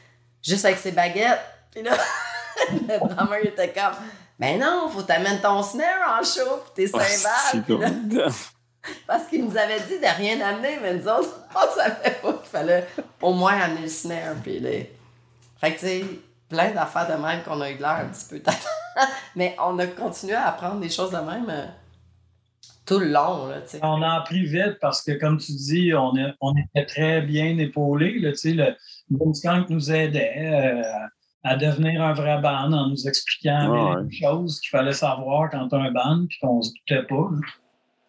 juste 0.43 0.67
avec 0.67 0.79
ses 0.79 0.93
baguettes, 0.93 1.41
puis 1.71 1.83
là, 1.83 1.93
le 2.71 2.99
drummer, 2.99 3.39
il 3.43 3.49
était 3.49 3.73
comme... 3.73 3.95
Mais 4.45 4.59
non, 4.59 4.89
faut 4.91 5.03
t'amener 5.03 5.41
ton 5.41 5.63
snare 5.63 6.21
en 6.21 6.23
show, 6.23 6.63
pis 6.77 6.83
tes 6.83 6.87
cymbales. 6.89 7.65
Puis 7.65 7.79
là, 7.79 8.29
parce 9.07 9.25
qu'il 9.29 9.43
nous 9.47 9.57
avait 9.57 9.81
dit 9.81 9.99
de 9.99 10.17
rien 10.19 10.39
amener, 10.43 10.79
mais 10.83 10.95
nous 10.95 11.09
autres, 11.09 11.35
on 11.57 11.75
savait 11.75 12.17
pas 12.23 12.33
qu'il 12.35 12.51
fallait 12.51 12.87
au 13.23 13.33
moins 13.33 13.59
amener 13.59 13.83
le 13.83 13.89
snare. 13.89 14.35
Puis 14.43 14.61
les... 14.61 14.95
Fait 15.59 15.73
que, 15.75 15.81
tu 15.81 15.87
sais, 15.87 16.05
plein 16.51 16.73
d'affaires 16.73 17.09
de 17.09 17.23
même 17.23 17.43
qu'on 17.43 17.59
a 17.63 17.71
eu 17.71 17.77
de 17.77 17.81
l'air 17.81 18.01
un 18.05 18.09
petit 18.09 18.27
peu. 18.29 18.43
Mais 19.37 19.57
on 19.59 19.79
a 19.79 19.87
continué 19.87 20.35
à 20.35 20.49
apprendre 20.49 20.79
des 20.81 20.91
choses 20.91 21.11
de 21.11 21.17
même 21.17 21.49
euh, 21.49 21.65
tout 22.85 22.99
le 22.99 23.07
long, 23.07 23.47
là, 23.47 23.63
tu 23.63 23.71
sais. 23.71 23.81
On 23.83 24.03
a 24.03 24.17
appris 24.17 24.45
vite 24.45 24.79
parce 24.79 25.01
que, 25.03 25.13
comme 25.13 25.39
tu 25.39 25.53
dis, 25.53 25.95
on, 25.95 26.15
est- 26.17 26.35
on 26.43 26.55
était 26.55 26.85
très 26.85 27.23
bien 27.23 27.57
épaulés. 27.57 28.19
Là, 28.21 28.33
tu 28.33 28.37
sais, 28.37 28.53
le 28.53 28.77
Boomskunk 29.09 29.71
nous 29.71 29.91
aidait 29.91 30.83
euh, 30.83 30.83
à 31.45 31.57
devenir 31.57 32.03
un 32.03 32.15
vrai 32.15 32.41
band 32.41 32.73
en 32.73 32.89
nous 32.89 33.07
expliquant 33.07 33.95
Ouais, 33.95 34.03
mille 34.03 34.19
choses 34.19 34.61
qu'il 34.61 34.71
fallait 34.71 34.93
savoir 34.95 35.51
quand 35.51 35.69
on 35.71 35.77
a 35.77 35.83
un 35.89 35.93
band 35.93 36.27
puis 36.29 36.39
qu'on 36.41 36.63
se 36.63 36.71
doutait 36.73 37.07
pas. 37.07 37.15
là. 37.31 37.39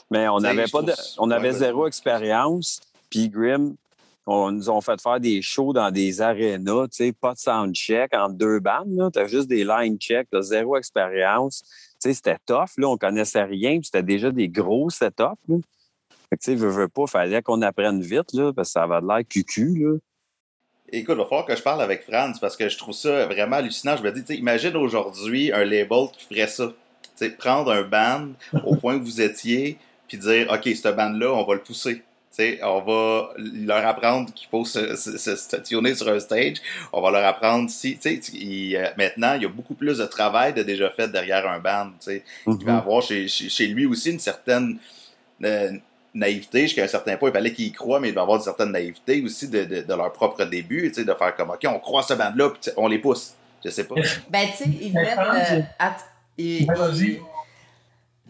Mais 0.09 0.27
on 0.27 0.37
Tu 0.37 0.43
sais, 0.43 0.49
avait 0.49 0.67
je 0.67 0.71
pas 0.71 0.81
de, 0.81 0.93
on 1.17 1.29
avait 1.31 1.49
ouais, 1.49 1.53
zéro 1.53 1.87
expérience. 1.87 2.79
Puis 3.09 3.29
Grim, 3.29 3.75
on 4.25 4.51
nous 4.51 4.69
ont 4.69 4.81
fait 4.81 4.99
faire 5.01 5.19
des 5.19 5.41
shows 5.41 5.73
dans 5.73 5.91
des 5.91 6.21
arénas, 6.21 6.87
tu 6.87 6.97
sais, 6.97 7.11
pas 7.11 7.33
de 7.33 7.39
soundcheck 7.39 8.13
entre 8.15 8.35
deux 8.35 8.59
bandes, 8.59 8.95
là. 8.95 9.09
T'as 9.11 9.27
juste 9.27 9.47
des 9.47 9.63
line 9.63 9.97
checks, 9.97 10.27
t'as 10.31 10.41
zéro 10.41 10.77
expérience. 10.77 11.63
Tu 12.01 12.09
sais, 12.09 12.13
c'était 12.13 12.37
tough, 12.45 12.77
là. 12.77 12.87
On 12.87 12.97
connaissait 12.97 13.43
rien, 13.43 13.73
puis 13.79 13.85
c'était 13.85 14.03
déjà 14.03 14.31
des 14.31 14.47
gros 14.49 14.89
setups, 14.89 15.21
là. 15.47 15.57
Fait 16.29 16.37
que, 16.37 16.43
tu 16.43 16.51
sais, 16.51 16.55
veux, 16.55 16.69
veux 16.69 16.87
pas, 16.87 17.05
fallait 17.05 17.41
qu'on 17.43 17.61
apprenne 17.61 18.01
vite, 18.01 18.33
là, 18.33 18.51
parce 18.53 18.69
que 18.69 18.71
ça 18.73 18.83
avait 18.83 19.01
de 19.01 19.07
l'air 19.07 19.21
cucu, 19.27 19.75
là. 19.77 19.97
Écoute, 20.91 21.15
il 21.15 21.17
va 21.17 21.23
falloir 21.23 21.45
que 21.45 21.55
je 21.55 21.63
parle 21.63 21.81
avec 21.81 22.03
Franz 22.03 22.39
parce 22.39 22.55
que 22.55 22.69
je 22.69 22.77
trouve 22.77 22.93
ça 22.93 23.25
vraiment 23.25 23.57
hallucinant. 23.57 23.97
Je 23.97 24.03
me 24.03 24.11
dis, 24.11 24.33
imagine 24.35 24.75
aujourd'hui 24.75 25.51
un 25.51 25.65
label 25.65 26.07
qui 26.13 26.25
ferait 26.25 26.47
ça. 26.47 26.67
Tu 27.01 27.09
sais, 27.15 27.29
prendre 27.31 27.71
un 27.71 27.81
band 27.81 28.27
au 28.63 28.75
point 28.77 28.99
que 28.99 29.03
vous 29.03 29.21
étiez, 29.21 29.77
puis 30.07 30.17
dire, 30.17 30.51
OK, 30.51 30.63
ce 30.63 30.89
band-là, 30.89 31.33
on 31.33 31.43
va 31.43 31.55
le 31.55 31.61
pousser. 31.61 31.95
Tu 31.95 32.03
sais, 32.43 32.59
on 32.63 32.81
va 32.81 33.29
leur 33.37 33.85
apprendre 33.87 34.31
qu'il 34.33 34.47
faut 34.49 34.65
se, 34.65 34.95
se, 34.95 35.17
se 35.17 35.35
stationner 35.35 35.95
sur 35.95 36.09
un 36.09 36.19
stage. 36.19 36.57
On 36.93 37.01
va 37.01 37.09
leur 37.09 37.25
apprendre 37.25 37.69
si, 37.69 37.97
tu 37.97 38.21
sais, 38.21 38.77
euh, 38.77 38.89
maintenant, 38.97 39.35
il 39.35 39.43
y 39.43 39.45
a 39.45 39.49
beaucoup 39.49 39.73
plus 39.73 39.97
de 39.97 40.05
travail 40.05 40.53
de 40.53 40.61
déjà 40.61 40.89
fait 40.91 41.07
derrière 41.07 41.47
un 41.47 41.59
band. 41.59 41.91
Tu 41.99 42.11
sais, 42.11 42.23
il 42.45 42.65
va 42.65 42.77
avoir 42.77 43.01
chez, 43.01 43.27
chez, 43.27 43.49
chez 43.49 43.67
lui 43.67 43.85
aussi 43.85 44.11
une 44.11 44.19
certaine 44.19 44.77
euh, 45.43 45.71
naïveté 46.15 46.61
jusqu'à 46.61 46.83
un 46.83 46.87
certain 46.87 47.17
point. 47.17 47.29
Il 47.29 47.33
fallait 47.33 47.53
qu'ils 47.53 47.67
y 47.67 47.71
croient, 47.71 47.99
mais 47.99 48.09
il 48.09 48.15
va 48.15 48.21
avoir 48.21 48.37
une 48.37 48.43
certaine 48.43 48.71
naïveté 48.71 49.21
aussi 49.23 49.47
de, 49.49 49.63
de, 49.65 49.81
de 49.81 49.93
leur 49.93 50.11
propre 50.13 50.43
début, 50.45 50.87
tu 50.89 50.95
sais, 50.95 51.05
de 51.05 51.13
faire 51.13 51.35
comme, 51.35 51.51
OK, 51.51 51.59
on 51.67 51.77
croit 51.79 51.99
à 52.01 52.03
ce 52.03 52.13
band-là, 52.13 52.49
puis 52.49 52.71
on 52.77 52.87
les 52.87 52.99
pousse. 52.99 53.33
Je 53.63 53.69
sais 53.69 53.83
pas. 53.83 53.95
Ben, 54.29 54.47
tu 54.49 54.63
sais, 54.63 54.69
ils 54.81 54.91
Mais 54.93 55.13
venaient 55.15 55.65
ils- 56.37 56.65
Ben, 56.65 56.73
vas-y. 56.75 57.03
ils- 57.03 57.21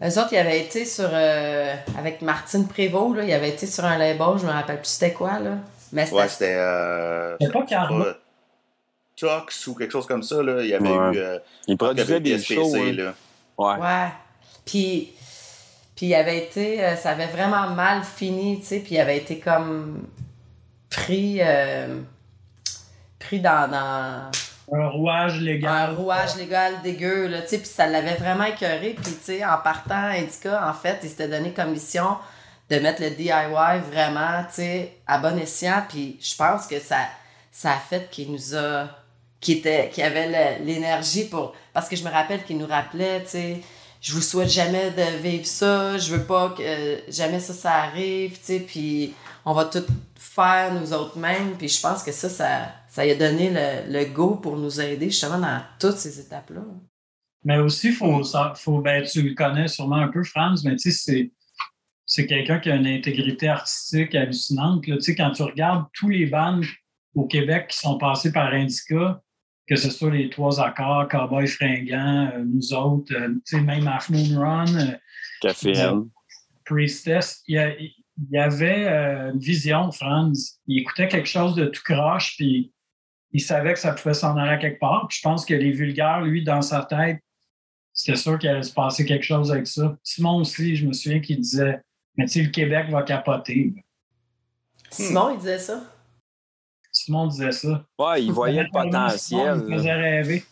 Eux 0.02 0.18
autres, 0.18 0.32
ils 0.32 0.38
avaient 0.38 0.60
été 0.60 0.84
sur. 0.84 1.08
euh, 1.10 1.74
avec 1.98 2.20
Martine 2.22 2.66
Prévost, 2.68 3.16
là, 3.16 3.24
ils 3.24 3.32
avaient 3.32 3.48
été 3.50 3.66
sur 3.66 3.84
un 3.84 3.96
label, 3.96 4.38
je 4.38 4.44
me 4.46 4.50
rappelle 4.50 4.76
plus 4.78 4.88
c'était 4.88 5.12
quoi, 5.12 5.38
là. 5.38 5.52
Mais 5.92 6.04
c'était. 6.04 6.16
Ouais, 6.18 6.28
c'était. 6.28 6.54
Euh, 6.56 7.36
C'est 7.40 7.52
pas 7.52 7.62
pas 7.62 8.16
Tux 9.16 9.66
ou 9.68 9.74
quelque 9.74 9.90
chose 9.92 10.06
comme 10.06 10.22
ça, 10.22 10.42
là. 10.42 10.60
Il 10.62 10.68
y 10.68 10.74
avait 10.74 10.88
Ouais. 10.90 11.14
eu. 11.14 11.18
Euh, 11.18 11.38
Il 11.68 11.78
produisait 11.78 12.20
des 12.20 12.38
SPC, 12.38 12.54
shows, 12.54 12.74
hein. 12.76 12.92
là. 12.92 13.14
Ouais. 13.56 13.80
Ouais. 13.82 14.08
Puis, 14.66 15.12
puis 15.96 16.06
il 16.06 16.14
avait 16.14 16.36
été, 16.36 16.84
euh, 16.84 16.94
ça 16.94 17.10
avait 17.10 17.26
vraiment 17.26 17.68
mal 17.70 18.04
fini, 18.04 18.60
tu 18.60 18.66
sais, 18.66 18.78
puis 18.80 18.96
il 18.96 19.00
avait 19.00 19.16
été 19.16 19.40
comme 19.40 20.06
pris, 20.90 21.38
euh, 21.40 21.98
pris 23.18 23.40
dans, 23.40 23.68
dans 23.70 24.30
Un 24.72 24.88
rouage 24.88 25.38
un 25.38 25.40
légal. 25.40 25.94
rouage 25.94 26.36
légal 26.36 26.74
dégueu, 26.84 27.28
là, 27.28 27.40
tu 27.40 27.48
sais, 27.48 27.58
puis 27.58 27.66
ça 27.66 27.86
l'avait 27.86 28.14
vraiment 28.14 28.44
écœuré, 28.44 28.94
puis 28.94 29.14
tu 29.14 29.22
sais, 29.22 29.44
en 29.44 29.56
partant 29.56 29.94
à 29.94 30.18
Indica, 30.18 30.68
en 30.68 30.74
fait, 30.74 30.98
il 31.02 31.08
s'était 31.08 31.28
donné 31.28 31.52
comme 31.52 31.70
mission 31.70 32.18
de 32.68 32.78
mettre 32.78 33.00
le 33.00 33.10
DIY 33.10 33.80
vraiment, 33.90 34.42
tu 34.48 34.56
sais, 34.56 34.98
à 35.06 35.18
bon 35.18 35.38
escient, 35.38 35.82
puis 35.88 36.18
je 36.20 36.36
pense 36.36 36.66
que 36.66 36.78
ça, 36.78 36.98
ça 37.50 37.70
a 37.70 37.78
fait 37.78 38.10
qu'il 38.10 38.32
nous 38.32 38.54
a, 38.54 38.86
qu'il 39.40 39.58
était, 39.58 39.90
avait 40.02 40.58
l'énergie 40.58 41.24
pour, 41.24 41.54
parce 41.72 41.88
que 41.88 41.96
je 41.96 42.04
me 42.04 42.10
rappelle 42.10 42.44
qu'il 42.44 42.58
nous 42.58 42.66
rappelait, 42.66 43.22
tu 43.22 43.30
sais, 43.30 43.60
je 44.00 44.12
vous 44.12 44.20
souhaite 44.20 44.50
jamais 44.50 44.90
de 44.90 45.22
vivre 45.22 45.46
ça, 45.46 45.98
je 45.98 46.14
veux 46.14 46.24
pas 46.24 46.50
que 46.50 47.00
jamais 47.08 47.40
ça, 47.40 47.52
ça 47.52 47.72
arrive, 47.82 48.32
tu 48.32 48.44
sais, 48.44 48.60
puis 48.60 49.14
on 49.44 49.52
va 49.52 49.64
tout 49.64 49.84
faire 50.14 50.74
nous 50.74 50.92
autres 50.92 51.18
mêmes, 51.18 51.56
puis 51.56 51.68
je 51.68 51.80
pense 51.80 52.02
que 52.02 52.12
ça, 52.12 52.28
ça, 52.28 53.02
a 53.02 53.14
donné 53.14 53.50
le, 53.50 53.92
le 53.92 54.04
go 54.12 54.34
pour 54.34 54.56
nous 54.56 54.80
aider 54.80 55.06
justement 55.10 55.38
dans 55.38 55.62
toutes 55.78 55.96
ces 55.96 56.20
étapes-là. 56.20 56.62
Mais 57.46 57.58
aussi, 57.58 57.92
faut, 57.92 58.22
faut, 58.56 58.80
ben, 58.80 59.04
tu 59.04 59.22
le 59.22 59.34
connais 59.34 59.68
sûrement 59.68 59.96
un 59.96 60.08
peu, 60.08 60.24
Franz, 60.24 60.68
mais 60.68 60.74
tu 60.74 60.90
sais, 60.90 61.30
c'est, 62.04 62.26
quelqu'un 62.26 62.58
qui 62.58 62.70
a 62.70 62.74
une 62.74 62.88
intégrité 62.88 63.46
artistique 63.46 64.16
hallucinante. 64.16 64.84
Là. 64.88 64.96
Quand 65.16 65.30
tu 65.30 65.42
regardes 65.44 65.84
tous 65.92 66.08
les 66.08 66.26
bands 66.26 66.60
au 67.14 67.24
Québec 67.24 67.68
qui 67.68 67.78
sont 67.78 67.98
passés 67.98 68.32
par 68.32 68.52
Indica, 68.52 69.22
que 69.66 69.76
ce 69.76 69.90
soit 69.90 70.10
les 70.10 70.30
Trois 70.30 70.60
Accords, 70.60 71.08
Cowboy 71.08 71.46
Fringant, 71.46 72.30
euh, 72.34 72.44
nous 72.44 72.72
autres, 72.72 73.14
euh, 73.14 73.28
tu 73.46 73.56
sais, 73.56 73.60
même 73.60 73.86
Half 73.88 74.10
Moon 74.10 74.38
Run, 74.38 74.66
euh. 74.76 76.04
Priestess, 76.64 77.42
il 77.46 77.92
y, 78.32 78.38
avait 78.38 78.86
euh, 78.86 79.32
une 79.32 79.38
vision, 79.38 79.90
Franz. 79.92 80.58
Il 80.66 80.80
écoutait 80.80 81.08
quelque 81.08 81.28
chose 81.28 81.54
de 81.54 81.66
tout 81.66 81.82
croche, 81.84 82.36
puis 82.36 82.72
il 83.32 83.40
savait 83.40 83.74
que 83.74 83.78
ça 83.78 83.92
pouvait 83.92 84.14
s'en 84.14 84.36
aller 84.36 84.58
quelque 84.60 84.80
part. 84.80 85.06
Puis 85.08 85.18
je 85.18 85.22
pense 85.22 85.44
que 85.44 85.54
les 85.54 85.70
vulgaires, 85.70 86.22
lui, 86.22 86.42
dans 86.42 86.62
sa 86.62 86.84
tête, 86.84 87.20
c'était 87.92 88.16
sûr 88.16 88.38
qu'il 88.38 88.48
allait 88.48 88.62
se 88.62 88.72
passer 88.72 89.04
quelque 89.04 89.24
chose 89.24 89.52
avec 89.52 89.66
ça. 89.66 89.96
Simon 90.02 90.40
aussi, 90.40 90.76
je 90.76 90.86
me 90.86 90.92
souviens 90.92 91.20
qu'il 91.20 91.40
disait 91.40 91.80
Mais 92.16 92.26
tu 92.26 92.32
sais, 92.32 92.42
le 92.42 92.50
Québec 92.50 92.88
va 92.90 93.02
capoter. 93.02 93.72
Simon, 94.90 95.30
il 95.32 95.38
disait 95.38 95.58
ça? 95.58 95.82
Simon 97.06 97.28
disait 97.28 97.52
ça. 97.52 97.84
Ouais, 98.00 98.24
il 98.24 98.32
voyait 98.32 98.64
le 98.64 98.68
potentiel. 98.68 99.62
il 99.68 99.76
faisait 99.76 99.92
rêver. 99.92 100.44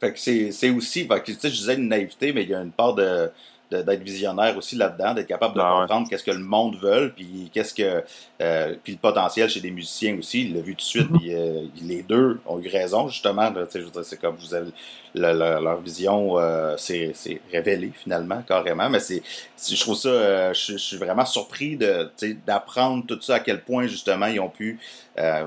fait 0.00 0.12
que 0.14 0.18
c'est 0.18 0.70
aussi, 0.70 1.04
fait 1.04 1.20
que, 1.20 1.32
tu 1.32 1.38
sais, 1.38 1.50
je 1.50 1.56
disais 1.56 1.74
une 1.74 1.88
naïveté, 1.88 2.32
mais 2.32 2.44
il 2.44 2.48
y 2.48 2.54
a 2.54 2.62
une 2.62 2.72
part 2.72 2.94
de, 2.94 3.30
d'être 3.70 4.02
visionnaire 4.02 4.56
aussi 4.56 4.76
là-dedans, 4.76 5.14
d'être 5.14 5.26
capable 5.26 5.54
de 5.54 5.60
ah 5.60 5.80
comprendre 5.80 6.08
qu'est-ce 6.08 6.24
que 6.24 6.30
le 6.30 6.38
monde 6.38 6.76
veut, 6.80 7.12
puis 7.14 7.50
qu'est-ce 7.52 7.74
que 7.74 8.02
euh, 8.40 8.74
puis 8.82 8.92
le 8.92 8.98
potentiel 8.98 9.48
chez 9.50 9.60
des 9.60 9.70
musiciens 9.70 10.16
aussi. 10.18 10.46
Il 10.46 10.54
l'a 10.54 10.60
vu 10.60 10.74
tout 10.74 10.78
de 10.78 10.82
suite, 10.82 11.08
puis 11.18 11.34
euh, 11.34 11.64
les 11.82 12.02
deux 12.02 12.40
ont 12.46 12.58
eu 12.60 12.68
raison 12.68 13.08
justement. 13.08 13.52
c'est 13.68 14.20
comme 14.20 14.36
vous 14.36 14.54
avez 14.54 14.70
leur 15.14 15.80
vision 15.80 16.38
euh, 16.38 16.76
s'est 16.76 17.12
révélée 17.52 17.92
finalement 17.94 18.42
carrément. 18.42 18.88
Mais 18.88 19.00
c'est, 19.00 19.22
je 19.58 19.80
trouve 19.80 19.96
ça, 19.96 20.52
je, 20.52 20.76
suis 20.76 20.96
vraiment 20.96 21.26
surpris 21.26 21.76
de 21.76 22.10
d'apprendre 22.46 23.04
tout 23.06 23.20
ça 23.20 23.36
à 23.36 23.40
quel 23.40 23.60
point 23.62 23.86
justement 23.86 24.26
ils 24.26 24.40
ont 24.40 24.50
pu 24.50 24.78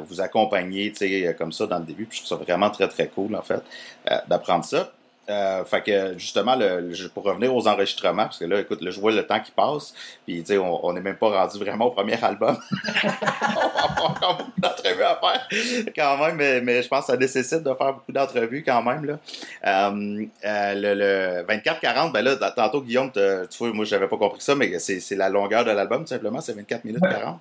vous 0.05 0.21
accompagner, 0.21 0.93
comme 1.37 1.51
ça 1.51 1.65
dans 1.65 1.79
le 1.79 1.85
début. 1.85 2.05
Puis 2.05 2.19
je 2.19 2.25
trouve 2.25 2.37
ça 2.37 2.43
vraiment 2.43 2.69
très 2.69 2.87
très 2.87 3.07
cool 3.07 3.35
en 3.35 3.41
fait 3.41 3.63
d'apprendre 4.27 4.65
ça. 4.65 4.91
Euh, 5.31 5.63
fait 5.63 5.81
que 5.81 6.17
justement, 6.17 6.55
le, 6.55 7.07
pour 7.13 7.23
revenir 7.23 7.55
aux 7.55 7.67
enregistrements, 7.67 8.23
parce 8.23 8.37
que 8.37 8.45
là, 8.45 8.59
écoute, 8.59 8.79
je 8.81 8.99
vois 8.99 9.11
le 9.11 9.25
temps 9.25 9.39
qui 9.39 9.51
passe, 9.51 9.93
puis 10.25 10.43
on 10.59 10.93
n'est 10.93 11.01
même 11.01 11.15
pas 11.15 11.29
rendu 11.29 11.57
vraiment 11.57 11.85
au 11.85 11.91
premier 11.91 12.21
album. 12.21 12.57
on 13.03 13.07
va 13.07 14.09
encore 14.09 14.37
beaucoup 14.37 14.59
d'entrevues 14.59 15.03
à 15.03 15.19
faire 15.19 15.47
quand 15.95 16.17
même, 16.17 16.63
mais, 16.63 16.81
je 16.81 16.87
pense 16.87 17.05
que 17.05 17.13
ça 17.13 17.17
nécessite 17.17 17.63
de 17.63 17.73
faire 17.73 17.93
beaucoup 17.93 18.11
d'entrevues 18.11 18.63
quand 18.63 18.83
même. 18.83 19.05
Là. 19.05 19.19
Euh, 19.65 20.25
euh, 20.45 21.43
le, 21.45 21.53
24-40, 21.53 22.11
ben 22.11 22.21
là, 22.21 22.35
tantôt 22.51 22.81
Guillaume, 22.81 23.11
tu 23.11 23.19
vois, 23.59 23.73
moi 23.73 23.85
j'avais 23.85 24.07
pas 24.07 24.17
compris 24.17 24.41
ça, 24.41 24.55
mais 24.55 24.77
c'est 24.79 25.15
la 25.15 25.29
longueur 25.29 25.63
de 25.63 25.71
l'album, 25.71 26.01
tout 26.01 26.09
simplement, 26.09 26.41
c'est 26.41 26.53
24 26.53 26.83
minutes 26.83 27.01
40. 27.01 27.39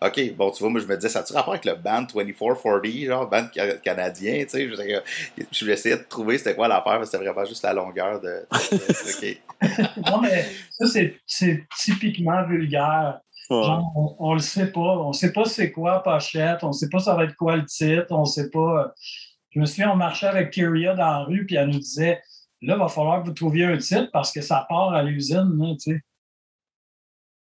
OK, 0.00 0.36
bon, 0.36 0.50
tu 0.52 0.62
vois, 0.62 0.70
moi, 0.70 0.80
je 0.80 0.86
me 0.86 0.96
disais, 0.96 1.08
ça 1.08 1.20
a-tu 1.20 1.32
rapport 1.32 1.54
avec 1.54 1.64
le 1.64 1.74
band 1.74 2.02
2440, 2.02 2.84
genre, 3.06 3.28
band 3.28 3.48
canadien, 3.82 4.44
tu 4.44 4.50
sais? 4.50 4.68
Je, 4.68 5.44
je 5.50 5.64
vais 5.64 5.72
essayer 5.72 5.96
de 5.96 6.02
trouver 6.02 6.38
c'était 6.38 6.54
quoi 6.54 6.68
l'affaire, 6.68 7.00
mais 7.00 7.04
c'était 7.04 7.18
vraiment 7.18 7.44
juste 7.44 7.64
la 7.64 7.72
longueur 7.72 8.20
de. 8.20 8.46
OK. 8.52 9.40
non, 10.06 10.20
mais 10.20 10.46
ça, 10.70 10.86
c'est 11.26 11.66
typiquement 11.76 12.46
vulgaire. 12.46 13.18
Genre, 13.50 14.14
on, 14.18 14.34
le 14.34 14.40
sait 14.40 14.70
pas. 14.70 14.80
On 14.80 15.12
sait 15.12 15.32
pas 15.32 15.46
c'est 15.46 15.72
quoi 15.72 16.02
pochette, 16.02 16.62
on 16.62 16.72
sait 16.72 16.88
pas 16.90 16.98
ça 16.98 17.14
va 17.14 17.24
être 17.24 17.34
quoi 17.34 17.56
le 17.56 17.64
titre, 17.64 18.06
on 18.10 18.24
sait 18.24 18.50
pas. 18.50 18.92
Je 19.50 19.58
me 19.58 19.64
souviens, 19.64 19.90
on 19.90 19.96
marchait 19.96 20.26
avec 20.26 20.50
Kyria 20.50 20.94
dans 20.94 21.06
la 21.06 21.18
rue, 21.24 21.46
puis 21.46 21.56
elle 21.56 21.68
nous 21.68 21.78
disait, 21.78 22.20
là, 22.60 22.74
il 22.74 22.78
va 22.78 22.88
falloir 22.88 23.22
que 23.22 23.28
vous 23.28 23.34
trouviez 23.34 23.64
un 23.64 23.78
titre 23.78 24.10
parce 24.12 24.30
que 24.30 24.42
ça 24.42 24.66
part 24.68 24.92
à 24.92 25.02
l'usine, 25.02 25.76
tu 25.82 25.92
sais. 25.92 26.00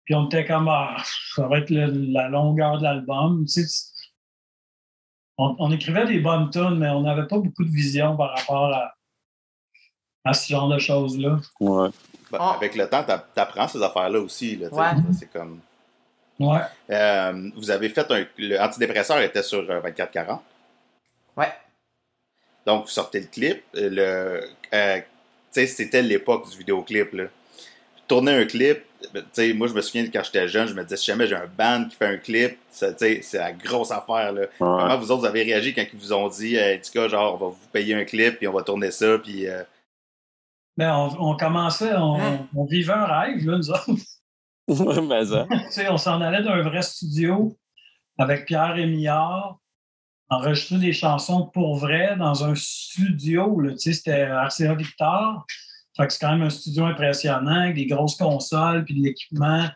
Puis 0.07 0.15
on 0.15 0.27
était 0.27 0.45
comme, 0.45 0.69
ah, 0.69 0.95
ça 1.35 1.49
va 1.49 1.57
être 1.57 1.69
la 1.69 2.29
longueur 2.29 2.77
de 2.77 2.83
l'album. 2.83 3.45
on, 5.37 5.69
écrivait 5.69 6.05
des 6.05 6.21
bonnes 6.21 6.49
tunes, 6.49 6.77
mais 6.77 6.87
on 6.87 7.01
n'avait 7.01 7.27
pas 7.27 7.37
beaucoup 7.37 7.65
de 7.65 7.69
vision 7.69 8.15
par 8.15 8.37
rapport 8.37 8.73
à, 10.23 10.33
ce 10.33 10.47
genre 10.47 10.69
de 10.69 10.79
choses-là. 10.79 11.39
Ouais. 11.59 11.89
Ben, 12.31 12.39
avec 12.39 12.75
le 12.77 12.87
temps, 12.89 13.03
tu 13.03 13.39
apprends 13.41 13.67
ces 13.67 13.83
affaires-là 13.83 14.21
aussi. 14.21 14.55
Là, 14.55 14.69
C'est 15.11 15.29
comme. 15.29 15.59
Ouais. 16.39 16.61
Euh, 16.89 17.51
vous 17.57 17.69
avez 17.69 17.89
fait 17.89 18.09
un. 18.09 18.25
Le 18.37 18.57
antidépresseur 18.61 19.19
était 19.19 19.43
sur 19.43 19.61
24-40. 19.63 20.29
Euh, 20.29 20.35
ouais. 21.35 21.51
Donc, 22.65 22.85
vous 22.85 22.91
sortez 22.91 23.19
le 23.19 23.27
clip. 23.27 23.61
Le, 23.73 24.41
euh, 24.73 25.01
c'était 25.51 26.01
l'époque 26.01 26.49
du 26.49 26.59
vidéoclip. 26.59 27.11
Là 27.11 27.25
tourner 28.07 28.31
un 28.31 28.45
clip, 28.45 28.83
ben, 29.13 29.23
moi 29.55 29.67
je 29.67 29.73
me 29.73 29.81
souviens 29.81 30.05
quand 30.11 30.23
j'étais 30.23 30.47
jeune, 30.47 30.67
je 30.67 30.73
me 30.73 30.83
disais 30.83 30.97
si 30.97 31.05
jamais 31.05 31.27
j'ai 31.27 31.35
un 31.35 31.47
band 31.47 31.85
qui 31.85 31.95
fait 31.95 32.07
un 32.07 32.17
clip, 32.17 32.57
c'est 32.69 33.33
la 33.33 33.53
grosse 33.53 33.91
affaire. 33.91 34.31
Là. 34.31 34.47
Comment 34.57 34.97
vous 34.97 35.11
autres 35.11 35.25
avez 35.25 35.43
réagi 35.43 35.73
quand 35.73 35.83
ils 35.91 35.99
vous 35.99 36.13
ont 36.13 36.27
dit 36.29 36.55
hey, 36.55 36.81
cas, 36.81 37.07
genre 37.07 37.35
on 37.35 37.37
va 37.37 37.47
vous 37.47 37.67
payer 37.71 37.95
un 37.95 38.05
clip 38.05 38.37
puis 38.37 38.47
on 38.47 38.53
va 38.53 38.63
tourner 38.63 38.91
ça 38.91 39.17
puis 39.19 39.47
euh... 39.47 39.63
ben, 40.77 40.93
on, 41.19 41.35
commençait, 41.37 41.93
on, 41.95 42.47
on, 42.55 42.65
vivait 42.65 42.93
un 42.93 43.05
rêve, 43.05 43.45
là, 43.45 43.57
nous 43.57 43.71
autres. 43.71 43.87
Mais 45.07 45.25
ça. 45.25 45.47
on 45.89 45.97
s'en 45.97 46.21
allait 46.21 46.43
d'un 46.43 46.61
vrai 46.61 46.81
studio 46.81 47.55
avec 48.17 48.45
Pierre 48.45 48.75
Millard, 48.75 49.59
enregistrer 50.29 50.79
des 50.79 50.93
chansons 50.93 51.45
pour 51.53 51.77
vrai 51.77 52.17
dans 52.17 52.43
un 52.43 52.55
studio. 52.55 53.61
C'était 53.77 54.25
RCA 54.25 54.73
Victor. 54.75 55.45
C'est 55.97 56.19
quand 56.19 56.31
même 56.31 56.43
un 56.43 56.49
studio 56.49 56.85
impressionnant 56.85 57.61
avec 57.61 57.75
des 57.75 57.87
grosses 57.87 58.15
consoles 58.15 58.85
puis 58.85 58.95
l'équipement. 58.95 59.67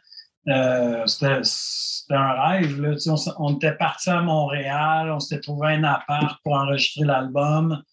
Euh, 0.48 1.06
c'était 1.06 2.16
un 2.16 2.34
rêve. 2.34 2.82
Là. 2.82 2.96
On, 3.38 3.56
était 3.56 3.76
parti 3.76 4.10
à 4.10 4.22
Montréal, 4.22 5.12
on 5.12 5.20
s'était 5.20 5.42
trouvé 5.42 5.74
un 5.74 5.84
appart 5.84 6.40
pour 6.44 6.54
enregistrer 6.54 7.06
l'album, 7.06 7.84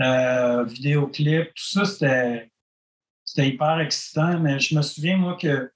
euh, 0.00 0.64
vidéoclip, 0.64 1.54
tout 1.54 1.84
ça, 1.84 1.84
c'était 1.84 3.48
hyper 3.48 3.80
excitant. 3.80 4.40
Mais 4.40 4.58
je 4.58 4.74
me 4.74 4.82
souviens, 4.82 5.16
moi, 5.16 5.36
que 5.40 5.70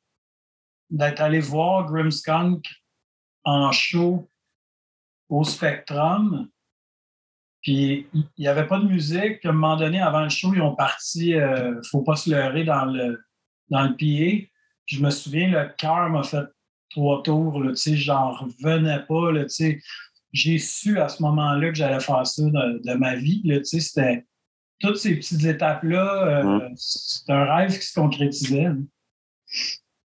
d'être 0.91 1.21
allé 1.21 1.41
voir 1.41 1.87
Grimmskunk 1.87 2.67
en 3.45 3.71
show 3.71 4.29
au 5.29 5.45
Spectrum, 5.45 6.49
puis 7.63 8.07
il 8.15 8.25
n'y 8.39 8.49
avait 8.49 8.67
pas 8.67 8.79
de 8.79 8.87
musique. 8.87 9.45
à 9.45 9.51
un 9.51 9.53
moment 9.53 9.77
donné, 9.77 10.01
avant 10.01 10.23
le 10.23 10.29
show, 10.29 10.53
ils 10.55 10.63
ont 10.63 10.75
parti 10.75 11.35
euh, 11.35 11.81
Faut 11.91 12.03
pas 12.03 12.17
se 12.17 12.31
leurrer 12.31 12.65
dans 12.65 12.87
le, 12.87 13.21
dans 13.69 13.83
le 13.83 13.91
PA. 13.91 14.47
je 14.87 15.03
me 15.03 15.11
souviens, 15.11 15.49
le 15.49 15.69
cœur 15.77 16.09
m'a 16.09 16.23
fait 16.23 16.47
trois 16.91 17.23
tours. 17.23 17.63
Là, 17.63 17.73
j'en 17.75 18.33
revenais 18.33 19.01
pas. 19.07 19.33
Là, 19.33 19.45
j'ai 20.33 20.59
su 20.59 20.99
à 20.99 21.09
ce 21.09 21.23
moment-là 21.23 21.69
que 21.69 21.75
j'allais 21.75 22.01
faire 22.01 22.27
ça 22.27 22.43
de, 22.43 22.95
ma 22.95 23.17
vie. 23.17 23.43
Là, 23.45 23.63
c'était 23.63 24.25
toutes 24.81 24.97
ces 24.97 25.17
petites 25.17 25.45
étapes-là, 25.45 26.43
euh, 26.43 26.69
c'était 26.75 27.33
un 27.33 27.45
rêve 27.45 27.79
qui 27.79 27.85
se 27.85 27.95
concrétisait. 27.95 28.69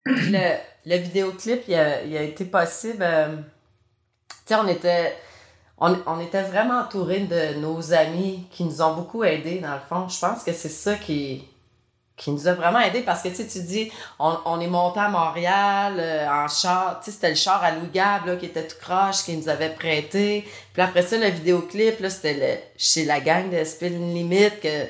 Le, 0.05 0.57
le 0.85 0.97
vidéoclip, 0.97 1.61
il 1.69 1.75
a, 1.75 2.03
il 2.03 2.17
a 2.17 2.23
été 2.23 2.43
possible. 2.43 3.01
Euh, 3.01 3.37
on 4.51 4.67
était 4.67 5.15
on, 5.79 6.19
était 6.19 6.41
vraiment 6.41 6.79
entourés 6.79 7.21
de 7.21 7.59
nos 7.59 7.93
amis 7.93 8.47
qui 8.51 8.63
nous 8.63 8.81
ont 8.81 8.95
beaucoup 8.95 9.23
aidés, 9.23 9.59
dans 9.59 9.73
le 9.73 9.79
fond. 9.87 10.09
Je 10.09 10.19
pense 10.19 10.43
que 10.43 10.51
c'est 10.51 10.69
ça 10.69 10.95
qui, 10.95 11.47
qui 12.15 12.31
nous 12.31 12.47
a 12.47 12.53
vraiment 12.53 12.79
aidés 12.79 13.01
parce 13.01 13.21
que 13.21 13.29
tu 13.29 13.47
tu 13.47 13.59
dis, 13.61 13.91
on, 14.17 14.59
est 14.59 14.67
monté 14.67 14.99
à 14.99 15.09
Montréal 15.09 15.97
euh, 15.99 16.27
en 16.27 16.47
char. 16.47 16.99
Tu 16.99 17.05
sais, 17.05 17.11
c'était 17.11 17.29
le 17.29 17.35
char 17.35 17.63
à 17.63 17.71
Louis 17.71 17.89
Gab 17.93 18.39
qui 18.39 18.47
était 18.47 18.65
tout 18.65 18.77
croche, 18.81 19.23
qui 19.23 19.37
nous 19.37 19.49
avait 19.49 19.69
prêté. 19.69 20.47
Puis 20.73 20.81
après 20.81 21.03
ça, 21.03 21.17
le 21.17 21.27
vidéoclip, 21.27 21.99
là, 21.99 22.09
c'était 22.09 22.71
chez 22.75 23.05
la 23.05 23.19
gang 23.19 23.51
de 23.51 23.63
Spin 23.63 23.89
Limit 23.89 24.59
que 24.61 24.85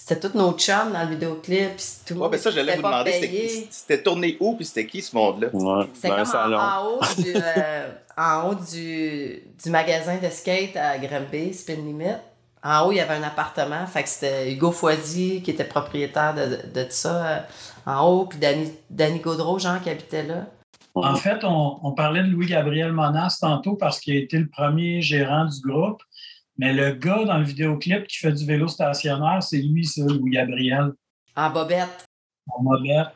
c'était 0.00 0.28
tous 0.28 0.38
nos 0.38 0.52
chums 0.52 0.92
dans 0.92 1.02
le 1.02 1.10
vidéoclip. 1.10 1.72
Tout 2.06 2.14
ouais, 2.14 2.28
ben 2.30 2.38
ça, 2.38 2.52
j'allais 2.52 2.76
vous 2.76 2.82
demander, 2.82 3.66
c'était 3.68 4.00
tourné 4.00 4.36
où, 4.38 4.54
puis 4.54 4.64
c'était 4.64 4.86
qui 4.86 5.02
ce 5.02 5.14
monde-là? 5.14 5.48
c'était 5.92 6.08
comme 6.08 6.54
en, 6.54 6.86
haut, 6.86 7.00
du, 7.18 7.34
euh, 7.34 7.88
en 8.16 8.48
haut 8.48 8.54
du, 8.54 9.42
du, 9.62 9.70
magasin 9.70 10.16
de 10.16 10.30
skate 10.30 10.76
à 10.76 10.96
Granby, 10.98 11.52
Spin 11.52 11.74
Limit. 11.74 12.14
En 12.62 12.86
haut, 12.86 12.92
il 12.92 12.98
y 12.98 13.00
avait 13.00 13.14
un 13.14 13.22
appartement. 13.24 13.86
Fait 13.86 14.04
que 14.04 14.08
c'était 14.08 14.52
Hugo 14.52 14.70
Foisy 14.70 15.42
qui 15.42 15.50
était 15.50 15.64
propriétaire 15.64 16.32
de, 16.32 16.58
de, 16.72 16.86
ça 16.90 17.26
euh, 17.26 17.40
en 17.84 18.06
haut, 18.06 18.26
puis 18.26 18.38
Danny, 18.38 18.70
Danny 18.88 19.18
Gaudreau, 19.18 19.58
Jean, 19.58 19.80
qui 19.80 19.90
habitait 19.90 20.22
là. 20.22 20.46
En 20.94 21.16
fait, 21.16 21.42
on, 21.42 21.80
on 21.82 21.92
parlait 21.92 22.22
de 22.22 22.28
Louis-Gabriel 22.28 22.92
Monas 22.92 23.38
tantôt 23.40 23.74
parce 23.74 23.98
qu'il 23.98 24.14
a 24.14 24.20
été 24.20 24.38
le 24.38 24.48
premier 24.48 25.02
gérant 25.02 25.44
du 25.44 25.60
groupe. 25.60 26.02
Mais 26.58 26.72
le 26.72 26.92
gars 26.92 27.24
dans 27.24 27.38
le 27.38 27.44
vidéoclip 27.44 28.06
qui 28.08 28.18
fait 28.18 28.32
du 28.32 28.44
vélo 28.44 28.66
stationnaire, 28.66 29.42
c'est 29.42 29.58
lui, 29.58 29.86
ça, 29.86 30.02
Louis 30.02 30.32
Gabriel. 30.32 30.92
En 31.36 31.50
bobette. 31.50 32.04
En 32.48 32.62
bobette. 32.62 33.08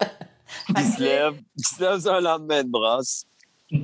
il 0.68 0.84
se 0.84 1.02
lève, 1.02 1.34
il 1.56 1.66
se 1.66 1.82
lève 1.82 2.08
un 2.08 2.20
lendemain 2.20 2.62
de 2.62 2.70
brosse. 2.70 3.24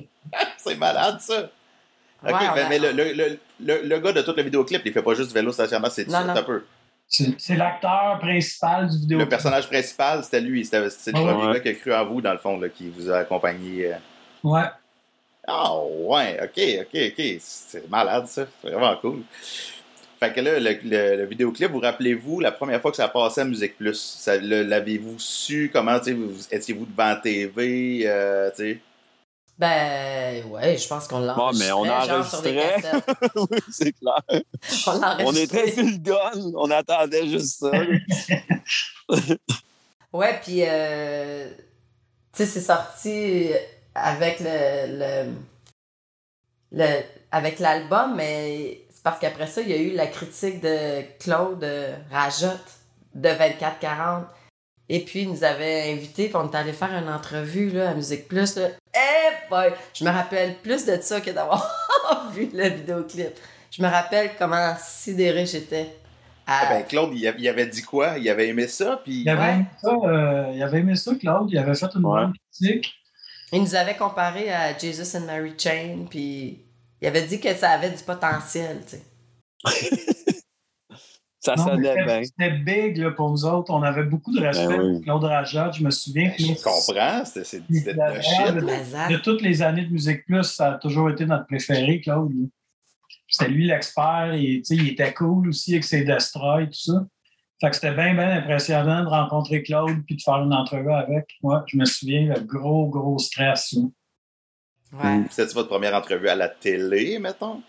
c'est 0.57 0.77
malade, 0.77 1.21
ça. 1.21 1.51
OK, 2.23 2.35
mais, 2.69 2.79
le, 2.79 2.93
le, 2.93 3.39
le, 3.61 3.83
le, 3.83 3.99
gars 3.99 4.13
de 4.13 4.21
tout 4.23 4.35
le 4.37 4.43
vidéoclip, 4.43 4.83
il 4.85 4.93
fait 4.93 5.03
pas 5.03 5.15
juste 5.15 5.29
du 5.29 5.35
vélo 5.35 5.53
stationnaire, 5.53 5.91
c'est 5.91 6.13
un 6.13 6.43
peu. 6.43 6.65
C'est 7.09 7.57
l'acteur 7.57 8.19
principal 8.21 8.89
du 8.89 8.99
vidéoclip. 8.99 9.27
Le 9.27 9.29
personnage 9.29 9.67
principal, 9.67 10.23
c'était 10.23 10.41
lui. 10.41 10.65
C'était 10.65 10.81
le 10.81 11.19
premier 11.19 11.55
gars 11.55 11.61
qui 11.61 11.69
a 11.71 11.75
cru 11.75 11.93
en 11.93 12.05
vous, 12.07 12.21
dans 12.21 12.33
le 12.33 12.39
fond, 12.39 12.59
là, 12.59 12.69
qui 12.69 12.89
vous 12.89 13.11
a 13.11 13.19
accompagné. 13.19 13.95
Euh. 13.95 13.97
Ouais. 14.45 14.69
Ah 15.53 15.75
ouais, 15.85 16.39
ok, 16.43 16.87
ok, 16.95 17.01
ok. 17.19 17.37
C'est 17.41 17.89
malade 17.91 18.27
ça. 18.29 18.47
C'est 18.63 18.71
vraiment 18.71 18.97
cool. 18.99 19.23
Fait 20.21 20.33
que 20.33 20.41
là, 20.41 20.61
le, 20.61 21.17
le, 21.17 21.25
vidéoclip, 21.25 21.71
vous 21.71 21.81
rappelez-vous 21.81 22.41
la 22.41 22.53
première 22.53 22.81
fois 22.81 22.91
que 22.91 22.97
ça 22.99 23.07
a 23.07 23.09
passé 23.09 23.41
à 23.41 23.45
Musique 23.45 23.77
Plus? 23.79 24.29
L'avez-vous 24.43 25.19
su? 25.19 25.71
Comment, 25.73 25.97
étiez-vous 25.97 26.85
devant 26.87 27.19
TV? 27.23 28.03
Euh, 28.07 28.51
Ben, 29.59 30.45
ouais, 30.51 30.77
je 30.77 30.87
pense 30.87 31.09
qu'on 31.09 31.21
l'a 31.21 31.35
Bon, 31.35 31.51
mais 31.59 31.73
on 31.73 31.85
genre 31.87 32.27
sur 32.27 32.43
des 32.43 32.51
enregistrait. 32.51 32.83
cassettes. 32.83 33.05
oui, 33.51 33.59
c'est 33.71 33.93
clair. 33.93 34.43
On 34.87 35.27
On 35.27 35.33
était 35.35 35.59
enregistré. 35.59 35.73
sur 35.73 35.85
le 35.85 35.97
gun. 35.97 36.53
On 36.55 36.71
attendait 36.71 37.27
juste 37.27 37.59
ça. 37.61 37.71
Ouais, 40.13 40.39
puis, 40.43 40.63
euh, 40.67 41.49
tu 42.35 42.45
sais, 42.45 42.47
c'est 42.47 42.61
sorti 42.61 43.51
avec 43.95 44.41
le, 44.41 44.99
le, 44.99 45.33
le- 46.73 47.03
avec 47.33 47.59
l'album, 47.59 48.15
mais 48.17 48.83
c'est 48.91 49.03
parce 49.03 49.19
qu'après 49.21 49.47
ça, 49.47 49.61
il 49.61 49.69
y 49.71 49.73
a 49.73 49.77
eu 49.77 49.93
la 49.93 50.07
critique 50.07 50.61
de 50.61 51.03
Claude 51.19 51.65
Rajotte 52.11 52.73
de 53.15 53.29
2440. 53.31 54.25
Et 54.93 55.01
puis, 55.05 55.23
il 55.23 55.31
nous 55.31 55.45
avait 55.45 55.93
invités, 55.93 56.27
puis 56.27 56.37
on 56.37 56.51
est 56.51 56.57
allé 56.57 56.73
faire 56.73 56.93
une 56.93 57.09
entrevue 57.09 57.71
là, 57.71 57.91
à 57.91 57.95
Musique 57.95 58.27
Plus. 58.27 58.57
Là. 58.57 58.69
Eh 58.95 59.49
boy! 59.49 59.73
Je 59.95 60.05
me 60.05 60.11
rappelle 60.11 60.57
plus 60.57 60.85
de 60.85 61.01
ça 61.01 61.21
que 61.21 61.31
d'avoir 61.31 61.65
vu 62.33 62.51
le 62.53 62.69
vidéoclip. 62.69 63.31
Je 63.71 63.83
me 63.83 63.89
rappelle 63.89 64.31
comment 64.37 64.75
sidéré 64.83 65.47
j'étais. 65.47 65.95
Ah, 66.45 66.67
ben, 66.69 66.83
Claude, 66.83 67.13
il, 67.15 67.49
avait 67.49 67.67
dit 67.67 67.83
quoi? 67.83 68.19
Il 68.19 68.29
avait 68.29 68.49
aimé 68.49 68.67
ça, 68.67 69.01
puis... 69.05 69.21
Il 69.23 69.29
avait, 69.29 69.41
Ouais. 69.41 69.53
aimé 69.55 69.67
ça, 69.81 69.91
euh, 70.03 70.51
il 70.53 70.63
avait 70.65 70.79
aimé 70.81 70.97
ça, 70.97 71.13
Claude. 71.15 71.49
Il 71.53 71.59
avait 71.59 71.77
fait 71.77 71.87
une 71.95 72.05
Ouais. 72.05 72.23
bonne 72.23 72.33
critique. 72.51 72.93
Il 73.53 73.61
nous 73.63 73.75
avait 73.75 73.97
comparé 73.97 74.53
à 74.53 74.77
Jesus 74.77 75.17
and 75.17 75.27
Mary 75.27 75.55
Chain, 75.59 76.07
puis 76.09 76.61
il 77.01 77.07
avait 77.09 77.23
dit 77.27 77.41
que 77.41 77.53
ça 77.55 77.71
avait 77.71 77.91
du 77.91 78.03
potentiel, 78.03 78.81
tu 78.89 78.97
sais. 78.97 79.03
Ça 81.43 81.55
Non, 81.57 81.69
sonnait 81.69 82.05
bien. 82.05 82.23
C'était 82.23 82.51
big 82.51 82.99
là, 82.99 83.13
pour 83.13 83.31
nous 83.31 83.47
autres. 83.47 83.71
On 83.73 83.83
avait 83.83 84.03
beaucoup 84.03 84.31
de 84.31 84.43
respect 84.43 84.67
Ben 84.69 84.79
oui. 84.83 84.93
pour 84.97 85.03
Claude 85.05 85.25
Rajat. 85.25 85.73
Je 85.73 85.83
me 85.83 85.91
souviens 85.91 86.29
Ben, 86.29 86.35
je 86.39 86.63
comprends, 86.63 87.25
c'était 87.25 87.45
c'est- 87.45 87.61
de 87.67 88.73
ça- 88.85 89.09
de 89.09 89.17
toutes 89.17 89.41
les 89.41 89.63
années 89.63 89.87
de 89.87 89.91
Musique 89.91 90.27
Plus, 90.27 90.45
ça 90.45 90.73
a 90.73 90.75
toujours 90.79 91.09
été 91.09 91.25
notre 91.25 91.47
préféré, 91.47 92.03
Claude. 92.03 92.31
C'était 93.27 93.51
lui 93.51 93.67
l'expert. 93.67 94.35
et, 94.35 94.61
tu 94.61 94.65
sais, 94.65 94.77
Il 94.77 94.89
était 94.91 95.15
cool 95.15 95.49
aussi 95.49 95.73
avec 95.73 95.85
ses 95.85 96.05
Destroy 96.05 96.65
et 96.65 96.67
tout 96.67 96.75
ça. 96.75 97.07
Fait 97.61 97.69
que 97.69 97.75
c'était 97.77 97.93
bien, 97.95 98.15
bien 98.15 98.31
impressionnant 98.39 99.05
de 99.05 99.09
rencontrer 99.09 99.63
Claude 99.63 100.03
puis 100.07 100.17
de 100.17 100.23
faire 100.23 100.37
une 100.43 100.55
entrevue 100.55 100.93
avec. 100.93 101.37
Moi, 101.43 101.63
je 101.67 101.77
me 101.77 101.85
souviens, 101.85 102.33
le 102.35 102.41
gros, 102.41 102.87
gros 102.89 103.19
stress. 103.19 103.75
là. 103.75 103.83
Ouais. 104.93 105.25
C'était 105.31 105.53
votre 105.55 105.69
première 105.69 105.95
entrevue 105.95 106.29
à 106.29 106.35
la 106.35 106.49
télé, 106.49 107.19
mettons? 107.19 107.63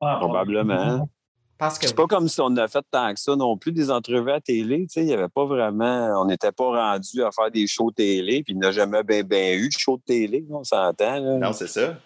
Ah, 0.00 0.16
Probablement. 0.20 1.08
Parce 1.56 1.78
que 1.78 1.86
C'est 1.86 1.94
pas 1.94 2.06
comme 2.06 2.28
si 2.28 2.40
on 2.40 2.56
a 2.56 2.66
fait 2.66 2.84
tant 2.90 3.14
que 3.14 3.20
ça 3.20 3.36
non 3.36 3.56
plus 3.56 3.70
des 3.72 3.90
entrevues 3.90 4.32
à 4.32 4.40
télé. 4.40 4.86
Tu 4.88 4.94
sais, 4.94 5.02
il 5.02 5.08
y 5.08 5.14
avait 5.14 5.28
pas 5.28 5.44
vraiment. 5.44 6.20
On 6.20 6.24
n'était 6.24 6.50
pas 6.50 6.64
rendu 6.92 7.22
à 7.22 7.30
faire 7.30 7.50
des 7.50 7.66
shows 7.68 7.92
télé, 7.92 8.42
puis 8.42 8.54
il 8.54 8.58
n'a 8.58 8.72
jamais 8.72 9.04
bien 9.04 9.22
ben 9.22 9.56
eu 9.58 9.68
de 9.68 9.78
show 9.78 9.96
de 9.98 10.02
télé, 10.02 10.44
on 10.50 10.64
s'entend. 10.64 11.20
là. 11.20 11.38
Non, 11.38 11.52
c'est 11.52 11.68
ça. 11.68 11.96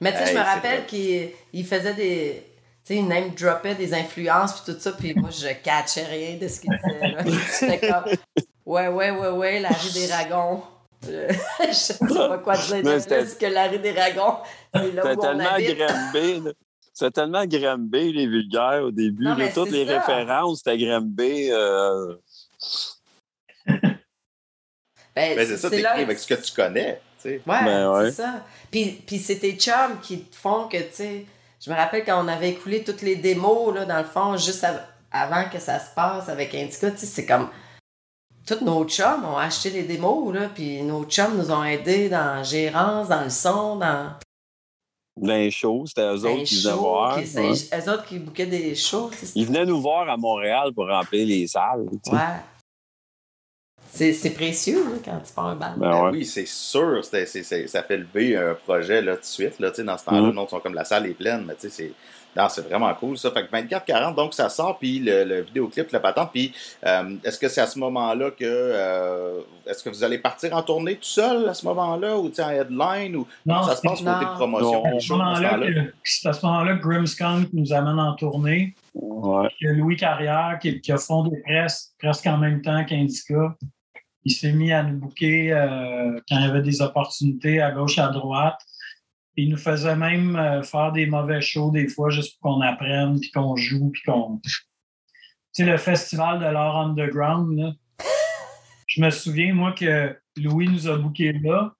Mais 0.00 0.12
tu 0.12 0.18
sais, 0.18 0.26
je 0.28 0.38
me 0.38 0.44
rappelle 0.44 0.78
vrai. 0.80 0.86
qu'il 0.86 1.30
il 1.52 1.64
faisait 1.66 1.94
des. 1.94 2.42
Tu 2.86 2.92
sais, 2.94 2.96
il 3.00 3.08
name 3.08 3.30
droppait 3.34 3.74
des 3.74 3.94
influences 3.94 4.60
puis 4.60 4.74
tout 4.74 4.78
ça, 4.78 4.92
puis 4.92 5.14
moi, 5.14 5.30
je 5.30 5.48
catchais 5.62 6.04
rien 6.04 6.36
de 6.36 6.46
ce 6.48 6.60
qu'il 6.60 6.70
disait. 6.70 7.12
là. 7.12 7.24
J'étais 7.24 7.88
comme, 7.88 8.04
ouais, 8.66 8.88
ouais, 8.88 9.10
ouais, 9.10 9.28
ouais, 9.30 9.60
Larry 9.60 9.92
des 9.92 10.06
Ragons. 10.12 10.62
Je 11.02 11.08
je 11.68 11.72
sais 11.72 11.94
pas 11.98 12.38
quoi 12.38 12.56
dire 12.56 12.82
de 12.82 13.22
plus 13.22 13.34
que 13.34 13.46
Larry 13.46 13.78
des 13.78 13.92
Ragons. 13.92 14.36
C'est 14.74 14.92
là 14.92 15.02
C'était 15.02 15.16
où 15.16 15.18
on 15.18 15.22
tellement 15.22 15.48
habite. 15.50 15.78
Grimby. 15.78 16.40
là. 16.40 16.50
C'était 16.92 17.10
tellement 17.10 17.46
les 18.12 18.26
vulgaires, 18.26 18.82
au 18.84 18.90
début. 18.90 19.24
Non, 19.24 19.30
là. 19.30 19.36
mais 19.38 19.52
Toutes 19.52 19.70
c'est 19.70 19.84
les 19.84 19.86
ça. 19.86 20.00
références, 20.00 20.58
c'était 20.58 20.78
Grimby. 20.78 21.50
euh, 21.52 22.14
Ben, 23.66 25.36
Ben, 25.36 25.46
c'est 25.46 25.56
ça, 25.56 25.68
c'est 25.68 25.70
t'écris 25.70 25.82
là- 25.82 25.92
avec 25.92 26.18
ce 26.18 26.26
que 26.26 26.34
tu 26.34 26.52
connais, 26.52 27.00
tu 27.22 27.28
sais. 27.30 27.40
Ouais, 27.46 27.64
Ben 27.64 27.88
ouais. 27.92 28.10
c'est 28.10 28.22
ça. 28.22 28.44
Puis, 28.70 29.00
puis 29.06 29.18
c'est 29.18 29.38
tes 29.38 29.52
chums 29.56 29.98
qui 30.02 30.20
te 30.24 30.34
font 30.36 30.66
que, 30.68 30.76
tu 30.78 30.84
sais, 30.92 31.26
je 31.60 31.70
me 31.70 31.76
rappelle 31.76 32.04
quand 32.04 32.22
on 32.24 32.28
avait 32.28 32.50
écoulé 32.50 32.84
toutes 32.84 33.02
les 33.02 33.16
démos, 33.16 33.74
là, 33.74 33.84
dans 33.84 33.98
le 33.98 34.04
fond, 34.04 34.36
juste 34.36 34.64
av- 34.64 34.82
avant 35.10 35.48
que 35.50 35.58
ça 35.58 35.78
se 35.78 35.94
passe 35.94 36.28
avec 36.28 36.54
Indica, 36.54 36.90
tu 36.90 36.98
sais, 36.98 37.06
c'est 37.06 37.26
comme. 37.26 37.48
Tous 38.46 38.62
nos 38.62 38.84
chums 38.86 39.24
ont 39.24 39.38
acheté 39.38 39.70
les 39.70 39.84
démos, 39.84 40.34
là, 40.34 40.50
puis 40.54 40.82
nos 40.82 41.04
chums 41.04 41.38
nous 41.38 41.50
ont 41.50 41.64
aidés 41.64 42.10
dans 42.10 42.36
la 42.36 42.42
gérance, 42.42 43.08
dans 43.08 43.22
le 43.24 43.30
son, 43.30 43.76
dans 43.76 44.10
dans 45.16 45.32
les 45.32 45.50
shows, 45.52 45.84
c'était 45.86 46.02
eux 46.12 46.24
autres 46.26 46.42
qui 46.42 46.60
venaient 46.60 46.74
voir. 46.76 47.18
qui- 47.20 47.26
c'est 47.26 47.40
ouais. 47.48 47.80
eux 47.86 47.90
autres 47.92 48.04
qui 48.04 48.18
bouquaient 48.18 48.46
des 48.46 48.74
shows. 48.74 49.10
Ils 49.36 49.46
venaient 49.46 49.64
nous 49.64 49.80
voir 49.80 50.08
à 50.10 50.16
Montréal 50.16 50.72
pour 50.74 50.88
remplir 50.88 51.24
les 51.26 51.46
salles. 51.46 51.86
Ouais. 52.10 52.18
C'est 53.96 54.12
c'est 54.12 54.30
précieux, 54.30 54.82
quand 55.04 55.20
tu 55.24 55.32
pars 55.32 55.46
un 55.46 55.54
bal. 55.54 55.74
Ben 55.76 56.02
ouais. 56.04 56.10
oui, 56.10 56.24
c'est 56.24 56.46
sûr. 56.48 57.04
c'est- 57.04 57.26
c'est- 57.26 57.44
c'est- 57.44 57.68
ça 57.68 57.82
fait 57.84 57.96
lever 57.98 58.36
un 58.36 58.54
projet 58.54 59.00
là, 59.00 59.14
tout 59.14 59.20
de 59.20 59.24
suite. 59.26 59.60
Là, 59.60 59.70
tu 59.70 59.76
sais, 59.76 59.84
dans 59.84 59.96
ce 59.96 60.04
temps-là, 60.06 60.20
le 60.26 60.32
monde 60.32 60.48
sont 60.50 60.58
comme 60.58 60.74
la 60.74 60.84
salle 60.84 61.06
est 61.06 61.14
pleine, 61.14 61.44
mais 61.46 61.54
tu 61.54 61.62
sais, 61.62 61.70
c'est. 61.70 61.92
Non, 62.36 62.48
c'est 62.48 62.66
vraiment 62.68 62.92
cool 62.94 63.16
ça. 63.16 63.30
Fait 63.30 63.46
que 63.46 63.50
24-40, 63.52 64.16
donc 64.16 64.34
ça 64.34 64.48
sort, 64.48 64.76
puis 64.80 64.98
le, 64.98 65.22
le 65.22 65.42
vidéoclip, 65.42 65.88
la 65.92 66.00
patente. 66.00 66.30
Puis 66.32 66.52
euh, 66.84 67.14
est-ce 67.22 67.38
que 67.38 67.46
c'est 67.48 67.60
à 67.60 67.68
ce 67.68 67.78
moment-là 67.78 68.32
que. 68.32 68.38
euh, 68.42 69.38
est-ce 69.64 69.84
que 69.84 69.90
vous 69.90 70.02
allez 70.02 70.18
partir 70.18 70.52
en 70.56 70.62
tournée 70.62 70.96
tout 70.96 71.04
seul 71.04 71.48
à 71.48 71.54
ce 71.54 71.64
moment-là, 71.64 72.18
ou 72.18 72.28
tu 72.30 72.34
sais, 72.34 72.42
en 72.42 72.50
headline, 72.50 73.14
ou 73.14 73.28
Non, 73.46 73.62
ça 73.62 73.76
se 73.76 73.82
passe 73.82 74.02
non. 74.02 74.14
côté 74.14 74.26
promotion, 74.34 74.84
à 74.84 74.98
ce 74.98 75.06
ce 75.06 75.08
que- 75.84 75.92
c'est 76.02 76.28
à 76.28 76.32
ce 76.32 76.44
moment-là 76.44 76.76
que 76.76 76.82
Grimskunk 76.82 77.48
nous 77.52 77.72
amène 77.72 78.00
en 78.00 78.14
tournée. 78.16 78.74
Ouais. 78.94 79.48
Il 79.60 79.68
y 79.68 79.70
a 79.70 79.72
Louis 79.74 79.96
Carrière 79.96 80.58
qui, 80.60 80.80
qui 80.80 80.90
a 80.90 80.98
fondé 80.98 81.30
presque, 81.46 81.90
presque 82.00 82.26
en 82.26 82.38
même 82.38 82.60
temps 82.60 82.84
qu'Indica. 82.84 83.54
Il 84.24 84.32
s'est 84.32 84.52
mis 84.52 84.72
à 84.72 84.82
nous 84.82 84.98
booker 84.98 85.52
euh, 85.52 86.18
quand 86.28 86.38
il 86.38 86.42
y 86.46 86.48
avait 86.48 86.62
des 86.62 86.80
opportunités 86.80 87.60
à 87.60 87.70
gauche, 87.72 87.98
à 87.98 88.08
droite. 88.08 88.58
Il 89.36 89.50
nous 89.50 89.56
faisait 89.56 89.96
même 89.96 90.36
euh, 90.36 90.62
faire 90.62 90.92
des 90.92 91.06
mauvais 91.06 91.40
shows 91.40 91.70
des 91.72 91.88
fois 91.88 92.08
juste 92.10 92.38
pour 92.40 92.54
qu'on 92.54 92.60
apprenne, 92.60 93.18
puis 93.20 93.30
qu'on 93.30 93.56
joue, 93.56 93.90
puis 93.90 94.02
qu'on... 94.06 94.40
Tu 94.42 94.52
sais, 95.52 95.64
le 95.64 95.76
festival 95.76 96.38
de 96.38 96.46
l'art 96.46 96.76
underground, 96.76 97.58
là. 97.58 97.72
Je 98.86 99.00
me 99.02 99.10
souviens, 99.10 99.52
moi, 99.54 99.72
que 99.72 100.16
Louis 100.36 100.68
nous 100.68 100.88
a 100.88 100.96
bookés 100.96 101.32
là. 101.32 101.72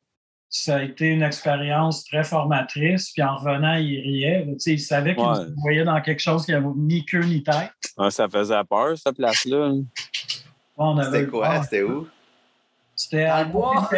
Ça 0.49 0.77
a 0.77 0.83
été 0.83 1.09
une 1.09 1.23
expérience 1.23 2.05
très 2.05 2.25
formatrice. 2.25 3.11
Puis 3.13 3.23
en 3.23 3.37
revenant, 3.37 3.75
il 3.75 4.01
riait. 4.01 4.47
Tu 4.47 4.59
sais, 4.59 4.73
il 4.75 4.81
savait 4.81 5.15
qu'il 5.15 5.25
Ouais. 5.25 5.45
nous 5.49 5.61
voyait 5.63 5.85
dans 5.85 6.01
quelque 6.01 6.21
chose 6.23 6.45
qui 6.45 6.53
n'avait 6.53 6.67
ni 6.77 7.05
queue 7.05 7.25
ni 7.25 7.43
tête. 7.43 7.73
Ouais, 7.97 8.11
ça 8.11 8.29
faisait 8.29 8.63
peur, 8.69 8.97
cette 8.97 9.17
place-là. 9.17 9.73
C'était 11.05 11.27
quoi? 11.27 11.63
C'était 11.63 11.83
où? 11.83 12.07
C'était 13.05 13.27
Dans 13.27 13.35
à 13.35 13.43
le 13.45 13.49
bois. 13.51 13.89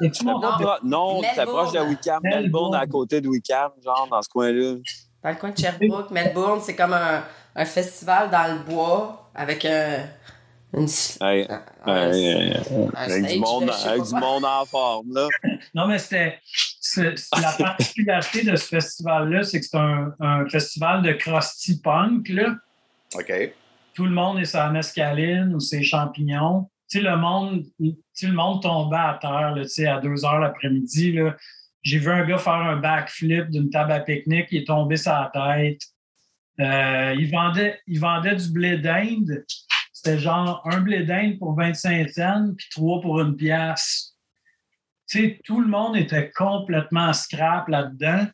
Et 0.00 0.10
tu 0.10 0.24
Non, 0.24 0.38
Melbourne. 0.40 1.46
proche 1.46 1.72
de 1.72 1.80
Wickham. 1.80 2.20
Melbourne. 2.22 2.74
À 2.74 2.86
côté 2.86 3.20
de 3.20 3.28
Wickham, 3.28 3.70
genre, 3.84 4.06
dans 4.10 4.22
ce 4.22 4.28
coin-là. 4.28 4.76
Dans 5.24 5.30
le 5.30 5.34
coin 5.36 5.50
de 5.50 5.58
Sherbrooke, 5.58 6.10
Melbourne, 6.12 6.60
c'est 6.62 6.76
comme 6.76 6.92
un, 6.92 7.24
un 7.56 7.64
festival 7.64 8.30
dans 8.30 8.52
le 8.54 8.58
bois 8.60 9.30
avec 9.34 9.64
un. 9.64 10.04
Une, 10.74 10.86
Hey, 11.20 11.48
un- 11.48 12.12
hey, 12.12 12.26
hey, 12.26 12.56
un 12.56 12.90
avec 12.94 13.26
du 13.26 13.38
monde, 13.40 13.70
avec 13.86 14.02
du 14.02 14.14
en 14.14 14.64
forme, 14.66 15.14
là. 15.14 15.26
Non, 15.74 15.86
mais 15.88 15.98
c'était. 15.98 16.38
la 17.40 17.52
particularité 17.58 18.44
de 18.44 18.54
ce 18.54 18.66
festival-là, 18.66 19.42
c'est 19.42 19.60
que 19.60 19.66
c'est 19.66 19.78
un, 19.78 20.12
un 20.20 20.46
festival 20.48 21.02
de 21.02 21.12
crusty 21.12 21.80
punk. 21.80 22.28
Là. 22.28 22.54
OK. 23.16 23.32
Tout 23.94 24.04
le 24.04 24.12
monde 24.12 24.38
est 24.38 24.44
sur 24.44 24.58
la 24.60 24.70
mescaline 24.70 25.54
ou 25.54 25.60
ses 25.60 25.82
champignons. 25.82 26.68
Sais, 26.88 27.00
le 27.02 27.16
monde, 27.18 27.64
le 27.78 28.32
monde 28.32 28.62
tombait 28.62 28.96
à 28.96 29.18
terre 29.20 29.52
tu 29.56 29.68
sais, 29.68 29.86
à 29.86 30.00
2 30.00 30.24
heures 30.24 30.40
l'après-midi. 30.40 31.18
J'ai 31.82 31.98
vu 31.98 32.10
un 32.10 32.26
gars 32.26 32.38
faire 32.38 32.54
un 32.54 32.76
backflip 32.76 33.50
d'une 33.50 33.68
table 33.68 33.92
à 33.92 34.00
pique-nique, 34.00 34.48
il 34.50 34.62
est 34.62 34.66
tombé 34.66 34.96
la 35.04 35.30
tête. 35.32 35.82
Euh, 36.60 37.14
il, 37.18 37.30
vendait, 37.30 37.78
il 37.86 38.00
vendait 38.00 38.36
du 38.36 38.50
blé 38.50 38.78
d'Inde. 38.78 39.44
C'était 39.92 40.18
genre 40.18 40.62
un 40.64 40.80
blé 40.80 41.04
d'Inde 41.04 41.38
pour 41.38 41.54
25 41.54 42.08
cents, 42.08 42.54
puis 42.56 42.66
trois 42.70 43.00
pour 43.00 43.20
une 43.20 43.36
pièce. 43.36 44.16
Tu 45.08 45.18
sais, 45.18 45.40
tout 45.44 45.60
le 45.60 45.68
monde 45.68 45.96
était 45.96 46.30
complètement 46.30 47.12
scrap 47.12 47.68
là-dedans. 47.68 48.26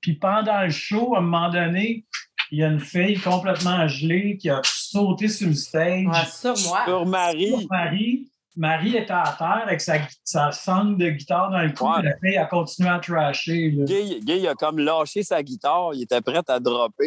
Puis 0.00 0.14
pendant 0.14 0.62
le 0.62 0.70
show, 0.70 1.14
à 1.14 1.18
un 1.18 1.22
moment 1.22 1.50
donné, 1.50 2.05
il 2.52 2.58
y 2.58 2.64
a 2.64 2.68
une 2.68 2.80
fille 2.80 3.18
complètement 3.18 3.86
gelée 3.88 4.36
qui 4.40 4.48
a 4.50 4.60
sauté 4.64 5.28
sur 5.28 5.48
le 5.48 5.54
stage. 5.54 6.06
Ouais, 6.06 6.24
sur 6.30 6.54
moi. 6.68 6.82
Sur 6.86 7.06
Marie. 7.06 7.66
Marie, 7.70 8.28
Marie 8.58 8.96
était 8.96 9.12
à 9.12 9.34
terre 9.36 9.64
avec 9.66 9.82
sa, 9.82 9.96
sa 10.24 10.50
sangle 10.50 10.96
de 10.96 11.10
guitare 11.10 11.50
dans 11.50 11.60
le 11.60 11.72
cou. 11.72 11.84
Ouais. 11.86 12.02
La 12.02 12.16
fille 12.16 12.38
a 12.38 12.46
continué 12.46 12.88
à 12.88 12.98
trasher. 12.98 13.70
là. 13.72 13.84
Gay, 13.84 14.18
Gay, 14.24 14.38
il 14.40 14.48
a 14.48 14.54
comme 14.54 14.78
lâché 14.78 15.22
sa 15.22 15.42
guitare, 15.42 15.90
il 15.92 16.04
était 16.04 16.22
prêt 16.22 16.40
à 16.48 16.58
dropper. 16.58 17.06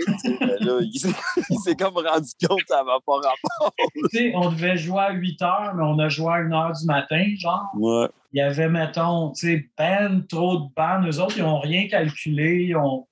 là, 0.60 0.74
il 0.82 1.00
s'est- 1.00 1.76
comme 1.76 1.96
rendu 1.96 2.30
compte 2.48 2.60
que 2.62 2.68
ça 2.68 2.84
va 2.84 2.98
pas 3.04 3.14
rapport. 3.16 3.74
Tu 4.12 4.18
sais, 4.18 4.32
on 4.36 4.52
devait 4.52 4.78
jouer 4.78 5.00
à 5.02 5.12
8 5.12 5.42
heures, 5.42 5.74
mais 5.76 5.84
on 5.84 5.98
a 5.98 6.08
joué 6.08 6.28
à 6.28 6.36
1 6.36 6.52
heure 6.52 6.72
du 6.74 6.86
matin, 6.86 7.26
genre. 7.40 7.66
Ouais. 7.76 8.08
Il 8.32 8.38
y 8.38 8.42
avait, 8.42 8.70
mettons, 8.70 9.32
tu 9.32 9.48
sais, 9.48 9.70
ben 9.76 10.24
trop 10.30 10.58
de 10.58 10.66
bandes. 10.78 11.08
Eux 11.12 11.20
autres, 11.20 11.36
ils 11.38 11.44
n'ont 11.44 11.60
rien 11.60 11.88
calculé. 11.88 12.66
Ils 12.70 12.76
ont, 12.76 13.08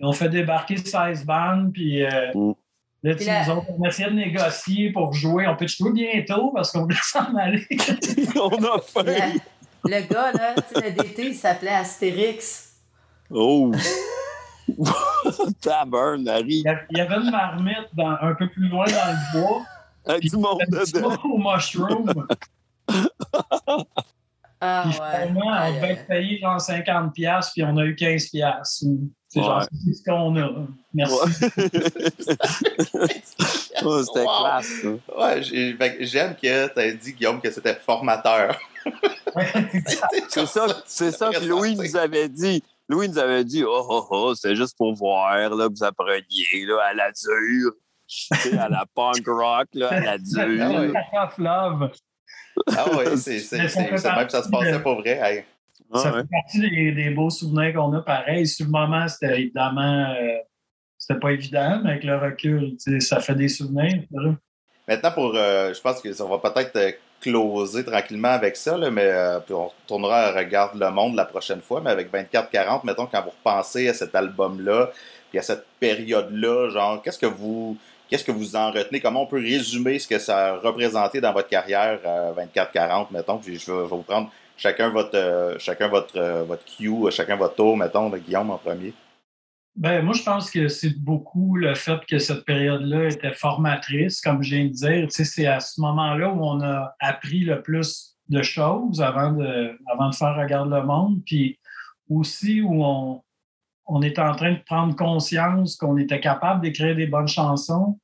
ils 0.00 0.06
ont 0.06 0.12
fait 0.12 0.28
débarquer 0.28 0.76
16 0.76 1.24
bandes, 1.24 1.72
puis 1.72 2.04
euh, 2.04 2.32
Mm. 2.34 2.52
là, 3.02 3.14
tu 3.14 3.24
nous 3.24 3.56
autres, 3.56 3.66
on 3.78 3.84
essayait 3.84 4.10
de 4.10 4.14
négocier 4.16 4.90
pour 4.92 5.12
jouer. 5.14 5.46
On 5.46 5.56
peut 5.56 5.66
jouer 5.66 5.92
bientôt 5.92 6.50
parce 6.54 6.72
qu'on 6.72 6.82
voulait 6.82 6.96
s'en 7.02 7.34
aller? 7.36 7.66
On 8.36 8.48
a 8.64 8.80
faim. 8.80 9.32
Le 9.84 10.08
gars, 10.12 10.32
là, 10.32 10.54
tu 10.56 10.74
sais, 10.74 10.90
le 10.90 11.02
DT, 11.02 11.26
il 11.28 11.34
s'appelait 11.34 11.70
Astérix. 11.70 12.80
Oh! 13.30 13.72
Tabern, 15.60 16.28
Harry. 16.28 16.64
Il 16.90 16.98
y 16.98 17.00
avait 17.00 17.16
une 17.16 17.30
marmite 17.30 17.88
dans, 17.94 18.16
un 18.20 18.34
peu 18.34 18.48
plus 18.48 18.68
loin 18.68 18.86
dans 18.86 19.12
le 19.12 19.40
bois. 19.40 19.62
Avec 20.06 20.24
du 20.24 20.36
monde 20.36 20.60
dedans. 20.68 21.16
au 21.24 21.38
mushroom. 21.38 22.26
Ah 24.60 24.84
Puis 24.88 24.98
ouais. 24.98 25.06
finalement, 25.12 25.46
on 25.46 25.72
devait 25.74 26.04
payé 26.08 26.38
genre 26.40 26.56
50$, 26.58 27.12
piastres, 27.12 27.52
puis 27.52 27.62
on 27.64 27.76
a 27.76 27.84
eu 27.84 27.94
15$. 27.94 28.98
C'est 29.30 29.40
genre, 29.42 29.62
c'est 29.84 29.92
ce 29.92 30.02
qu'on 30.04 30.36
a. 30.36 30.50
Merci. 30.94 31.14
Oh, 33.84 34.02
C'était 34.04 34.24
Wow. 34.24 34.38
classe, 34.40 34.72
ça. 34.82 34.88
Ouais, 35.18 35.42
j'aime 36.00 36.34
que 36.34 36.66
tu 36.72 36.78
as 36.80 36.92
dit, 36.92 37.12
Guillaume, 37.12 37.40
que 37.40 37.50
c'était 37.50 37.74
formateur. 37.74 38.58
C'est 40.30 40.46
ça, 40.46 40.66
c'est 40.86 41.10
ça 41.12 41.30
que 41.30 41.44
Louis 41.44 41.76
nous 41.76 41.96
avait 41.96 42.28
dit. 42.28 42.62
Louis 42.88 43.08
nous 43.10 43.18
avait 43.18 43.44
dit, 43.44 43.62
oh, 43.64 43.84
oh, 43.88 44.06
oh, 44.10 44.34
c'est 44.34 44.56
juste 44.56 44.74
pour 44.78 44.94
voir, 44.94 45.38
là, 45.50 45.68
vous 45.68 45.84
appreniez, 45.84 46.64
là, 46.66 46.78
à 46.88 46.94
la 46.94 47.10
dure. 47.12 47.72
À 48.58 48.68
la 48.70 48.84
punk 48.94 49.26
rock, 49.26 49.68
là, 49.74 49.88
à 49.92 50.00
la 50.00 50.16
dure. 50.18 50.92
Ah 52.74 52.86
oui, 52.96 53.04
c'est 53.18 53.38
c'est- 53.40 53.68
c'est- 53.68 53.78
même 53.80 54.26
que 54.26 54.32
ça 54.32 54.42
se 54.42 54.48
passait 54.48 54.80
pas 54.80 54.94
vrai. 54.94 55.46
Ça 55.94 56.02
Ah, 56.04 56.12
ouais. 56.16 56.20
fait 56.22 56.28
partie 56.30 56.60
des, 56.60 56.92
des 56.92 57.10
beaux 57.10 57.30
souvenirs 57.30 57.74
qu'on 57.74 57.92
a 57.94 58.02
pareil. 58.02 58.46
Sur 58.46 58.66
le 58.66 58.72
moment, 58.72 59.06
c'était 59.08 59.40
évidemment 59.40 60.06
euh, 60.10 60.36
c'était 60.98 61.20
pas 61.20 61.30
évident, 61.32 61.80
mais 61.82 61.92
avec 61.92 62.04
le 62.04 62.16
recul, 62.16 62.76
ça 63.00 63.20
fait 63.20 63.34
des 63.34 63.48
souvenirs. 63.48 64.02
Maintenant, 64.86 65.10
pour, 65.12 65.32
euh, 65.34 65.72
je 65.72 65.80
pense 65.80 66.00
que 66.00 66.12
ça 66.12 66.24
va 66.24 66.38
peut-être 66.38 66.76
euh, 66.76 66.90
closer 67.20 67.84
tranquillement 67.84 68.28
avec 68.28 68.56
ça, 68.56 68.76
là, 68.76 68.90
mais 68.90 69.06
euh, 69.06 69.38
puis 69.40 69.54
on 69.54 69.68
retournera 69.68 70.16
à 70.26 70.32
Regarde 70.32 70.78
le 70.78 70.90
monde 70.90 71.14
la 71.14 71.24
prochaine 71.24 71.60
fois, 71.60 71.80
mais 71.80 71.90
avec 71.90 72.12
24-40, 72.12 72.84
mettons, 72.84 73.06
quand 73.06 73.22
vous 73.22 73.30
repensez 73.30 73.88
à 73.88 73.94
cet 73.94 74.14
album-là, 74.14 74.90
puis 75.30 75.38
à 75.38 75.42
cette 75.42 75.64
période-là, 75.80 76.70
genre, 76.70 77.02
qu'est-ce 77.02 77.18
que 77.18 77.26
vous 77.26 77.76
qu'est-ce 78.08 78.24
que 78.24 78.32
vous 78.32 78.56
en 78.56 78.70
retenez? 78.70 79.00
Comment 79.00 79.22
on 79.22 79.26
peut 79.26 79.40
résumer 79.40 79.98
ce 79.98 80.08
que 80.08 80.18
ça 80.18 80.48
a 80.48 80.56
représenté 80.56 81.20
dans 81.20 81.32
votre 81.32 81.48
carrière 81.48 81.98
euh, 82.06 82.32
24-40, 82.54 83.08
mettons? 83.10 83.38
Puis 83.38 83.58
je 83.58 83.70
vais, 83.70 83.76
je 83.78 83.82
vais 83.82 83.88
vous 83.88 84.02
prendre 84.02 84.30
chacun 84.58 84.90
votre 84.90 85.16
euh, 85.16 85.56
chacun 85.58 85.88
votre, 85.88 86.16
euh, 86.18 86.44
votre 86.44 86.64
cue, 86.64 87.10
chacun 87.10 87.36
votre 87.36 87.54
tour, 87.54 87.76
mettons, 87.76 88.10
là, 88.10 88.18
Guillaume 88.18 88.50
en 88.50 88.58
premier. 88.58 88.92
Ben, 89.76 90.04
moi, 90.04 90.12
je 90.12 90.24
pense 90.24 90.50
que 90.50 90.66
c'est 90.66 90.98
beaucoup 90.98 91.56
le 91.56 91.74
fait 91.76 92.04
que 92.06 92.18
cette 92.18 92.44
période-là 92.44 93.10
était 93.10 93.32
formatrice, 93.32 94.20
comme 94.20 94.42
je 94.42 94.56
viens 94.56 94.64
de 94.66 94.72
dire. 94.72 95.06
Tu 95.06 95.10
sais, 95.10 95.24
c'est 95.24 95.46
à 95.46 95.60
ce 95.60 95.80
moment-là 95.80 96.30
où 96.30 96.44
on 96.44 96.60
a 96.60 96.96
appris 96.98 97.40
le 97.40 97.62
plus 97.62 98.16
de 98.28 98.42
choses 98.42 99.00
avant 99.00 99.32
de, 99.32 99.78
avant 99.86 100.10
de 100.10 100.14
faire 100.14 100.36
Regarde 100.36 100.68
le 100.70 100.82
monde, 100.82 101.22
puis 101.24 101.60
aussi 102.10 102.60
où 102.60 102.84
on, 102.84 103.22
on 103.86 104.02
était 104.02 104.20
en 104.20 104.34
train 104.34 104.52
de 104.52 104.62
prendre 104.66 104.96
conscience 104.96 105.76
qu'on 105.76 105.96
était 105.96 106.20
capable 106.20 106.60
d'écrire 106.60 106.96
des 106.96 107.06
bonnes 107.06 107.28
chansons, 107.28 107.98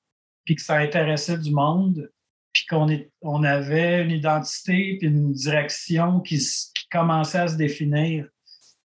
puis 0.44 0.54
que 0.54 0.62
ça 0.62 0.76
intéressait 0.76 1.38
du 1.38 1.52
monde, 1.52 2.08
puis 2.54 2.66
qu'on 2.66 3.42
avait 3.42 4.02
une 4.02 4.12
identité 4.12 4.96
puis 4.98 5.08
une 5.08 5.32
direction 5.32 6.20
qui, 6.20 6.40
commençait 6.90 7.38
à 7.38 7.48
se 7.48 7.56
définir. 7.56 8.28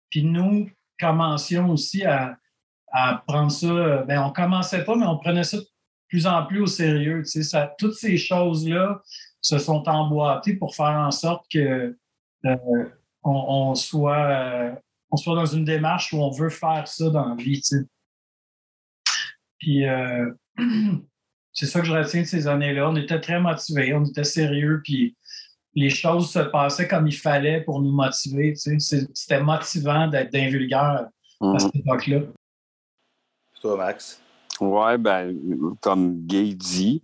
Puis 0.09 0.23
nous 0.23 0.69
commencions 0.97 1.69
aussi 1.69 2.05
à, 2.05 2.37
prendre 3.27 3.51
ça. 3.51 4.03
Ben, 4.07 4.23
on 4.23 4.31
commençait 4.31 4.85
pas, 4.85 4.95
mais 4.95 5.05
on 5.05 5.17
prenait 5.17 5.43
ça 5.43 5.57
de 5.57 5.67
plus 6.07 6.25
en 6.25 6.45
plus 6.45 6.61
au 6.61 6.67
sérieux. 6.67 7.21
tu 7.23 7.29
sais. 7.29 7.43
Ça, 7.43 7.75
toutes 7.77 7.95
ces 7.95 8.17
choses-là 8.17 9.01
se 9.41 9.59
sont 9.59 9.83
emboîtées 9.87 10.55
pour 10.55 10.73
faire 10.73 10.97
en 10.97 11.11
sorte 11.11 11.45
que 11.51 11.97
euh, 12.45 12.85
on, 13.23 13.31
on 13.31 13.75
soit, 13.75 14.17
euh, 14.17 14.75
on 15.11 15.17
soit 15.17 15.35
dans 15.35 15.45
une 15.45 15.65
démarche 15.65 16.13
où 16.13 16.17
on 16.17 16.31
veut 16.31 16.49
faire 16.49 16.87
ça 16.87 17.09
dans 17.09 17.35
la 17.35 17.35
vie. 17.35 17.61
Puis 19.59 19.85
euh, 19.85 20.31
c'est 21.59 21.65
ça 21.65 21.79
que 21.79 21.87
je 21.87 21.91
retiens 21.91 22.21
de 22.21 22.27
ces 22.27 22.45
années-là. 22.47 22.87
On 22.89 22.95
était 22.95 23.19
très 23.19 23.39
motivés, 23.39 23.91
on 23.95 24.05
était 24.05 24.23
sérieux, 24.23 24.79
puis 24.83 25.15
les 25.73 25.89
choses 25.89 26.29
se 26.31 26.37
passaient 26.39 26.87
comme 26.87 27.07
il 27.07 27.15
fallait 27.17 27.61
pour 27.61 27.81
nous 27.81 27.91
motiver. 27.91 28.53
tu 28.53 28.79
sais. 28.79 29.07
C'était 29.13 29.41
motivant 29.41 30.07
d'être 30.07 30.31
d'un 30.31 30.49
vulgaire 30.49 31.07
à 31.41 31.45
Mhm. 31.45 31.59
cette 31.59 31.75
époque-là. 31.77 32.19
Toi, 33.61 33.75
Max? 33.77 34.21
Ouais, 34.59 34.97
ben, 34.99 35.35
comme 35.81 36.25
Gay 36.27 36.53
dit. 36.53 37.01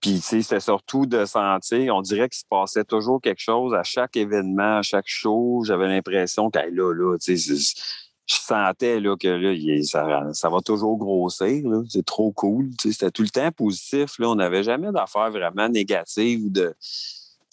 Puis, 0.00 0.14
tu 0.14 0.20
sais, 0.20 0.42
c'était 0.42 0.60
surtout 0.60 1.06
de 1.06 1.24
sentir, 1.24 1.94
on 1.94 2.00
dirait 2.02 2.28
qu'il 2.28 2.38
se 2.38 2.44
passait 2.48 2.84
toujours 2.84 3.20
quelque 3.20 3.40
chose 3.40 3.74
à 3.74 3.82
chaque 3.82 4.16
événement, 4.16 4.78
à 4.78 4.82
chaque 4.82 5.06
show. 5.08 5.62
J'avais 5.66 5.88
l'impression 5.88 6.48
que 6.50 6.58
hey, 6.58 6.72
là, 6.72 6.92
là, 6.94 7.16
tu 7.18 7.36
sais, 7.36 7.54
c'est- 7.56 7.82
je 8.30 8.36
sentais 8.36 9.00
là, 9.00 9.16
que 9.16 9.28
là, 9.28 10.32
ça, 10.32 10.48
va 10.48 10.60
toujours 10.60 10.96
grossir. 10.96 11.64
C'est 11.88 12.04
trop 12.04 12.30
cool. 12.30 12.70
C'était 12.80 13.10
tout 13.10 13.22
le 13.22 13.28
temps 13.28 13.50
positif. 13.50 14.18
Là. 14.18 14.28
On 14.28 14.36
n'avait 14.36 14.62
jamais 14.62 14.92
d'affaires 14.92 15.30
vraiment 15.30 15.68
négatives 15.68 16.44
ou 16.44 16.48
de. 16.48 16.72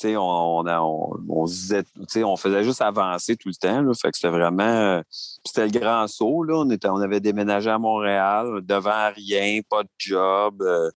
on, 0.03 0.63
on, 0.67 0.67
on, 0.67 1.45
on 1.45 2.35
faisait 2.37 2.63
juste 2.63 2.81
avancer 2.81 3.35
tout 3.35 3.49
le 3.49 3.55
temps. 3.55 3.81
Là. 3.81 3.91
Fait 3.99 4.11
que 4.11 4.17
c'était 4.17 4.29
vraiment. 4.29 5.01
c'était 5.09 5.65
le 5.65 5.79
grand 5.79 6.07
saut. 6.07 6.43
Là. 6.43 6.59
On, 6.59 6.69
était, 6.69 6.89
on 6.89 7.01
avait 7.01 7.21
déménagé 7.21 7.71
à 7.71 7.79
Montréal, 7.79 8.61
devant 8.63 9.11
rien, 9.15 9.61
pas 9.67 9.81
de 9.81 9.89
job. 9.97 10.61
Euh, 10.61 10.91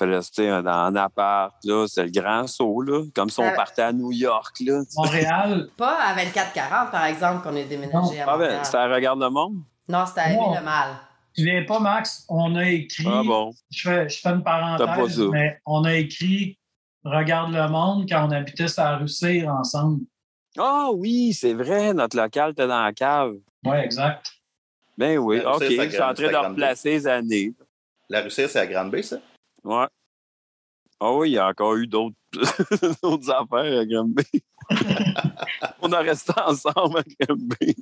fallait 0.00 0.16
rester 0.16 0.50
en 0.52 0.96
appart. 0.96 1.54
Là. 1.64 1.86
C'était 1.88 2.04
le 2.06 2.10
grand 2.22 2.46
saut. 2.46 2.82
Là. 2.82 3.04
Comme 3.14 3.30
si 3.30 3.38
on 3.40 3.44
Euh, 3.44 3.54
partait 3.54 3.82
à 3.82 3.92
New 3.92 4.10
York. 4.12 4.56
Là. 4.66 4.82
Montréal, 4.96 5.68
Pas 5.76 5.96
à 6.02 6.14
24-40, 6.14 6.90
par 6.90 7.04
exemple, 7.04 7.42
qu'on 7.42 7.54
est 7.56 7.64
déménagé 7.64 8.20
à 8.20 8.24
Ah 8.28 8.36
ben, 8.36 8.44
Montréal. 8.44 8.60
c'était 8.64 8.76
à 8.78 8.88
Regarde 8.94 9.20
le 9.20 9.30
monde? 9.30 9.54
Non, 9.88 10.04
c'était 10.06 10.20
à 10.20 10.32
Non. 10.32 10.46
Aimer 10.48 10.58
le 10.58 10.64
mal. 10.64 10.88
tu 11.34 11.44
viens 11.44 11.64
pas, 11.64 11.78
Max, 11.78 12.24
on 12.28 12.56
a 12.56 12.68
écrit, 12.68 13.06
Ah 13.06 13.22
bon. 13.24 13.52
je, 13.70 13.88
fais, 13.88 14.08
je 14.08 14.20
fais 14.20 14.28
une 14.30 14.42
T'as 14.42 14.76
pas 14.76 14.76
parenthèse, 14.86 15.16
ça. 15.16 15.28
mais 15.30 15.60
on 15.66 15.84
a 15.84 15.94
écrit 15.94 16.56
Regarde 17.04 17.52
le 17.54 17.66
monde 17.68 18.06
quand 18.08 18.26
on 18.28 18.30
habitait 18.30 18.68
sur 18.68 18.82
la 18.84 18.98
rue 18.98 19.08
Cyr 19.08 19.48
ensemble. 19.48 20.02
Ah 20.58 20.88
oui, 20.94 21.32
c'est 21.32 21.54
vrai, 21.54 21.94
notre 21.94 22.14
local 22.16 22.50
était 22.50 22.66
dans 22.66 22.82
la 22.82 22.92
cave. 22.92 23.36
Oui, 23.64 23.76
exact. 23.78 24.26
Ben 24.98 25.16
oui, 25.16 25.38
Ben, 25.40 25.46
OK. 25.52 25.62
ça, 25.62 25.68
ça 25.76 25.84
Je 25.84 25.88
suis 25.90 26.02
en 26.02 26.12
train 26.14 26.26
ça 26.26 26.32
de 26.32 26.48
replacer 26.48 26.90
les 26.90 27.06
années. 27.06 27.54
La 28.10 28.20
Russie, 28.20 28.42
c'est 28.48 28.58
à 28.58 28.66
Grande-Bay, 28.66 29.02
ça? 29.02 29.16
Ouais. 29.64 29.86
Ah 31.00 31.12
oui, 31.12 31.30
il 31.30 31.34
y 31.34 31.38
a 31.38 31.46
encore 31.48 31.76
eu 31.76 31.86
d'autres 31.86 32.14
affaires 33.32 33.80
à 33.80 33.86
Granby. 33.86 34.24
On 35.82 35.90
a 35.92 35.98
resté 36.00 36.32
ensemble 36.44 36.98
à 36.98 37.24
Granby. 37.24 37.76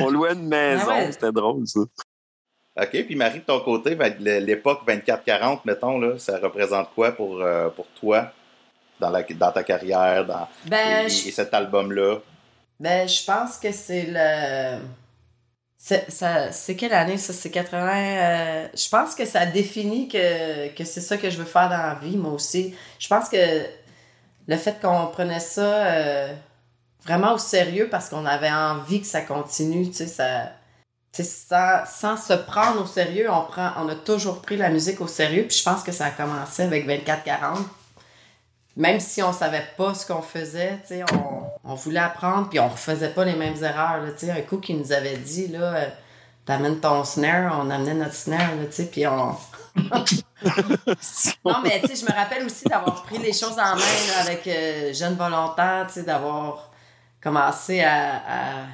On 0.00 0.10
louait 0.10 0.34
une 0.34 0.46
maison, 0.46 0.84
Ah 0.90 0.98
ouais. 0.98 1.12
c'était 1.12 1.32
drôle, 1.32 1.66
ça. 1.66 1.80
OK. 1.80 2.90
Puis 3.06 3.14
Marie, 3.16 3.38
de 3.40 3.44
ton 3.44 3.60
côté, 3.60 3.96
l'époque 4.40 4.80
24-40, 4.86 5.60
mettons, 5.64 5.98
là, 5.98 6.18
ça 6.18 6.38
représente 6.38 6.90
quoi 6.94 7.12
pour, 7.12 7.40
euh, 7.40 7.68
pour 7.70 7.86
toi 7.88 8.32
dans, 9.00 9.10
la, 9.10 9.22
dans 9.22 9.52
ta 9.52 9.62
carrière 9.62 10.26
dans, 10.26 10.48
Ben, 10.66 11.06
et 11.06 11.08
cet 11.08 11.54
album-là? 11.54 12.18
Ben, 12.80 13.08
je 13.08 13.24
pense 13.24 13.56
que 13.58 13.72
c'est 13.72 14.06
le. 14.08 14.78
C'est 15.86 16.76
quelle 16.76 16.94
année 16.94 17.18
ça? 17.18 17.34
C'est 17.34 17.50
80. 17.50 17.92
euh, 17.94 18.68
Je 18.74 18.88
pense 18.88 19.14
que 19.14 19.26
ça 19.26 19.44
définit 19.44 20.08
que, 20.08 20.84
c'est 20.84 21.02
ça 21.02 21.18
que 21.18 21.28
je 21.28 21.36
veux 21.36 21.44
faire 21.44 21.68
dans 21.68 21.76
la 21.76 21.94
vie, 21.96 22.16
moi 22.16 22.32
aussi. 22.32 22.74
Je 22.98 23.06
pense 23.06 23.28
que 23.28 23.36
le 24.46 24.56
fait 24.56 24.80
qu'on 24.80 25.08
prenait 25.08 25.40
ça 25.40 25.86
euh, 25.86 26.32
vraiment 27.04 27.34
au 27.34 27.38
sérieux 27.38 27.88
parce 27.90 28.08
qu'on 28.08 28.24
avait 28.24 28.50
envie 28.50 29.02
que 29.02 29.06
ça 29.06 29.20
continue, 29.20 29.90
tu 29.90 30.06
sais, 30.06 30.06
ça. 31.12 31.84
sans, 31.86 32.16
se 32.16 32.32
prendre 32.32 32.82
au 32.82 32.86
sérieux, 32.86 33.28
on, 33.30 33.44
on 33.76 33.88
a 33.90 33.94
toujours 33.94 34.40
pris 34.40 34.56
la 34.56 34.70
musique 34.70 35.02
au 35.02 35.06
sérieux. 35.06 35.44
Puis 35.46 35.58
je 35.58 35.64
pense 35.64 35.82
que 35.82 35.92
ça 35.92 36.06
a 36.06 36.10
commencé 36.12 36.62
avec 36.62 36.88
24-40 36.88 37.58
même 38.76 38.98
si 38.98 39.22
on 39.22 39.32
savait 39.32 39.66
pas 39.76 39.94
ce 39.94 40.06
qu'on 40.06 40.22
faisait, 40.22 40.78
tu 40.82 40.88
sais, 40.88 41.04
on, 41.12 41.44
on 41.64 41.74
voulait 41.74 42.00
apprendre, 42.00 42.48
puis 42.48 42.58
on 42.58 42.68
refaisait 42.68 43.10
pas 43.10 43.24
les 43.24 43.36
mêmes 43.36 43.62
erreurs, 43.62 44.02
là, 44.02 44.10
tu 44.12 44.26
sais. 44.26 44.32
Un 44.32 44.42
coup 44.42 44.58
qui 44.58 44.74
nous 44.74 44.92
avait 44.92 45.16
dit, 45.16 45.48
là, 45.48 45.74
euh, 45.76 45.88
t'amènes 46.44 46.80
ton 46.80 47.04
snare, 47.04 47.60
on 47.64 47.70
amenait 47.70 47.94
notre 47.94 48.14
snare, 48.14 48.56
là, 48.56 48.66
tu 48.66 48.72
sais, 48.72 48.86
puis 48.86 49.06
on... 49.06 49.36
non, 51.44 51.56
mais 51.62 51.80
tu 51.80 51.88
sais, 51.88 52.04
je 52.04 52.04
me 52.04 52.16
rappelle 52.16 52.44
aussi 52.44 52.64
d'avoir 52.64 53.02
pris 53.04 53.18
les 53.18 53.32
choses 53.32 53.58
en 53.58 53.76
main, 53.76 53.98
là, 54.08 54.20
avec 54.22 54.46
euh, 54.46 54.92
Jeune 54.92 55.14
Volontaire, 55.14 55.86
tu 55.86 55.94
sais, 55.94 56.02
d'avoir 56.02 56.70
commencé 57.22 57.80
à, 57.80 58.16
à, 58.16 58.64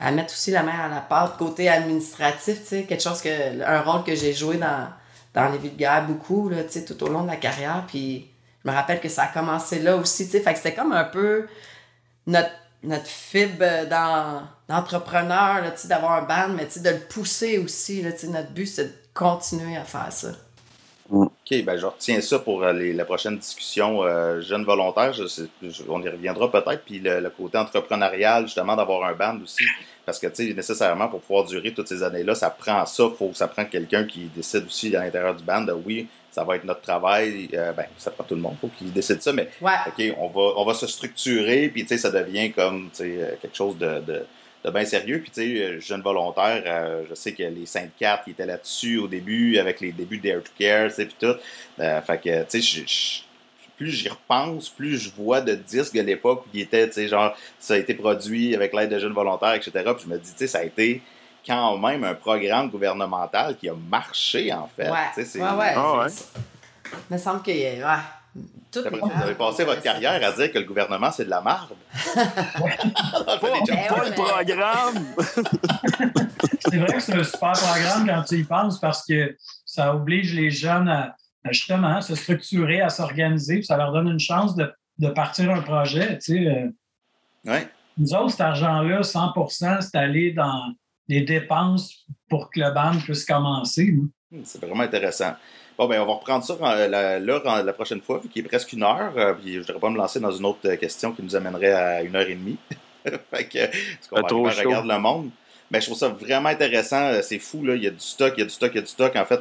à 0.00 0.10
mettre 0.10 0.32
aussi 0.32 0.50
la 0.50 0.64
main 0.64 0.78
à 0.78 0.88
la 0.88 1.00
pâte 1.00 1.36
côté 1.38 1.68
administratif, 1.68 2.62
tu 2.62 2.66
sais, 2.66 2.82
quelque 2.84 3.02
chose 3.02 3.22
que... 3.22 3.62
un 3.62 3.80
rôle 3.82 4.02
que 4.02 4.16
j'ai 4.16 4.32
joué 4.32 4.56
dans, 4.56 4.88
dans 5.32 5.48
les 5.48 5.58
vulgaires 5.58 6.04
beaucoup, 6.06 6.48
là, 6.48 6.64
tu 6.64 6.72
sais, 6.72 6.84
tout 6.84 7.00
au 7.04 7.08
long 7.08 7.22
de 7.22 7.28
la 7.28 7.36
carrière, 7.36 7.84
puis 7.86 8.28
je 8.64 8.70
me 8.70 8.74
rappelle 8.74 9.00
que 9.00 9.08
ça 9.08 9.24
a 9.24 9.28
commencé 9.28 9.78
là 9.80 9.96
aussi, 9.96 10.28
tu. 10.28 10.40
Fait 10.40 10.54
c'était 10.56 10.74
comme 10.74 10.92
un 10.92 11.04
peu 11.04 11.46
notre, 12.26 12.50
notre 12.82 13.06
fibre 13.06 13.64
d'entrepreneur, 14.68 15.62
d'avoir 15.84 16.12
un 16.12 16.22
band, 16.22 16.54
mais 16.54 16.66
de 16.66 16.90
le 16.90 17.00
pousser 17.00 17.58
aussi, 17.58 18.02
là. 18.02 18.10
Notre 18.24 18.50
but, 18.50 18.66
c'est 18.66 18.84
de 18.84 18.94
continuer 19.14 19.76
à 19.76 19.84
faire 19.84 20.12
ça. 20.12 20.28
Mm. 21.10 21.22
OK, 21.22 21.64
ben 21.64 21.78
je 21.78 21.86
retiens 21.86 22.20
ça 22.20 22.38
pour 22.38 22.62
euh, 22.62 22.72
les, 22.72 22.92
la 22.92 23.04
prochaine 23.04 23.38
discussion 23.38 24.02
euh, 24.02 24.40
jeunes 24.42 24.64
volontaires. 24.64 25.12
Je, 25.14 25.24
on 25.88 26.02
y 26.02 26.08
reviendra 26.08 26.50
peut-être. 26.50 26.82
Puis 26.84 26.98
le, 26.98 27.30
côté 27.30 27.56
entrepreneurial, 27.56 28.44
justement, 28.44 28.76
d'avoir 28.76 29.04
un 29.08 29.14
band 29.14 29.38
aussi. 29.42 29.64
Parce 30.04 30.18
que, 30.18 30.26
tu 30.26 30.48
sais, 30.48 30.54
nécessairement, 30.54 31.08
pour 31.08 31.20
pouvoir 31.20 31.44
durer 31.44 31.72
toutes 31.72 31.88
ces 31.88 32.02
années-là, 32.02 32.34
ça 32.34 32.50
prend 32.50 32.84
ça. 32.84 33.04
Faut, 33.16 33.30
ça 33.32 33.48
prend 33.48 33.64
quelqu'un 33.64 34.04
qui 34.04 34.30
décide 34.34 34.66
aussi 34.66 34.94
à 34.94 35.04
l'intérieur 35.04 35.34
du 35.34 35.44
band 35.44 35.66
oui, 35.84 36.08
ça 36.30 36.44
va 36.44 36.56
être 36.56 36.64
notre 36.64 36.82
travail. 36.82 37.48
Euh, 37.54 37.72
ben, 37.72 37.86
ça 37.96 38.10
prend 38.10 38.24
tout 38.24 38.34
le 38.34 38.40
monde, 38.42 38.56
faut 38.60 38.68
qu'il 38.68 38.92
décide 38.92 39.22
ça. 39.22 39.32
Mais, 39.32 39.48
OK, 39.62 40.02
on 40.18 40.28
va, 40.28 40.52
on 40.56 40.64
va 40.64 40.74
se 40.74 40.86
structurer. 40.86 41.68
Puis, 41.68 41.82
tu 41.82 41.88
sais, 41.88 41.98
ça 41.98 42.10
devient 42.10 42.52
comme, 42.52 42.90
tu 42.90 43.04
sais, 43.04 43.38
quelque 43.40 43.56
chose 43.56 43.78
de 43.78 44.00
de 44.00 44.24
bien 44.64 44.84
sérieux. 44.84 45.20
Puis, 45.20 45.30
tu 45.30 45.40
sais, 45.40 45.62
euh, 45.62 45.80
jeune 45.80 46.02
volontaire, 46.02 46.62
euh, 46.66 47.04
je 47.08 47.14
sais 47.14 47.32
que 47.32 47.42
les 47.42 47.66
5 47.66 47.90
4 47.98 48.24
qui 48.24 48.30
étaient 48.30 48.46
là-dessus 48.46 48.98
au 48.98 49.08
début, 49.08 49.58
avec 49.58 49.80
les 49.80 49.92
débuts 49.92 50.18
d'Air 50.18 50.42
to 50.42 50.50
Care, 50.58 50.88
tu 50.88 50.94
sais, 50.94 51.06
puis 51.06 51.16
tout. 51.18 51.34
Euh, 51.80 52.00
fait 52.02 52.18
que, 52.18 52.42
tu 52.44 52.62
sais, 52.62 53.22
plus 53.76 53.90
j'y 53.90 54.08
repense, 54.08 54.68
plus 54.68 54.98
je 54.98 55.10
vois 55.10 55.40
de 55.40 55.54
disques 55.54 55.94
de 55.94 56.02
l'époque 56.02 56.44
où 56.46 56.48
il 56.52 56.62
était, 56.62 56.88
tu 56.88 56.94
sais, 56.94 57.08
genre, 57.08 57.36
ça 57.60 57.74
a 57.74 57.76
été 57.76 57.94
produit 57.94 58.54
avec 58.54 58.74
l'aide 58.74 58.90
de 58.90 58.98
jeunes 58.98 59.12
volontaires, 59.12 59.54
etc. 59.54 59.70
Puis 59.72 60.04
je 60.04 60.08
me 60.08 60.18
dis, 60.18 60.32
tu 60.32 60.38
sais, 60.38 60.46
ça 60.48 60.58
a 60.58 60.64
été 60.64 61.00
quand 61.46 61.78
même 61.78 62.02
un 62.04 62.14
programme 62.14 62.68
gouvernemental 62.68 63.56
qui 63.56 63.68
a 63.68 63.74
marché, 63.74 64.52
en 64.52 64.68
fait. 64.68 64.90
Ouais, 64.90 65.40
ouais, 65.40 65.40
ouais. 65.40 65.76
Ouais. 65.76 66.08
Il 67.10 67.14
me 67.14 67.18
semble 67.18 67.42
que, 67.42 67.50
ouais, 67.50 67.82
vous 68.74 69.22
avez 69.22 69.34
passé 69.34 69.64
votre 69.64 69.82
carrière 69.82 70.20
à 70.22 70.32
dire 70.32 70.52
que 70.52 70.58
le 70.58 70.64
gouvernement, 70.64 71.10
c'est 71.10 71.24
de 71.24 71.30
la 71.30 71.40
marde. 71.40 71.70
pas, 72.14 72.60
le 73.40 74.14
programme! 74.14 75.04
c'est 76.60 76.76
vrai 76.76 76.92
que 76.92 77.00
c'est 77.00 77.14
un 77.14 77.24
super 77.24 77.52
programme 77.52 78.06
quand 78.06 78.22
tu 78.24 78.36
y 78.36 78.44
penses 78.44 78.78
parce 78.78 79.04
que 79.06 79.36
ça 79.64 79.94
oblige 79.94 80.34
les 80.34 80.50
jeunes 80.50 80.88
à, 80.88 81.16
justement 81.50 82.00
se 82.02 82.14
structurer, 82.14 82.80
à 82.80 82.90
s'organiser, 82.90 83.56
puis 83.56 83.64
ça 83.64 83.76
leur 83.76 83.92
donne 83.92 84.08
une 84.08 84.20
chance 84.20 84.54
de, 84.54 84.70
de 84.98 85.08
partir 85.08 85.50
un 85.50 85.62
projet. 85.62 86.18
Tu 86.18 86.44
sais. 86.44 86.72
Euh. 87.46 87.60
Nous 87.96 88.14
autres, 88.14 88.30
cet 88.30 88.42
argent-là, 88.42 89.00
100% 89.00 89.80
c'est 89.80 89.96
aller 89.96 90.32
dans 90.32 90.74
les 91.08 91.22
dépenses 91.22 92.06
pour 92.28 92.50
que 92.50 92.60
le 92.60 92.70
band 92.70 92.98
puisse 92.98 93.24
commencer. 93.24 93.92
Hmm, 94.30 94.42
c'est 94.44 94.60
vraiment 94.60 94.82
intéressant. 94.82 95.34
Bon, 95.78 95.86
ben, 95.86 96.00
on 96.00 96.06
va 96.06 96.14
reprendre 96.14 96.44
ça 96.44 96.56
la, 96.88 97.20
la, 97.20 97.72
prochaine 97.72 98.00
fois, 98.00 98.18
vu 98.18 98.28
qu'il 98.28 98.44
est 98.44 98.48
presque 98.48 98.72
une 98.72 98.82
heure. 98.82 99.12
Euh, 99.16 99.32
puis 99.34 99.52
je 99.52 99.58
ne 99.58 99.62
voudrais 99.62 99.78
pas 99.78 99.90
me 99.90 99.96
lancer 99.96 100.18
dans 100.18 100.32
une 100.32 100.44
autre 100.44 100.58
euh, 100.64 100.74
question 100.76 101.12
qui 101.12 101.22
nous 101.22 101.36
amènerait 101.36 101.72
à 101.72 102.02
une 102.02 102.16
heure 102.16 102.28
et 102.28 102.34
demie. 102.34 102.56
fait 103.04 103.44
que, 103.44 103.66
parce 104.10 104.28
qu'on 104.28 104.42
va 104.42 104.50
regarde 104.50 104.88
le 104.88 104.98
monde. 104.98 105.30
Mais 105.70 105.80
je 105.80 105.86
trouve 105.86 105.98
ça 105.98 106.08
vraiment 106.08 106.48
intéressant. 106.48 107.00
Euh, 107.02 107.20
c'est 107.22 107.38
fou, 107.38 107.64
là. 107.64 107.76
Il 107.76 107.84
y 107.84 107.86
a 107.86 107.90
du 107.90 108.00
stock, 108.00 108.34
il 108.36 108.40
y 108.40 108.42
a 108.42 108.46
du 108.46 108.50
stock, 108.50 108.72
il 108.74 108.76
y 108.76 108.78
a 108.78 108.82
du 108.82 108.88
stock. 108.88 109.14
En 109.14 109.24
fait, 109.24 109.40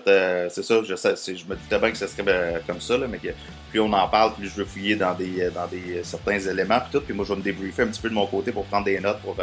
c'est 0.51 0.63
ça. 0.63 0.83
Je, 0.83 0.95
je 0.95 1.45
me 1.45 1.55
doutais 1.55 1.79
bien 1.79 1.89
que 1.89 1.97
ce 1.97 2.05
serait 2.05 2.61
comme 2.67 2.81
ça, 2.81 2.99
là, 2.99 3.07
mais 3.09 3.17
que 3.17 3.29
plus 3.71 3.79
on 3.79 3.91
en 3.91 4.07
parle, 4.07 4.35
plus 4.35 4.47
je 4.47 4.57
veux 4.57 4.65
fouiller 4.65 4.95
dans 4.95 5.15
des, 5.15 5.49
dans 5.49 5.65
des 5.65 6.03
certains 6.03 6.39
éléments. 6.39 6.79
Puis 6.81 6.99
tout. 6.99 7.01
Puis 7.01 7.15
moi, 7.15 7.25
je 7.25 7.33
vais 7.33 7.39
me 7.39 7.43
débriefer 7.43 7.81
un 7.81 7.87
petit 7.87 8.01
peu 8.01 8.09
de 8.09 8.13
mon 8.13 8.27
côté 8.27 8.51
pour 8.51 8.65
prendre 8.65 8.85
des 8.85 8.99
notes 8.99 9.21
pour 9.21 9.35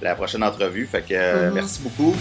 la 0.00 0.14
prochaine 0.14 0.42
entrevue. 0.42 0.86
Fait 0.86 1.02
que 1.02 1.12
mm-hmm. 1.12 1.52
merci 1.52 1.82
beaucoup. 1.82 2.16